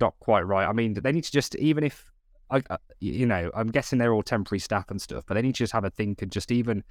not 0.00 0.14
quite 0.20 0.42
right. 0.42 0.66
I 0.66 0.72
mean, 0.72 0.94
they 0.94 1.12
need 1.12 1.24
to 1.24 1.32
just 1.32 1.54
even 1.56 1.84
if 1.84 2.10
I, 2.50 2.62
uh, 2.70 2.78
you 3.00 3.26
know, 3.26 3.50
I'm 3.54 3.68
guessing 3.68 3.98
they're 3.98 4.12
all 4.12 4.22
temporary 4.22 4.60
staff 4.60 4.90
and 4.90 5.00
stuff, 5.00 5.24
but 5.26 5.34
they 5.34 5.42
need 5.42 5.54
to 5.54 5.64
just 5.64 5.72
have 5.72 5.84
a 5.84 5.90
think 5.90 6.22
and 6.22 6.32
just 6.32 6.50
even 6.50 6.82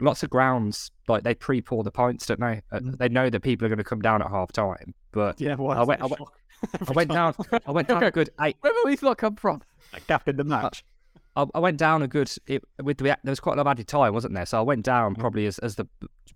lots 0.00 0.22
of 0.22 0.30
grounds 0.30 0.90
like 1.08 1.22
they 1.22 1.34
pre-pour 1.34 1.82
the 1.84 1.90
pints, 1.90 2.26
don't 2.26 2.40
they? 2.40 2.62
Uh, 2.72 2.80
they 2.82 3.08
know 3.08 3.30
that 3.30 3.40
people 3.40 3.64
are 3.66 3.68
going 3.68 3.78
to 3.78 3.84
come 3.84 4.00
down 4.00 4.22
at 4.22 4.30
half 4.30 4.52
time. 4.52 4.94
But 5.12 5.40
Yeah, 5.40 5.54
well, 5.54 5.78
I 5.78 5.82
went, 5.84 6.02
I 6.02 6.06
went, 6.06 6.22
I 6.88 6.92
went 6.92 7.10
down, 7.10 7.34
I 7.66 7.70
went 7.70 7.88
down 7.88 8.02
a 8.02 8.10
good 8.10 8.30
eight. 8.40 8.56
Where 8.60 8.72
will 8.72 8.86
these 8.86 9.02
lot 9.02 9.18
come 9.18 9.36
from? 9.36 9.62
gap 10.08 10.28
in 10.28 10.36
the 10.36 10.44
match. 10.44 10.84
I, 11.36 11.46
I 11.54 11.58
went 11.58 11.78
down 11.78 12.02
a 12.02 12.08
good 12.08 12.30
it, 12.46 12.62
with 12.82 12.98
the 12.98 13.04
there 13.04 13.18
was 13.24 13.40
quite 13.40 13.54
a 13.54 13.56
lot 13.56 13.62
of 13.66 13.70
added 13.70 13.88
time, 13.88 14.12
wasn't 14.14 14.34
there? 14.34 14.46
So 14.46 14.58
I 14.58 14.62
went 14.62 14.80
Mm. 14.80 14.84
down 14.84 15.14
probably 15.14 15.46
as 15.46 15.58
as 15.60 15.76
the 15.76 15.86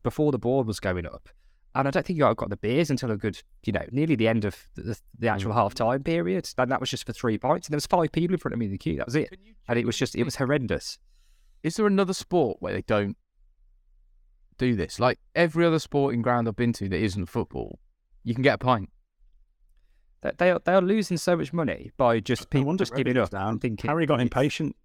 before 0.02 0.30
the 0.32 0.38
board 0.38 0.66
was 0.66 0.78
going 0.80 1.06
up, 1.06 1.28
and 1.74 1.86
I 1.88 1.90
don't 1.90 2.04
think 2.06 2.20
I 2.22 2.34
got 2.34 2.50
the 2.50 2.56
beers 2.56 2.90
until 2.90 3.10
a 3.10 3.16
good 3.16 3.40
you 3.64 3.72
know 3.72 3.84
nearly 3.90 4.14
the 4.16 4.28
end 4.28 4.44
of 4.44 4.56
the, 4.74 4.98
the 5.18 5.28
actual 5.28 5.52
Mm. 5.52 5.56
half 5.56 5.74
time 5.74 6.02
period, 6.02 6.48
and 6.58 6.70
that 6.70 6.80
was 6.80 6.90
just 6.90 7.06
for 7.06 7.12
three 7.12 7.38
pints. 7.38 7.66
And 7.68 7.72
there 7.72 7.76
was 7.78 7.86
five 7.86 8.12
people 8.12 8.34
in 8.34 8.38
front 8.38 8.52
of 8.54 8.58
me 8.58 8.66
in 8.66 8.72
the 8.72 8.78
queue. 8.78 8.96
That 8.96 9.06
was 9.06 9.16
it, 9.16 9.36
and 9.68 9.78
it 9.78 9.86
was 9.86 9.96
just 9.96 10.14
it 10.16 10.24
was 10.24 10.36
horrendous. 10.36 10.98
Is 11.62 11.76
there 11.76 11.86
another 11.86 12.12
sport 12.12 12.58
where 12.60 12.72
they 12.72 12.82
don't 12.82 13.16
do 14.58 14.76
this? 14.76 15.00
Like 15.00 15.18
every 15.34 15.64
other 15.64 15.78
sporting 15.78 16.22
ground 16.22 16.48
I've 16.48 16.56
been 16.56 16.72
to 16.74 16.88
that 16.88 17.00
isn't 17.00 17.26
football, 17.26 17.78
you 18.24 18.34
can 18.34 18.42
get 18.42 18.54
a 18.54 18.58
pint. 18.58 18.90
They 20.22 20.32
they 20.36 20.50
are, 20.50 20.60
they 20.64 20.74
are 20.74 20.82
losing 20.82 21.16
so 21.16 21.36
much 21.36 21.52
money 21.52 21.92
by 21.96 22.20
just 22.20 22.42
No 22.42 22.60
people 22.60 22.76
just 22.76 22.94
giving 22.94 23.16
up 23.16 23.30
down. 23.30 23.58
thinking. 23.58 23.88
Harry 23.88 24.06
got 24.06 24.20
impatient. 24.20 24.76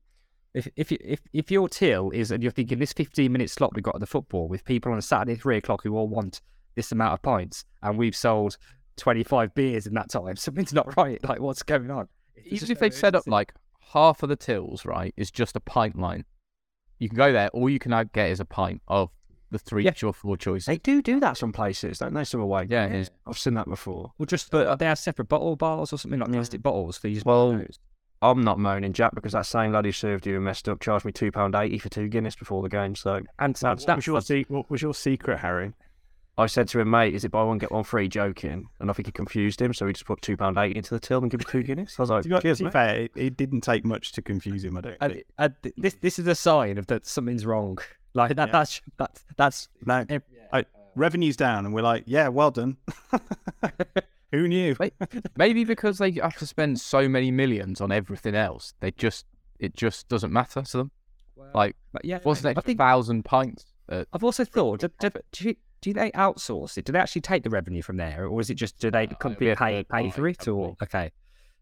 If 0.54 0.68
if 0.76 0.92
you, 0.92 0.98
if 1.02 1.20
if 1.34 1.50
your 1.52 1.68
till 1.68 2.12
is 2.12 2.32
and 2.32 2.44
you're 2.44 2.52
thinking 2.52 2.80
this 2.80 2.94
15 2.94 3.32
minute 3.32 3.50
slot 3.50 3.74
we 3.76 3.82
got 3.82 3.96
at 3.96 4.02
the 4.02 4.08
football 4.08 4.48
with 4.48 4.64
people 4.64 4.92
on 4.92 5.00
a 5.00 5.02
Saturday 5.02 5.36
three 5.36 5.58
o'clock 5.58 5.82
who 5.84 5.98
all 5.98 6.08
want 6.08 6.42
this 6.76 6.92
amount 6.92 7.14
of 7.14 7.22
pints 7.24 7.66
and 7.82 7.98
we've 7.98 8.16
sold 8.16 8.58
25 8.98 9.54
beers 9.56 9.88
in 9.88 9.94
that 9.96 10.10
time, 10.10 10.36
something's 10.36 10.74
not 10.74 10.96
right. 10.96 11.24
Like 11.24 11.40
what's 11.40 11.64
going 11.64 11.90
on? 11.90 12.08
There's 12.36 12.64
Even 12.64 12.72
if 12.72 12.82
no 12.82 12.88
they 12.88 12.96
set 12.96 13.16
up 13.16 13.28
like 13.28 13.54
half 13.94 14.24
of 14.24 14.30
the 14.30 14.36
tills, 14.36 14.86
right, 14.86 15.14
is 15.18 15.32
just 15.32 15.56
a 15.56 15.60
pint 15.60 15.98
line. 15.98 16.26
You 17.00 17.10
can 17.10 17.18
go 17.18 17.34
there, 17.34 17.50
all 17.50 17.70
you 17.70 17.80
can 17.80 18.10
get 18.14 18.30
is 18.30 18.40
a 18.40 18.46
pint 18.46 18.82
of 18.88 19.10
the 19.54 19.60
three 19.60 19.86
Yeah. 19.86 19.94
or 20.04 20.12
four 20.14 20.36
choices. 20.36 20.66
They 20.66 20.78
do 20.78 21.02
do 21.02 21.20
that 21.22 21.38
some 21.38 21.54
places, 21.54 22.00
don't 22.00 22.14
they? 22.14 22.26
Some 22.26 22.42
away. 22.42 22.68
Yeah, 22.70 22.90
games. 22.90 23.10
yeah. 23.10 23.30
I've 23.32 23.38
seen 23.38 23.54
that 23.54 23.68
before. 23.70 24.12
Well, 24.18 24.26
just 24.26 24.52
but 24.52 24.68
uh, 24.68 24.76
they 24.76 24.86
have 24.86 25.00
separate 25.00 25.30
bottle 25.30 25.56
bars 25.56 25.94
or 25.94 25.98
something 25.98 26.20
like 26.20 26.30
plastic 26.32 26.62
bottles 26.62 26.98
for 26.98 27.08
you. 27.08 27.22
to 27.22 27.24
Well, 27.26 27.54
use. 27.54 27.80
I'm 28.22 28.42
not 28.42 28.58
moaning, 28.58 28.94
Jack, 28.94 29.14
because 29.16 29.34
that 29.34 29.46
same 29.46 29.74
lad 29.74 29.84
who 29.86 29.92
served 29.92 30.26
you 30.26 30.36
and 30.36 30.46
messed 30.46 30.70
up 30.70 30.80
charged 30.80 31.06
me 31.06 31.12
two 31.12 31.32
pound 31.32 31.56
eighty 31.56 31.78
for 31.78 31.90
two 31.90 32.08
Guinness 32.08 32.36
before 32.36 32.62
the 32.62 32.70
game. 32.70 32.96
So 32.96 33.22
and 33.40 33.56
that's- 33.56 33.82
What 33.82 33.88
that, 33.88 33.96
was 33.98 34.08
your 34.08 34.22
se- 34.22 34.46
What 34.48 34.70
was 34.70 34.82
your 34.82 34.94
secret, 34.94 35.40
Harry? 35.40 35.74
I 36.36 36.48
said 36.48 36.68
to 36.70 36.80
him, 36.80 36.90
mate, 36.90 37.14
is 37.14 37.24
it 37.26 37.30
buy 37.30 37.44
one 37.44 37.60
get 37.60 37.72
one 37.72 37.84
free? 37.84 38.08
Joking, 38.08 38.68
and 38.80 38.90
I 38.90 38.94
think 38.94 39.06
he 39.06 39.12
confused 39.12 39.62
him, 39.62 39.72
so 39.72 39.86
he 39.86 39.94
just 39.94 40.06
put 40.06 40.20
two 40.24 40.36
pound 40.36 40.58
eighty 40.58 40.76
into 40.78 40.90
the 40.96 41.00
till 41.00 41.20
and 41.20 41.30
give 41.30 41.40
me 41.42 41.46
two 41.48 41.62
Guinness. 41.68 42.00
I 42.00 42.02
was 42.02 42.10
like, 42.10 42.24
To 42.24 42.30
be, 42.30 42.40
cheers, 42.40 42.58
to 42.58 42.64
be 42.64 42.66
mate. 42.66 42.74
fair, 42.74 42.96
it, 43.02 43.12
it 43.16 43.38
didn't 43.38 43.62
take 43.62 43.86
much 43.86 44.14
to 44.14 44.22
confuse 44.24 44.64
him. 44.64 44.76
I 44.78 44.82
don't 44.82 44.98
and, 45.00 45.14
think. 45.14 45.26
and 45.38 45.54
th- 45.62 45.76
this 45.78 45.94
this 45.96 46.18
is 46.18 46.26
a 46.26 46.34
sign 46.34 46.78
of 46.80 46.88
that 46.88 47.06
something's 47.06 47.46
wrong. 47.46 47.78
Like 48.14 48.36
that 48.36 48.48
Yeah. 48.50 48.52
that's 48.52 48.82
that's 48.98 49.26
that's 49.38 49.70
No, 49.86 50.06
ev- 50.10 50.24
I, 50.52 50.66
revenue's 50.96 51.36
down, 51.38 51.66
and 51.66 51.74
we're 51.74 51.82
like, 51.82 52.04
yeah, 52.06 52.28
well 52.28 52.52
done. 52.52 52.78
Who 54.32 54.48
knew? 54.48 54.76
Maybe 55.38 55.64
because 55.64 56.00
they 56.00 56.12
have 56.14 56.38
to 56.38 56.48
spend 56.48 56.80
so 56.80 57.08
many 57.08 57.30
millions 57.30 57.82
on 57.82 57.92
everything 57.92 58.34
else, 58.36 58.74
they 58.80 58.92
just 58.92 59.26
it 59.60 59.76
just 59.76 60.08
doesn't 60.10 60.34
matter 60.34 60.62
to 60.64 60.78
them. 60.78 60.92
Like, 61.54 61.76
but 61.92 62.04
yeah. 62.04 62.20
what's 62.24 62.44
an 62.44 62.54
I 62.58 62.62
think 62.62 62.80
thousand 62.80 63.26
pints? 63.26 63.66
Uh, 63.90 64.06
I've 64.14 64.24
also 64.24 64.44
thought, 64.46 64.80
do, 64.80 64.90
do, 65.00 65.10
do, 65.32 65.56
do 65.82 65.94
they 65.94 66.10
outsource 66.12 66.78
it? 66.78 66.86
Do 66.86 66.94
they 66.94 67.00
actually 67.00 67.22
take 67.22 67.44
the 67.44 67.50
revenue 67.50 67.82
from 67.84 67.98
there, 67.98 68.26
or 68.28 68.40
is 68.42 68.50
it 68.50 68.56
just 68.56 68.80
do 68.80 68.90
they 68.90 69.06
Uh, 69.08 69.16
company 69.16 69.50
it'll 69.52 69.66
be 69.68 69.76
a 69.80 69.84
pay 69.86 70.04
pay 70.06 70.10
for 70.10 70.28
it? 70.28 70.48
Or 70.48 70.76
okay, 70.82 71.12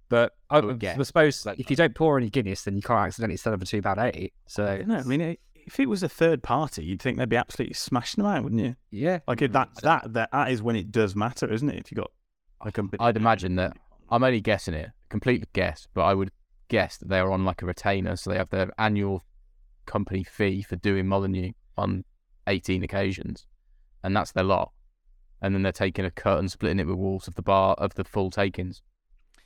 but 0.08 0.34
I, 0.50 0.60
I. 0.60 0.78
I 0.98 1.04
suppose 1.04 1.46
Like- 1.46 1.60
if 1.60 1.70
you 1.70 1.76
don't 1.76 1.94
pour 1.96 2.18
any 2.18 2.30
Guinness, 2.30 2.64
then 2.64 2.76
you 2.78 2.82
can't 2.82 3.08
accidentally 3.08 3.38
sell 3.38 3.52
them 3.52 3.60
for 3.60 3.66
two 3.66 3.82
pound 3.82 4.00
eighty. 4.00 4.32
So 4.48 4.82
No, 4.86 4.96
I 4.96 5.04
mean, 5.04 5.20
it, 5.22 5.40
if 5.66 5.80
it 5.80 5.88
was 5.90 6.04
a 6.04 6.10
third 6.10 6.44
party, 6.44 6.84
you'd 6.84 7.02
think 7.02 7.18
they'd 7.18 7.30
be 7.30 7.36
absolutely 7.36 7.74
smashing 7.74 8.24
them 8.24 8.32
out, 8.32 8.44
wouldn't 8.44 8.62
you? 8.62 8.76
yeah, 8.92 9.20
Like 9.28 9.42
if 9.42 9.52
that 9.54 9.70
that 9.82 10.14
that, 10.14 10.32
that 10.32 10.52
is 10.52 10.62
when 10.62 10.76
it 10.76 10.92
does 10.92 11.16
matter, 11.16 11.52
isn't 11.52 11.70
it? 11.70 11.78
If 11.78 11.92
you 11.92 11.96
got 11.96 12.12
like 12.64 12.78
a 12.78 12.84
I'd 13.00 13.18
imagine 13.18 13.56
that 13.56 13.78
I'm 14.10 14.24
only 14.24 14.42
guessing 14.42 14.74
it, 14.74 14.90
complete 15.10 15.52
guess, 15.54 15.88
but 15.94 16.04
I 16.04 16.14
would 16.14 16.32
guess 16.68 16.98
that 16.98 17.10
they 17.10 17.20
are 17.20 17.32
on 17.32 17.46
like 17.46 17.62
a 17.62 17.66
retainer, 17.66 18.16
so 18.16 18.30
they 18.30 18.38
have 18.38 18.50
their 18.50 18.72
annual 18.78 19.24
company 19.86 20.24
fee 20.24 20.62
for 20.62 20.76
doing 20.76 21.08
Molineux 21.08 21.52
on 21.78 22.04
18 22.48 22.84
occasions, 22.84 23.46
and 24.04 24.16
that's 24.16 24.32
their 24.32 24.44
lot. 24.44 24.72
And 25.42 25.56
then 25.56 25.64
they're 25.64 25.72
taking 25.72 26.06
a 26.06 26.12
cut 26.12 26.38
and 26.38 26.52
splitting 26.52 26.80
it 26.80 26.88
with 26.88 26.98
Wolves 26.98 27.28
of 27.28 27.36
the 27.36 27.42
bar 27.42 27.74
of 27.80 27.96
the 27.96 28.04
full 28.04 28.30
takings. 28.30 28.82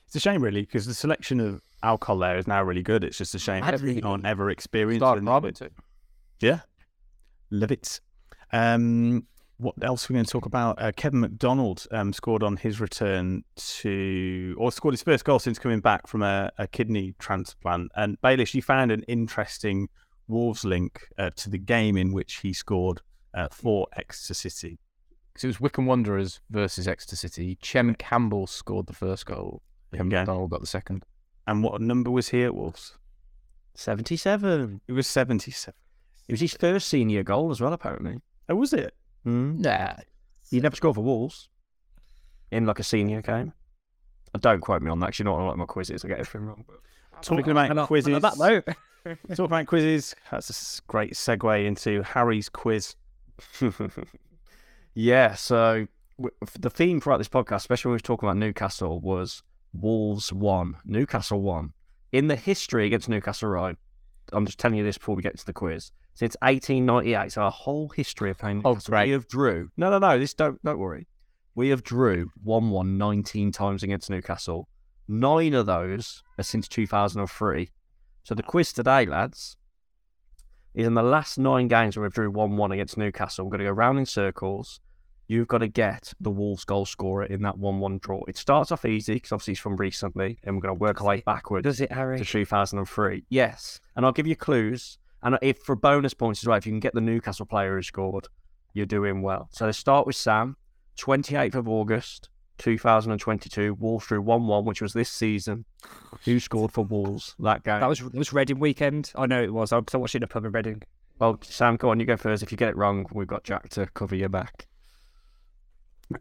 It's 0.06 0.14
a 0.14 0.20
shame, 0.20 0.42
really, 0.42 0.60
because 0.60 0.86
the 0.86 0.94
selection 0.94 1.40
of 1.40 1.62
alcohol 1.82 2.18
there 2.18 2.36
is 2.36 2.46
now 2.46 2.62
really 2.62 2.82
good. 2.82 3.02
It's 3.02 3.18
just 3.18 3.34
a 3.34 3.38
shame 3.38 3.64
Absolutely. 3.64 4.02
no 4.02 4.10
one 4.10 4.26
ever 4.26 4.50
experienced 4.50 5.00
Started 5.00 5.24
it. 5.24 5.26
Robin 5.26 5.54
too. 5.54 5.70
Yeah, 6.40 6.60
love 7.50 7.70
it. 7.72 8.00
Um, 8.52 9.26
what 9.58 9.74
else 9.82 10.04
are 10.04 10.12
we 10.12 10.16
going 10.16 10.26
to 10.26 10.30
talk 10.30 10.46
about? 10.46 10.80
Uh, 10.80 10.92
Kevin 10.92 11.20
McDonald 11.20 11.86
um, 11.90 12.12
scored 12.12 12.42
on 12.42 12.56
his 12.58 12.78
return 12.80 13.42
to, 13.56 14.54
or 14.58 14.70
scored 14.70 14.92
his 14.92 15.02
first 15.02 15.24
goal 15.24 15.38
since 15.38 15.58
coming 15.58 15.80
back 15.80 16.06
from 16.06 16.22
a, 16.22 16.50
a 16.58 16.66
kidney 16.66 17.14
transplant. 17.18 17.90
And 17.96 18.20
Bayliss, 18.20 18.54
you 18.54 18.60
found 18.60 18.92
an 18.92 19.02
interesting 19.04 19.88
Wolves 20.28 20.64
link 20.64 21.00
uh, 21.18 21.30
to 21.36 21.48
the 21.48 21.58
game 21.58 21.96
in 21.96 22.12
which 22.12 22.36
he 22.36 22.52
scored 22.52 23.00
uh, 23.32 23.48
for 23.50 23.86
Exeter 23.96 24.34
City. 24.34 24.78
Because 25.32 25.44
it 25.44 25.48
was 25.48 25.60
Wycombe 25.60 25.86
Wanderers 25.86 26.40
versus 26.50 26.86
Exeter 26.86 27.16
City. 27.16 27.56
Chem 27.62 27.94
Campbell 27.94 28.46
scored 28.46 28.86
the 28.86 28.92
first 28.92 29.24
goal. 29.26 29.62
Kevin 29.92 30.08
Okay. 30.08 30.16
McDonald 30.18 30.50
got 30.50 30.60
the 30.60 30.66
second. 30.66 31.04
And 31.46 31.62
what 31.62 31.80
number 31.80 32.10
was 32.10 32.28
he 32.28 32.42
at 32.44 32.54
Wolves? 32.54 32.98
seventy-seven. 33.74 34.80
It 34.88 34.92
was 34.92 35.06
77. 35.06 35.74
It 36.28 36.32
was 36.32 36.40
his 36.40 36.54
first 36.54 36.88
senior 36.88 37.22
goal 37.22 37.50
as 37.50 37.60
well, 37.60 37.72
apparently. 37.72 38.20
Oh, 38.48 38.56
was 38.56 38.72
it? 38.72 38.94
Mm. 39.26 39.58
Nah, 39.58 39.94
He 40.50 40.60
never 40.60 40.76
scored 40.76 40.94
for 40.96 41.02
Wolves 41.04 41.48
in 42.50 42.66
like 42.66 42.78
a 42.78 42.84
senior 42.84 43.22
game. 43.22 43.52
Uh, 44.34 44.38
Don't 44.38 44.60
quote 44.60 44.82
me 44.82 44.90
on 44.90 45.00
that. 45.00 45.06
'cause 45.06 45.18
you 45.18 45.24
know 45.24 45.32
what 45.32 45.42
I 45.42 45.46
like 45.48 45.56
my 45.56 45.64
quizzes. 45.66 46.04
I 46.04 46.08
get 46.08 46.18
everything 46.20 46.46
wrong. 46.46 46.64
Talking 47.22 47.50
about 47.50 47.70
And 47.70 47.80
on- 47.80 47.86
quizzes. 47.86 48.14
and 48.14 48.22
that 48.22 48.38
note, 48.38 48.64
Talking 49.30 49.44
about 49.44 49.66
quizzes, 49.66 50.14
that's 50.30 50.78
a 50.80 50.82
great 50.90 51.12
segue 51.14 51.64
into 51.64 52.02
Harry's 52.02 52.48
quiz. 52.48 52.96
yeah, 54.94 55.34
so 55.34 55.86
w- 56.18 56.34
f- 56.42 56.56
the 56.58 56.70
theme 56.70 57.00
throughout 57.00 57.18
this 57.18 57.28
podcast, 57.28 57.56
especially 57.56 57.90
when 57.90 57.92
we 57.94 57.96
were 57.96 58.00
talking 58.00 58.28
about 58.28 58.36
Newcastle, 58.38 59.00
was 59.00 59.42
Wolves 59.72 60.32
won. 60.32 60.76
Newcastle 60.84 61.40
won. 61.40 61.72
In 62.12 62.28
the 62.28 62.36
history 62.36 62.86
against 62.86 63.08
Newcastle, 63.08 63.48
right? 63.48 63.76
I'm 64.32 64.46
just 64.46 64.58
telling 64.58 64.78
you 64.78 64.84
this 64.84 64.98
before 64.98 65.14
we 65.14 65.22
get 65.22 65.38
to 65.38 65.46
the 65.46 65.52
quiz. 65.52 65.92
Since 66.16 66.34
1898, 66.40 67.30
so 67.32 67.42
our 67.42 67.50
whole 67.50 67.88
history 67.90 68.30
of 68.30 68.38
playing 68.38 68.62
Oh, 68.64 68.74
great. 68.76 69.06
we 69.06 69.12
have 69.12 69.28
drew. 69.28 69.70
No, 69.76 69.90
no, 69.90 69.98
no. 69.98 70.18
This 70.18 70.32
don't 70.34 70.60
don't 70.64 70.78
worry. 70.78 71.06
We 71.54 71.68
have 71.68 71.82
drew 71.84 72.30
1-1 72.44 72.96
19 72.96 73.52
times 73.52 73.82
against 73.82 74.10
Newcastle. 74.10 74.68
Nine 75.08 75.52
of 75.54 75.66
those 75.66 76.22
are 76.38 76.42
since 76.42 76.68
2003. 76.68 77.70
So 78.24 78.34
the 78.34 78.42
quiz 78.42 78.72
today, 78.72 79.04
lads, 79.06 79.56
is 80.74 80.86
in 80.86 80.94
the 80.94 81.02
last 81.02 81.38
nine 81.38 81.68
games 81.68 81.96
where 81.96 82.04
we've 82.04 82.12
drew 82.12 82.30
1 82.30 82.56
1 82.56 82.72
against 82.72 82.96
Newcastle. 82.96 83.44
We're 83.44 83.50
going 83.52 83.58
to 83.60 83.64
go 83.66 83.72
round 83.72 83.98
in 83.98 84.06
circles. 84.06 84.80
You've 85.28 85.48
got 85.48 85.58
to 85.58 85.68
get 85.68 86.12
the 86.20 86.30
Wolves 86.30 86.64
goal 86.64 86.86
scorer 86.86 87.24
in 87.24 87.42
that 87.42 87.58
1 87.58 87.78
1 87.78 87.98
draw. 87.98 88.22
It 88.26 88.36
starts 88.38 88.72
off 88.72 88.84
easy 88.86 89.14
because 89.14 89.32
obviously 89.32 89.52
it's 89.52 89.60
from 89.60 89.76
recently, 89.76 90.38
and 90.44 90.56
we're 90.56 90.62
going 90.62 90.74
to 90.76 90.80
work 90.80 91.02
our 91.02 91.06
way 91.08 91.20
backwards 91.26 91.64
Does 91.64 91.80
it, 91.82 91.92
Harry? 91.92 92.16
to 92.18 92.24
2003. 92.24 93.24
Yes. 93.28 93.80
And 93.96 94.06
I'll 94.06 94.12
give 94.12 94.26
you 94.26 94.34
clues. 94.36 94.98
And 95.26 95.36
if 95.42 95.58
for 95.58 95.74
bonus 95.74 96.14
points 96.14 96.44
as 96.44 96.46
well, 96.46 96.56
if 96.56 96.66
you 96.66 96.72
can 96.72 96.78
get 96.78 96.94
the 96.94 97.00
Newcastle 97.00 97.46
player 97.46 97.74
who 97.74 97.82
scored, 97.82 98.28
you're 98.74 98.86
doing 98.86 99.22
well. 99.22 99.48
So 99.50 99.66
let's 99.66 99.76
start 99.76 100.06
with 100.06 100.14
Sam. 100.14 100.56
28th 101.00 101.56
of 101.56 101.68
August, 101.68 102.28
2022. 102.58 103.74
Wolves 103.74 104.06
drew 104.06 104.22
1 104.22 104.46
1, 104.46 104.64
which 104.64 104.80
was 104.80 104.92
this 104.92 105.10
season. 105.10 105.64
Who 106.24 106.38
scored 106.38 106.70
for 106.70 106.84
Wolves 106.84 107.34
that 107.40 107.64
game? 107.64 107.80
That 107.80 107.88
was 107.88 107.98
that 107.98 108.14
was 108.14 108.32
Reading 108.32 108.60
weekend. 108.60 109.10
I 109.16 109.26
know 109.26 109.42
it 109.42 109.52
was. 109.52 109.72
I 109.72 109.78
was 109.78 109.86
watching 109.94 110.22
a 110.22 110.28
pub 110.28 110.44
in 110.44 110.52
Reading. 110.52 110.82
Well, 111.18 111.40
Sam, 111.42 111.74
go 111.74 111.90
on, 111.90 111.98
you 111.98 112.06
go 112.06 112.16
first. 112.16 112.44
If 112.44 112.52
you 112.52 112.56
get 112.56 112.68
it 112.68 112.76
wrong, 112.76 113.04
we've 113.12 113.26
got 113.26 113.42
Jack 113.42 113.68
to 113.70 113.86
cover 113.86 114.14
your 114.14 114.28
back. 114.28 114.68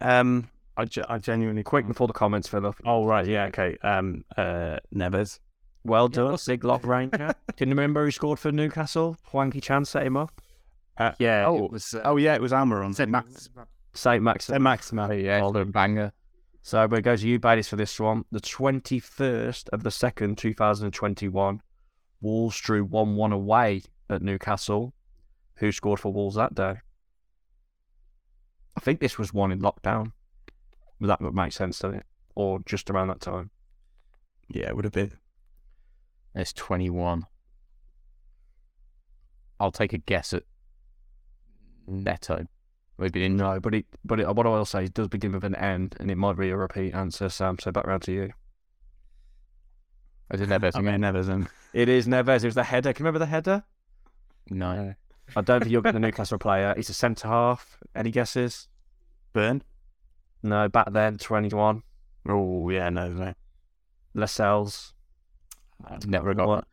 Um, 0.02 0.50
I, 0.78 0.86
ge- 0.86 1.06
I 1.08 1.20
genuinely 1.20 1.62
Quick 1.62 1.88
before 1.88 2.08
the 2.08 2.14
comments 2.14 2.48
fill 2.48 2.66
up. 2.66 2.78
Oh 2.84 3.06
right, 3.06 3.28
yeah, 3.28 3.46
okay. 3.46 3.78
Um, 3.84 4.26
uh, 4.36 4.78
Neves. 4.92 5.38
Well 5.86 6.08
done, 6.08 6.38
Big 6.48 6.64
Lock 6.64 6.86
Ranger. 6.86 7.34
Can 7.58 7.70
you 7.70 7.74
remember 7.76 8.04
who 8.04 8.12
scored 8.12 8.40
for 8.40 8.52
Newcastle? 8.52 9.18
Hwang 9.26 9.52
Hee-chan 9.52 9.86
set 9.86 10.06
him 10.06 10.18
up. 10.18 10.42
Uh, 10.98 11.12
Yeah, 11.20 11.46
oh, 11.48 11.66
it 11.66 11.72
was. 11.72 11.94
Uh, 11.94 12.02
oh 12.06 12.18
yeah, 12.18 12.34
it 12.36 12.42
was 12.42 12.52
Almiron. 12.52 12.96
said 12.96 13.10
Max. 13.10 13.50
Saint 13.94 14.24
Max. 14.24 14.46
Saint 14.46 14.62
Maximin. 14.62 15.24
yeah. 15.24 15.42
Older 15.42 15.64
banger. 15.64 16.12
So 16.64 16.86
we 16.88 17.00
go 17.02 17.16
to 17.16 17.28
you, 17.28 17.40
Bailey, 17.40 17.62
for 17.62 17.76
this 17.76 18.00
one. 18.00 18.26
The 18.32 18.42
21st 18.42 19.70
of 19.70 19.84
the 19.84 19.90
2nd, 19.92 20.36
2021, 20.38 21.62
Wolves 22.22 22.60
drew 22.60 22.84
1 22.84 23.16
1 23.16 23.32
away 23.32 23.84
at 24.10 24.24
Newcastle. 24.24 24.94
Who 25.58 25.72
scored 25.72 26.00
for 26.00 26.12
Wolves 26.12 26.36
that 26.36 26.56
day? 26.56 26.76
I 28.76 28.80
think 28.82 29.00
this 29.00 29.18
was 29.18 29.34
one 29.34 29.52
in 29.52 29.60
lockdown. 29.62 30.12
That 31.00 31.22
would 31.22 31.36
make 31.36 31.54
sense, 31.54 31.80
doesn't 31.80 32.00
it? 32.00 32.06
Or 32.36 32.60
just 32.66 32.90
around 32.90 33.08
that 33.10 33.22
time. 33.22 33.52
Yeah, 34.50 34.68
it 34.70 34.76
would 34.76 34.86
have 34.86 34.92
been. 34.94 35.14
It's 36.36 36.54
21. 36.54 37.26
I'll 39.60 39.72
take 39.72 39.94
a 39.94 39.98
guess 39.98 40.34
at 40.34 40.44
Neto. 41.88 42.46
Maybe 42.98 43.28
No, 43.30 43.60
but 43.60 43.74
it, 43.74 43.86
but 44.04 44.20
it, 44.20 44.36
what 44.36 44.46
I 44.46 44.50
will 44.50 44.66
say 44.66 44.84
is 44.84 44.90
it 44.90 44.94
does 44.94 45.08
begin 45.08 45.32
with 45.34 45.44
an 45.44 45.56
N, 45.56 45.92
and 46.00 46.12
it 46.12 46.18
might 46.18 46.38
be 46.38 46.50
a 46.50 46.58
repeat 46.58 46.94
answer, 46.94 47.30
Sam. 47.30 47.58
So 47.60 47.72
back 47.72 47.88
round 47.88 48.04
to 48.04 48.12
you. 48.12 48.32
I 50.32 50.38
didn't 50.38 50.76
I 50.76 50.82
mean, 50.82 51.02
Neves 51.02 51.30
and 51.30 51.48
It 51.74 51.88
is 51.88 52.08
Neves. 52.08 52.44
It 52.44 52.48
was 52.48 52.56
the 52.56 52.64
header. 52.64 52.94
Can 52.94 53.04
you 53.04 53.08
remember 53.08 53.20
the 53.20 53.30
header? 53.30 53.64
No. 54.50 54.96
I 55.36 55.42
don't 55.42 55.60
think 55.60 55.72
you'll 55.72 55.82
get 55.82 55.94
the 55.94 56.00
Newcastle 56.00 56.38
player. 56.38 56.74
He's 56.76 56.90
a 56.90 56.94
centre 56.94 57.28
half. 57.28 57.78
Any 57.96 58.12
guesses? 58.12 58.68
Burn. 59.34 59.62
No, 60.42 60.68
back 60.70 60.92
then, 60.92 61.18
21. 61.18 61.84
Oh 62.28 62.70
yeah, 62.70 62.90
no, 62.90 63.10
no. 63.10 63.34
Lascelles. 64.14 64.95
Never 66.06 66.34
got 66.34 66.48
What? 66.48 66.68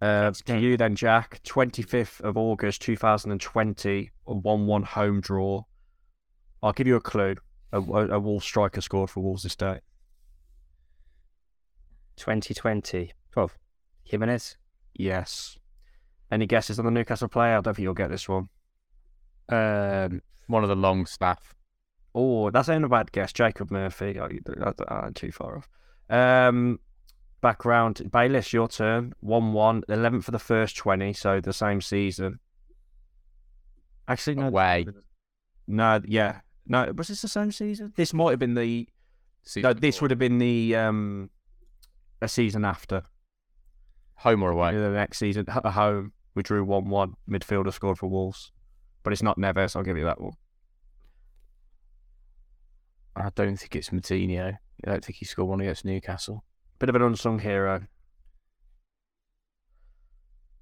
Uh, 0.00 0.32
to 0.32 0.58
you 0.58 0.76
then, 0.76 0.96
Jack. 0.96 1.40
25th 1.44 2.20
of 2.20 2.36
August 2.36 2.82
2020, 2.82 4.10
a 4.26 4.34
1 4.34 4.66
1 4.66 4.82
home 4.82 5.20
draw. 5.20 5.62
I'll 6.62 6.72
give 6.72 6.86
you 6.86 6.96
a 6.96 7.00
clue. 7.00 7.36
A, 7.72 7.78
a, 7.80 8.08
a 8.16 8.18
Wolves 8.18 8.44
striker 8.44 8.80
scored 8.80 9.10
for 9.10 9.20
Wolves 9.22 9.42
this 9.44 9.56
day. 9.56 9.80
2020. 12.16 13.12
12. 13.32 13.58
Jimenez. 14.04 14.56
Yes. 14.94 15.58
Any 16.30 16.46
guesses 16.46 16.78
on 16.78 16.84
the 16.84 16.90
Newcastle 16.90 17.28
player? 17.28 17.56
I 17.56 17.60
don't 17.60 17.74
think 17.74 17.84
you'll 17.84 17.94
get 17.94 18.10
this 18.10 18.28
one. 18.28 18.48
Um, 19.48 20.22
one 20.46 20.62
of 20.62 20.68
the 20.68 20.76
Longstaff. 20.76 21.54
Oh, 22.14 22.50
that's 22.50 22.68
ain't 22.68 22.84
a 22.84 22.88
bad 22.88 23.10
guess. 23.12 23.32
Jacob 23.32 23.70
Murphy. 23.70 24.18
Oh, 24.20 24.28
you- 24.30 24.40
that- 24.44 24.76
that- 24.76 24.92
I'm 24.92 25.14
too 25.14 25.32
far 25.32 25.58
off. 25.58 25.68
Um, 26.08 26.78
background. 27.44 28.10
Bayliss, 28.10 28.54
your 28.54 28.68
turn. 28.68 29.12
1 29.20 29.52
1, 29.52 29.82
11th 29.82 30.24
for 30.24 30.30
the 30.30 30.38
first 30.38 30.76
20, 30.78 31.12
so 31.12 31.40
the 31.40 31.52
same 31.52 31.82
season. 31.82 32.40
Actually, 34.08 34.36
no. 34.36 34.48
Away. 34.48 34.86
No, 35.68 36.00
yeah. 36.06 36.40
No, 36.66 36.90
was 36.96 37.08
this 37.08 37.20
the 37.20 37.28
same 37.28 37.52
season? 37.52 37.92
This 37.96 38.14
might 38.14 38.30
have 38.30 38.38
been 38.38 38.54
the. 38.54 38.88
Season 39.42 39.68
no, 39.68 39.74
this 39.74 39.96
before. 39.96 40.06
would 40.06 40.10
have 40.12 40.18
been 40.18 40.38
the 40.38 40.74
um, 40.74 41.28
a 42.22 42.28
season 42.28 42.64
after. 42.64 43.02
Home 44.16 44.42
or 44.42 44.50
away? 44.50 44.74
The 44.74 44.88
next 44.88 45.18
season, 45.18 45.44
at 45.46 45.66
home, 45.66 46.12
we 46.34 46.42
drew 46.42 46.64
1 46.64 46.88
1. 46.88 47.14
Midfielder 47.30 47.72
scored 47.74 47.98
for 47.98 48.06
Wolves. 48.06 48.52
But 49.02 49.12
it's 49.12 49.22
not 49.22 49.38
Neves, 49.38 49.76
I'll 49.76 49.82
give 49.82 49.98
you 49.98 50.04
that 50.04 50.18
one. 50.18 50.32
I 53.14 53.28
don't 53.34 53.56
think 53.56 53.76
it's 53.76 53.90
Moutinho. 53.90 54.54
I 54.54 54.90
don't 54.90 55.04
think 55.04 55.18
he 55.18 55.26
scored 55.26 55.50
one 55.50 55.60
against 55.60 55.84
Newcastle. 55.84 56.42
Bit 56.84 56.90
of 56.90 56.96
an 56.96 57.02
unsung 57.02 57.38
hero. 57.38 57.86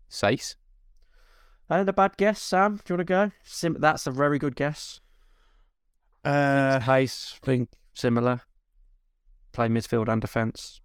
Sace? 0.09 0.55
And 1.69 1.89
a 1.89 1.93
bad 1.93 2.17
guess, 2.17 2.41
Sam. 2.41 2.77
Do 2.77 2.83
you 2.87 2.97
want 2.97 3.01
to 3.01 3.05
go? 3.13 3.31
Sim- 3.43 3.79
that's 3.81 4.07
a 4.07 4.13
very 4.13 4.39
good 4.39 4.55
guess. 4.55 5.01
Uh, 6.25 6.79
Pace, 6.79 7.41
think 7.43 7.71
similar. 7.93 8.43
Play 9.51 9.67
midfield 9.67 10.07
and 10.07 10.21
defence. 10.21 10.81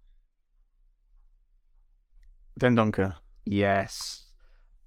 Dendoncker. 2.58 3.14
Yes. 3.44 4.32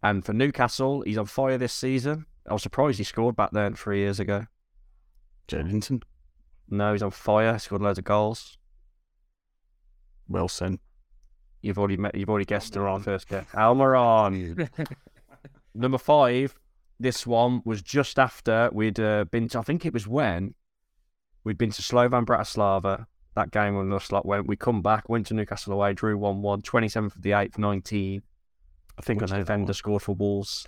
And 0.03 0.25
for 0.25 0.33
Newcastle, 0.33 1.03
he's 1.03 1.17
on 1.17 1.27
fire 1.27 1.57
this 1.57 1.71
season. 1.71 2.25
I 2.45 2.51
was 2.51 2.63
surprised 2.63 2.97
he 2.97 3.05
scored 3.05 3.37
back 3.37 3.51
then 3.53 3.73
three 3.73 3.99
years 3.99 4.19
ago. 4.19 4.47
Joelinton. 5.47 6.03
No, 6.69 6.91
he's 6.91 7.03
on 7.03 7.11
fire. 7.11 7.53
He 7.53 7.59
Scored 7.59 7.81
loads 7.81 7.99
of 7.99 8.03
goals. 8.03 8.57
Wilson. 10.31 10.79
You've 11.61 11.77
already 11.77 11.97
met, 11.97 12.15
you've 12.15 12.29
already 12.29 12.45
guessed 12.45 12.75
her 12.75 12.87
on 12.87 13.03
first 13.03 13.27
guess. 13.27 13.45
Almiron. 13.53 14.69
Number 15.75 15.97
five. 15.97 16.55
This 16.99 17.25
one 17.25 17.61
was 17.65 17.81
just 17.81 18.19
after 18.19 18.69
we'd 18.73 18.99
uh, 18.99 19.25
been. 19.25 19.47
To, 19.49 19.59
I 19.59 19.61
think 19.63 19.85
it 19.85 19.93
was 19.93 20.07
when 20.07 20.53
we'd 21.43 21.57
been 21.57 21.71
to 21.71 21.81
Slovan 21.81 22.25
Bratislava. 22.25 23.05
That 23.35 23.51
game 23.51 23.75
when 23.75 23.89
the 23.89 23.99
slot 23.99 24.25
went. 24.25 24.47
We 24.47 24.55
come 24.55 24.81
back, 24.81 25.07
went 25.09 25.27
to 25.27 25.33
Newcastle 25.33 25.73
away, 25.73 25.93
drew 25.93 26.17
1 26.17 26.41
1, 26.41 26.61
27th 26.61 27.15
of 27.15 27.21
the 27.21 27.31
8th, 27.31 27.57
19. 27.57 28.21
I 28.97 29.01
think 29.01 29.21
Which 29.21 29.31
I 29.31 29.37
defender 29.39 29.73
scored 29.73 30.01
for 30.01 30.13
Wolves? 30.13 30.67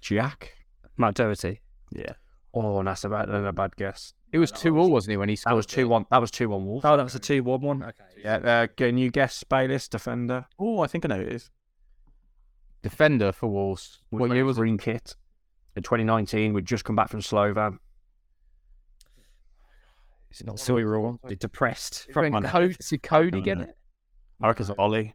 Jack. 0.00 0.54
Matt 0.96 1.14
Doherty. 1.14 1.60
Yeah. 1.90 2.12
Oh, 2.54 2.78
and 2.78 2.88
that's 2.88 3.04
a 3.04 3.08
bad, 3.08 3.28
a 3.28 3.52
bad 3.52 3.76
guess. 3.76 4.14
It 4.34 4.38
was 4.38 4.50
2 4.50 4.76
all, 4.76 4.90
wasn't 4.90 5.12
he, 5.12 5.16
when 5.16 5.28
he 5.28 5.36
scored? 5.36 5.52
That 5.52 5.56
was 5.56 5.66
2 5.66 5.86
1. 5.86 6.06
That 6.10 6.20
was 6.20 6.32
2 6.32 6.48
1 6.48 6.66
Wolves. 6.66 6.84
Oh, 6.84 6.96
that 6.96 7.04
was 7.04 7.14
a 7.14 7.20
2 7.20 7.44
1 7.44 7.60
one. 7.60 7.84
Okay. 7.84 7.92
Yeah. 8.20 8.36
Uh, 8.38 8.66
can 8.66 8.98
you 8.98 9.12
guess 9.12 9.44
Bayliss, 9.44 9.86
defender? 9.86 10.46
Oh, 10.58 10.80
I 10.80 10.88
think 10.88 11.04
I 11.04 11.08
know 11.08 11.18
who 11.18 11.26
it 11.28 11.34
is. 11.34 11.50
Defender 12.82 13.30
for 13.30 13.46
Wolves. 13.46 14.00
What 14.10 14.32
year 14.32 14.44
was? 14.44 14.56
Green 14.56 14.76
kit. 14.76 15.14
In 15.76 15.84
2019, 15.84 16.52
we'd 16.52 16.66
just 16.66 16.84
come 16.84 16.96
back 16.96 17.10
from 17.10 17.20
Slovan. 17.20 17.78
Is 20.32 20.40
it 20.40 20.48
not 20.48 20.58
Silly 20.58 20.82
Be 21.28 21.36
depressed. 21.36 22.08
From 22.12 22.32
Come. 22.32 22.42
Coady, 22.42 22.74
did 22.90 23.02
Coady 23.04 23.40
get 23.40 23.60
it? 23.60 23.76
I 24.42 24.48
reckon 24.48 24.66
it's 24.66 24.74
Ollie. 24.76 25.14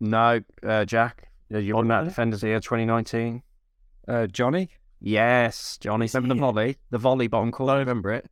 No, 0.00 0.40
uh, 0.66 0.84
Jack. 0.86 1.28
You're 1.50 1.76
on 1.76 1.86
that 1.86 1.98
Ollie? 1.98 2.08
defenders 2.08 2.42
here, 2.42 2.58
2019. 2.58 3.44
Uh, 4.08 4.26
Jonny. 4.26 4.70
Yes, 4.98 5.78
Jonny. 5.80 6.08
Remember 6.12 6.34
the 6.34 6.40
volley? 6.40 6.78
The 6.90 6.98
volley 6.98 7.28
bottom 7.28 7.52
corner. 7.52 7.78
remember 7.78 8.10
it? 8.10 8.28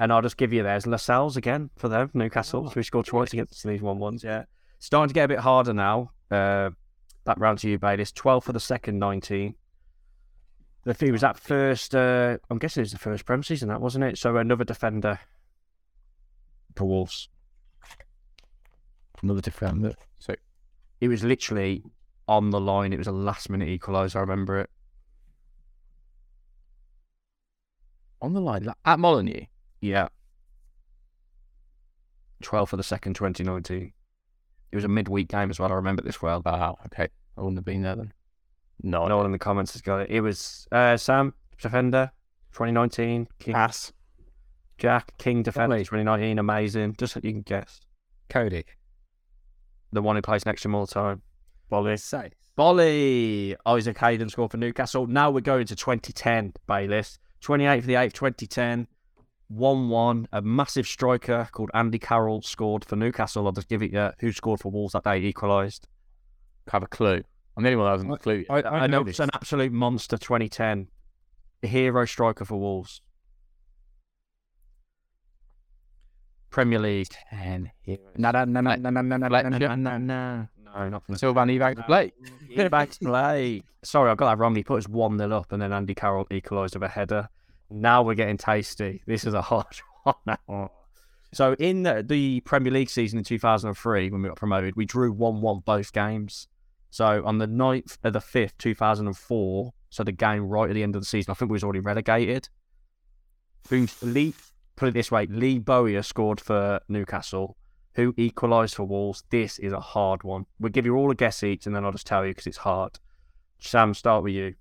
And 0.00 0.12
I'll 0.12 0.22
just 0.22 0.36
give 0.36 0.52
you 0.52 0.62
theirs. 0.62 0.86
Lascelles 0.86 1.36
again 1.36 1.70
for 1.76 1.88
them, 1.88 2.10
Newcastle. 2.14 2.66
So 2.68 2.72
we 2.74 2.82
scored 2.82 3.06
twice 3.06 3.32
against 3.32 3.62
these 3.64 3.82
one 3.82 3.98
ones, 3.98 4.24
yeah. 4.24 4.44
Starting 4.80 5.08
to 5.08 5.14
get 5.14 5.26
a 5.26 5.28
bit 5.28 5.38
harder 5.38 5.74
now. 5.74 6.10
Uh, 6.30 6.70
back 7.24 7.38
round 7.38 7.58
to 7.58 7.68
you, 7.68 7.78
Bayliss. 7.78 8.10
12 8.10 8.42
for 8.42 8.52
the 8.52 8.60
second, 8.60 8.98
19. 8.98 9.54
The 10.84 10.94
fee 10.94 11.10
was 11.12 11.20
that 11.20 11.38
first, 11.38 11.94
uh, 11.94 12.38
I'm 12.48 12.58
guessing 12.58 12.80
it 12.80 12.84
was 12.84 12.92
the 12.92 12.98
first 12.98 13.26
Prem 13.26 13.42
season, 13.42 13.68
that 13.68 13.82
wasn't 13.82 14.04
it? 14.04 14.16
So 14.16 14.36
another 14.38 14.64
defender 14.64 15.20
for 16.74 16.86
Wolves. 16.86 17.28
Another 19.22 19.42
defender. 19.42 19.92
So 20.18 20.34
It 21.02 21.08
was 21.08 21.22
literally 21.22 21.84
on 22.26 22.48
the 22.48 22.60
line. 22.60 22.94
It 22.94 22.98
was 22.98 23.06
a 23.06 23.12
last 23.12 23.50
minute 23.50 23.68
equaliser. 23.68 24.16
I 24.16 24.20
remember 24.20 24.60
it. 24.60 24.70
on 28.22 28.32
the 28.32 28.40
line, 28.40 28.64
like, 28.64 28.76
at 28.84 28.98
Molineux. 28.98 29.46
Yeah. 29.80 30.08
12 32.42 32.70
for 32.70 32.76
the 32.76 32.82
second, 32.82 33.14
2019. 33.14 33.92
It 34.72 34.76
was 34.76 34.84
a 34.84 34.88
midweek 34.88 35.28
game 35.28 35.50
as 35.50 35.58
well. 35.58 35.70
I 35.70 35.74
remember 35.74 36.02
this 36.02 36.22
well. 36.22 36.42
Wow, 36.44 36.78
okay. 36.86 37.08
I 37.36 37.40
wouldn't 37.40 37.58
have 37.58 37.64
been 37.64 37.82
there 37.82 37.96
then. 37.96 38.12
No, 38.82 39.06
No 39.08 39.16
one 39.18 39.26
in 39.26 39.32
the 39.32 39.38
comments 39.38 39.72
has 39.74 39.82
got 39.82 40.00
it. 40.00 40.10
It 40.10 40.20
was 40.20 40.66
uh, 40.72 40.96
Sam, 40.96 41.34
defender, 41.60 42.10
2019. 42.52 43.28
King, 43.38 43.54
Pass. 43.54 43.92
Jack, 44.78 45.12
King, 45.18 45.42
defender, 45.42 45.76
Lovely. 45.76 45.84
2019. 45.84 46.38
Amazing. 46.38 46.94
Just 46.98 47.14
so 47.14 47.20
you 47.22 47.32
can 47.32 47.42
guess. 47.42 47.80
Coady. 48.30 48.64
The 49.92 50.00
one 50.00 50.16
who 50.16 50.22
plays 50.22 50.46
next 50.46 50.62
to 50.62 50.68
him 50.68 50.74
all 50.76 50.86
the 50.86 50.94
time. 50.94 51.22
Boly. 51.70 51.98
Say. 52.00 52.30
Boly. 52.56 53.56
Isaac 53.66 53.98
Hayden 53.98 54.30
scored 54.30 54.52
for 54.52 54.56
Newcastle. 54.56 55.06
Now 55.06 55.30
we're 55.30 55.40
going 55.40 55.66
to 55.66 55.76
2010, 55.76 56.54
Bayliss. 56.66 57.18
28th 57.42 57.78
of 57.78 57.86
the 57.86 57.94
8th, 57.94 58.12
2010. 58.12 58.86
1 59.50 59.88
1. 59.88 60.28
A 60.32 60.42
massive 60.42 60.86
striker 60.86 61.48
called 61.50 61.70
Andy 61.74 61.98
Carroll 61.98 62.40
scored 62.42 62.84
for 62.84 62.94
Newcastle. 62.96 63.46
I'll 63.46 63.52
just 63.52 63.68
give 63.68 63.82
it 63.82 63.92
you. 63.92 64.10
Who 64.20 64.32
scored 64.32 64.60
for 64.60 64.70
Wolves 64.70 64.92
that 64.92 65.02
day? 65.04 65.18
Equalised. 65.18 65.88
Have 66.70 66.84
a 66.84 66.86
clue. 66.86 67.22
I'm 67.56 67.64
the 67.64 67.70
only 67.70 67.76
one 67.76 67.86
that 67.86 67.92
hasn't 67.92 68.12
a 68.12 68.16
clue. 68.16 68.44
I, 68.48 68.62
I, 68.62 68.70
I 68.70 68.86
know 68.86 68.98
know 69.02 69.08
it's 69.08 69.18
this. 69.18 69.24
an 69.24 69.30
absolute 69.34 69.72
monster 69.72 70.16
2010. 70.16 70.86
A 71.64 71.66
hero 71.66 72.04
striker 72.04 72.44
for 72.44 72.58
Wolves. 72.60 73.02
Premier 76.50 76.78
League. 76.78 77.08
Ten 77.30 77.72
heroes. 77.82 78.06
No, 78.16 78.30
no, 78.30 78.44
no, 78.44 78.60
no, 78.60 78.76
no, 78.76 78.90
no, 78.90 79.02
no, 79.02 79.16
no, 79.16 79.28
no, 79.28 79.58
no, 79.58 79.74
no, 79.74 79.98
no. 79.98 80.48
No, 80.64 80.88
not 80.88 81.04
from 81.04 81.16
Sylvan 81.16 81.48
Ebanks-Blake. 81.48 82.14
back 82.70 82.90
to 82.90 82.98
play. 83.00 83.62
Sorry, 83.82 84.10
I 84.10 84.14
got 84.14 84.30
that 84.30 84.38
wrong. 84.38 84.54
He 84.54 84.62
put 84.62 84.78
us 84.78 84.88
1 84.88 85.18
0 85.18 85.30
up 85.32 85.50
and 85.50 85.60
then 85.60 85.72
Andy 85.72 85.94
Carroll 85.94 86.28
equalised 86.30 86.74
with 86.76 86.84
a 86.84 86.88
header. 86.88 87.28
Now 87.70 88.02
we're 88.02 88.14
getting 88.14 88.36
tasty. 88.36 89.02
This 89.06 89.24
is 89.24 89.34
a 89.34 89.42
hard 89.42 89.66
one. 90.46 90.68
So, 91.32 91.54
in 91.54 91.84
the, 91.84 92.04
the 92.06 92.40
Premier 92.40 92.72
League 92.72 92.90
season 92.90 93.18
in 93.18 93.24
2003, 93.24 94.10
when 94.10 94.22
we 94.22 94.28
got 94.28 94.36
promoted, 94.36 94.74
we 94.74 94.84
drew 94.84 95.12
1 95.12 95.40
1 95.40 95.60
both 95.60 95.92
games. 95.92 96.48
So, 96.90 97.22
on 97.24 97.38
the 97.38 97.46
9th 97.46 97.98
of 98.02 98.12
the 98.12 98.18
5th, 98.18 98.52
2004, 98.58 99.72
so 99.90 100.04
the 100.04 100.12
game 100.12 100.48
right 100.48 100.68
at 100.68 100.74
the 100.74 100.82
end 100.82 100.96
of 100.96 101.02
the 101.02 101.06
season, 101.06 101.30
I 101.30 101.34
think 101.34 101.50
we 101.50 101.54
was 101.54 101.62
already 101.62 101.80
relegated. 101.80 102.48
Lee, 103.70 104.34
put 104.74 104.88
it 104.88 104.94
this 104.94 105.10
way 105.10 105.26
Lee 105.26 105.58
Bowyer 105.58 106.02
scored 106.02 106.40
for 106.40 106.80
Newcastle 106.88 107.56
who 107.94 108.14
equalised 108.16 108.74
for 108.74 108.84
Wolves. 108.84 109.24
This 109.30 109.58
is 109.58 109.72
a 109.72 109.80
hard 109.80 110.22
one. 110.22 110.46
We'll 110.58 110.72
give 110.72 110.86
you 110.86 110.96
all 110.96 111.10
a 111.10 111.14
guess 111.14 111.42
each, 111.42 111.66
and 111.66 111.74
then 111.74 111.84
I'll 111.84 111.92
just 111.92 112.06
tell 112.06 112.24
you 112.24 112.30
because 112.30 112.46
it's 112.46 112.58
hard. 112.58 112.98
Sam, 113.58 113.94
start 113.94 114.22
with 114.22 114.32
you. 114.32 114.54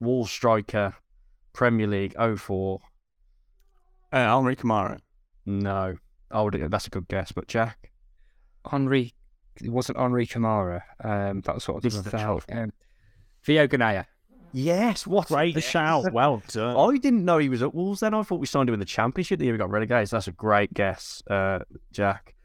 Wolves 0.00 0.30
striker, 0.30 0.94
Premier 1.60 1.86
League 1.86 2.14
04. 2.18 2.80
Uh, 4.10 4.16
Henri 4.16 4.56
Camara. 4.56 4.98
No, 5.44 5.94
I 6.30 6.40
would. 6.40 6.54
That's 6.54 6.86
a 6.86 6.90
good 6.90 7.06
guess, 7.06 7.32
but 7.32 7.48
Jack. 7.48 7.90
Henri, 8.64 9.12
it 9.62 9.68
wasn't 9.68 9.98
Henri 9.98 10.24
Camara. 10.26 10.82
Um, 11.04 11.42
that 11.42 11.54
was 11.54 11.68
what 11.68 11.76
I 11.76 11.80
This 11.80 11.96
was 11.96 12.06
is 12.06 12.10
the 12.10 12.16
about. 12.16 12.44
Um, 12.50 12.72
Theo 13.44 13.66
Ganea. 13.66 14.06
Yes, 14.54 15.06
what 15.06 15.28
Great 15.28 15.54
the- 15.54 15.60
shout. 15.60 16.10
Well 16.14 16.42
done. 16.48 16.78
I 16.78 16.96
didn't 16.96 17.26
know 17.26 17.36
he 17.36 17.50
was 17.50 17.60
at 17.62 17.74
Wolves. 17.74 18.00
Then 18.00 18.14
I 18.14 18.22
thought 18.22 18.40
we 18.40 18.46
signed 18.46 18.70
him 18.70 18.72
in 18.72 18.80
the 18.80 18.86
Championship 18.86 19.38
the 19.38 19.44
year 19.44 19.52
we 19.52 19.58
got 19.58 19.68
relegated. 19.68 20.08
So 20.08 20.16
that's 20.16 20.28
a 20.28 20.32
great 20.32 20.72
guess, 20.72 21.22
uh, 21.28 21.58
Jack. 21.92 22.36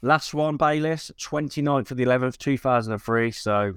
Last 0.00 0.32
one, 0.32 0.56
Bayliss, 0.56 1.10
29th 1.20 1.90
of 1.90 1.98
the 1.98 2.04
11th, 2.04 2.38
2003. 2.38 3.32
So 3.32 3.74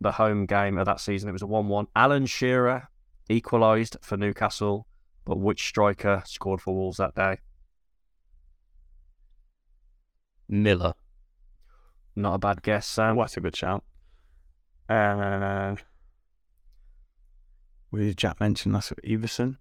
the 0.00 0.10
home 0.10 0.46
game 0.46 0.78
of 0.78 0.86
that 0.86 0.98
season, 0.98 1.28
it 1.28 1.32
was 1.32 1.42
a 1.42 1.46
1 1.46 1.68
1. 1.68 1.86
Alan 1.94 2.26
Shearer 2.26 2.88
equalised 3.28 3.96
for 4.00 4.16
Newcastle, 4.16 4.86
but 5.24 5.38
which 5.38 5.66
striker 5.66 6.22
scored 6.26 6.60
for 6.60 6.74
Wolves 6.74 6.98
that 6.98 7.14
day? 7.14 7.38
Miller. 10.48 10.94
Not 12.14 12.34
a 12.34 12.38
bad 12.38 12.62
guess, 12.62 12.86
Sam. 12.86 13.16
Well, 13.16 13.24
that's 13.24 13.36
a 13.36 13.40
good 13.40 13.56
shout. 13.56 13.84
Uh, 14.88 15.74
what 17.90 17.98
did 17.98 18.16
Jack 18.16 18.40
mention? 18.40 18.72
That's 18.72 18.92
Iversen. 19.04 19.56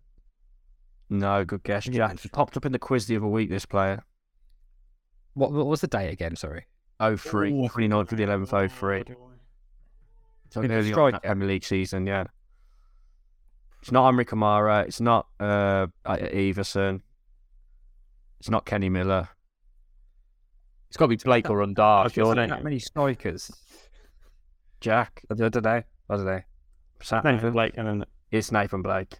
No, 1.09 1.43
good 1.43 1.63
guess, 1.63 1.85
Jack. 1.85 2.19
He 2.19 2.29
popped 2.29 2.57
up 2.57 2.65
in 2.65 2.71
the 2.71 2.79
quiz 2.79 3.07
the 3.07 3.17
other 3.17 3.27
week, 3.27 3.49
this 3.49 3.65
player. 3.65 4.03
What, 5.33 5.51
what 5.51 5.67
was 5.67 5.81
the 5.81 5.87
date 5.87 6.11
again? 6.11 6.35
Sorry. 6.35 6.65
03, 6.99 7.17
29th 7.17 8.11
of 8.11 8.17
the 8.17 8.23
11th, 8.23 8.71
03. 8.71 9.03
So 10.49 10.61
Big 10.61 10.71
early 10.71 10.93
on 10.93 11.11
that 11.11 11.23
Premier 11.23 11.47
League 11.47 11.65
season, 11.65 12.07
yeah. 12.07 12.25
It's 13.85 13.91
not 13.91 14.07
Henri 14.07 14.25
Camara. 14.25 14.83
It's 14.87 14.99
not 14.99 15.27
uh, 15.39 15.85
Iversen. 16.07 17.01
It's 18.39 18.49
not 18.49 18.65
Kenny 18.65 18.89
Miller. 18.89 19.29
It's 20.87 20.97
got 20.97 21.05
to 21.05 21.09
be 21.09 21.17
Blake 21.17 21.51
or 21.51 21.59
Undar, 21.59 22.11
surely. 22.11 22.47
That 22.47 22.63
many 22.63 22.79
strikers. 22.79 23.51
Jack. 24.81 25.21
I 25.29 25.35
don't 25.35 25.53
know. 25.63 25.83
I 26.09 26.15
don't 26.15 26.25
know. 26.25 26.41
Sam, 27.03 27.21
Nathan 27.25 27.53
Blake 27.53 27.73
and 27.77 27.87
then 27.87 28.05
It's 28.31 28.51
Nathan 28.51 28.81
Blake. 28.81 29.19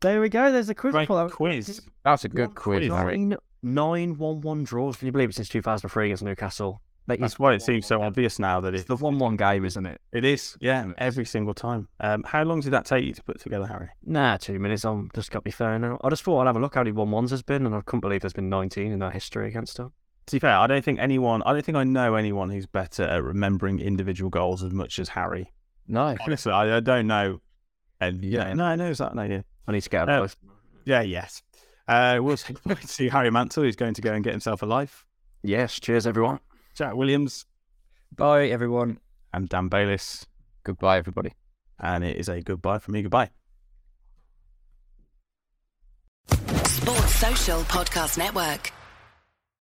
There 0.00 0.22
we 0.22 0.30
go. 0.30 0.50
There's 0.50 0.70
a 0.70 0.74
quiz. 0.74 0.92
great 0.92 1.06
for 1.06 1.28
quiz. 1.28 1.82
That's 2.02 2.24
a 2.24 2.30
good 2.30 2.54
quiz, 2.54 2.90
Harry. 2.90 3.18
Nine, 3.18 3.36
nine, 3.62 4.16
one, 4.16 4.40
one 4.40 4.64
draws. 4.64 4.96
Can 4.96 5.04
you 5.04 5.12
believe 5.12 5.28
it 5.28 5.34
since 5.34 5.50
2003 5.50 6.06
against 6.06 6.22
Newcastle? 6.22 6.80
That 7.06 7.20
That's 7.20 7.38
why 7.38 7.52
it 7.52 7.60
seems 7.60 7.84
so 7.86 8.00
obvious 8.00 8.38
now 8.38 8.60
that 8.60 8.72
it's 8.74 8.84
it, 8.84 8.88
the 8.88 8.96
one-one 8.96 9.36
game, 9.36 9.64
isn't 9.66 9.84
it? 9.84 10.00
it 10.12 10.24
is. 10.24 10.56
Yeah, 10.60 10.90
every 10.96 11.26
single 11.26 11.52
time. 11.52 11.86
Um, 12.00 12.22
how 12.22 12.42
long 12.44 12.60
did 12.60 12.70
that 12.70 12.86
take 12.86 13.04
you 13.04 13.12
to 13.12 13.22
put 13.22 13.38
together, 13.40 13.66
Harry? 13.66 13.90
Nah, 14.04 14.38
two 14.38 14.58
minutes. 14.58 14.84
I'm 14.86 15.10
just 15.14 15.30
got 15.30 15.44
my 15.44 15.50
phone 15.50 15.84
out. 15.84 16.00
I 16.02 16.08
just 16.08 16.22
thought 16.22 16.40
I'd 16.40 16.46
have 16.46 16.56
a 16.56 16.60
look 16.60 16.74
how 16.76 16.80
many 16.80 16.92
one-ones 16.92 17.30
there's 17.30 17.42
been, 17.42 17.66
and 17.66 17.74
I 17.74 17.82
couldn't 17.82 18.00
believe 18.00 18.22
there's 18.22 18.32
been 18.32 18.48
19 18.48 18.90
in 18.90 18.98
that 19.00 19.12
history 19.12 19.48
against 19.48 19.76
them. 19.76 19.92
To 20.28 20.36
be 20.36 20.38
fair, 20.38 20.56
I 20.56 20.66
don't 20.66 20.82
think 20.82 20.98
anyone, 20.98 21.42
I 21.44 21.52
don't 21.52 21.62
think 21.62 21.76
I 21.76 21.84
know 21.84 22.14
anyone 22.14 22.48
who's 22.48 22.64
better 22.66 23.02
at 23.02 23.22
remembering 23.22 23.80
individual 23.80 24.30
goals 24.30 24.62
as 24.62 24.72
much 24.72 24.98
as 24.98 25.10
Harry. 25.10 25.52
No. 25.86 26.16
Honestly, 26.24 26.52
I, 26.52 26.78
I 26.78 26.80
don't 26.80 27.06
know. 27.06 27.42
And 28.00 28.24
yeah, 28.24 28.48
Yeah. 28.48 28.54
no, 28.54 28.74
no, 28.76 28.88
is 28.88 28.98
that 28.98 29.12
an 29.12 29.18
idea? 29.18 29.44
I 29.68 29.72
need 29.72 29.82
to 29.82 29.90
get 29.90 30.08
Uh, 30.08 30.12
a 30.12 30.24
uh, 30.24 30.28
Yeah, 30.86 31.02
yes. 31.02 31.42
Uh, 31.86 32.18
we'll 32.22 32.38
see, 32.38 32.56
we'll 32.64 32.76
see 32.78 33.10
Harry 33.10 33.30
Mantle, 33.30 33.64
who's 33.64 33.76
going 33.76 33.92
to 33.92 34.00
go 34.00 34.14
and 34.14 34.24
get 34.24 34.32
himself 34.32 34.62
a 34.62 34.66
life. 34.66 35.04
Yes, 35.42 35.78
cheers, 35.78 36.06
everyone. 36.06 36.40
Jack 36.74 36.94
Williams 36.94 37.46
Bye, 38.16 38.46
everyone. 38.46 38.98
I'm 39.32 39.46
Dan 39.46 39.68
Bayliss. 39.68 40.26
Goodbye, 40.62 40.98
everybody. 40.98 41.32
And 41.80 42.04
it 42.04 42.16
is 42.16 42.28
a 42.28 42.40
goodbye 42.40 42.78
from 42.78 42.94
me. 42.94 43.02
Goodbye. 43.02 43.30
Sports 46.28 47.14
Social 47.16 47.60
Podcast 47.62 48.18
Network. 48.18 48.72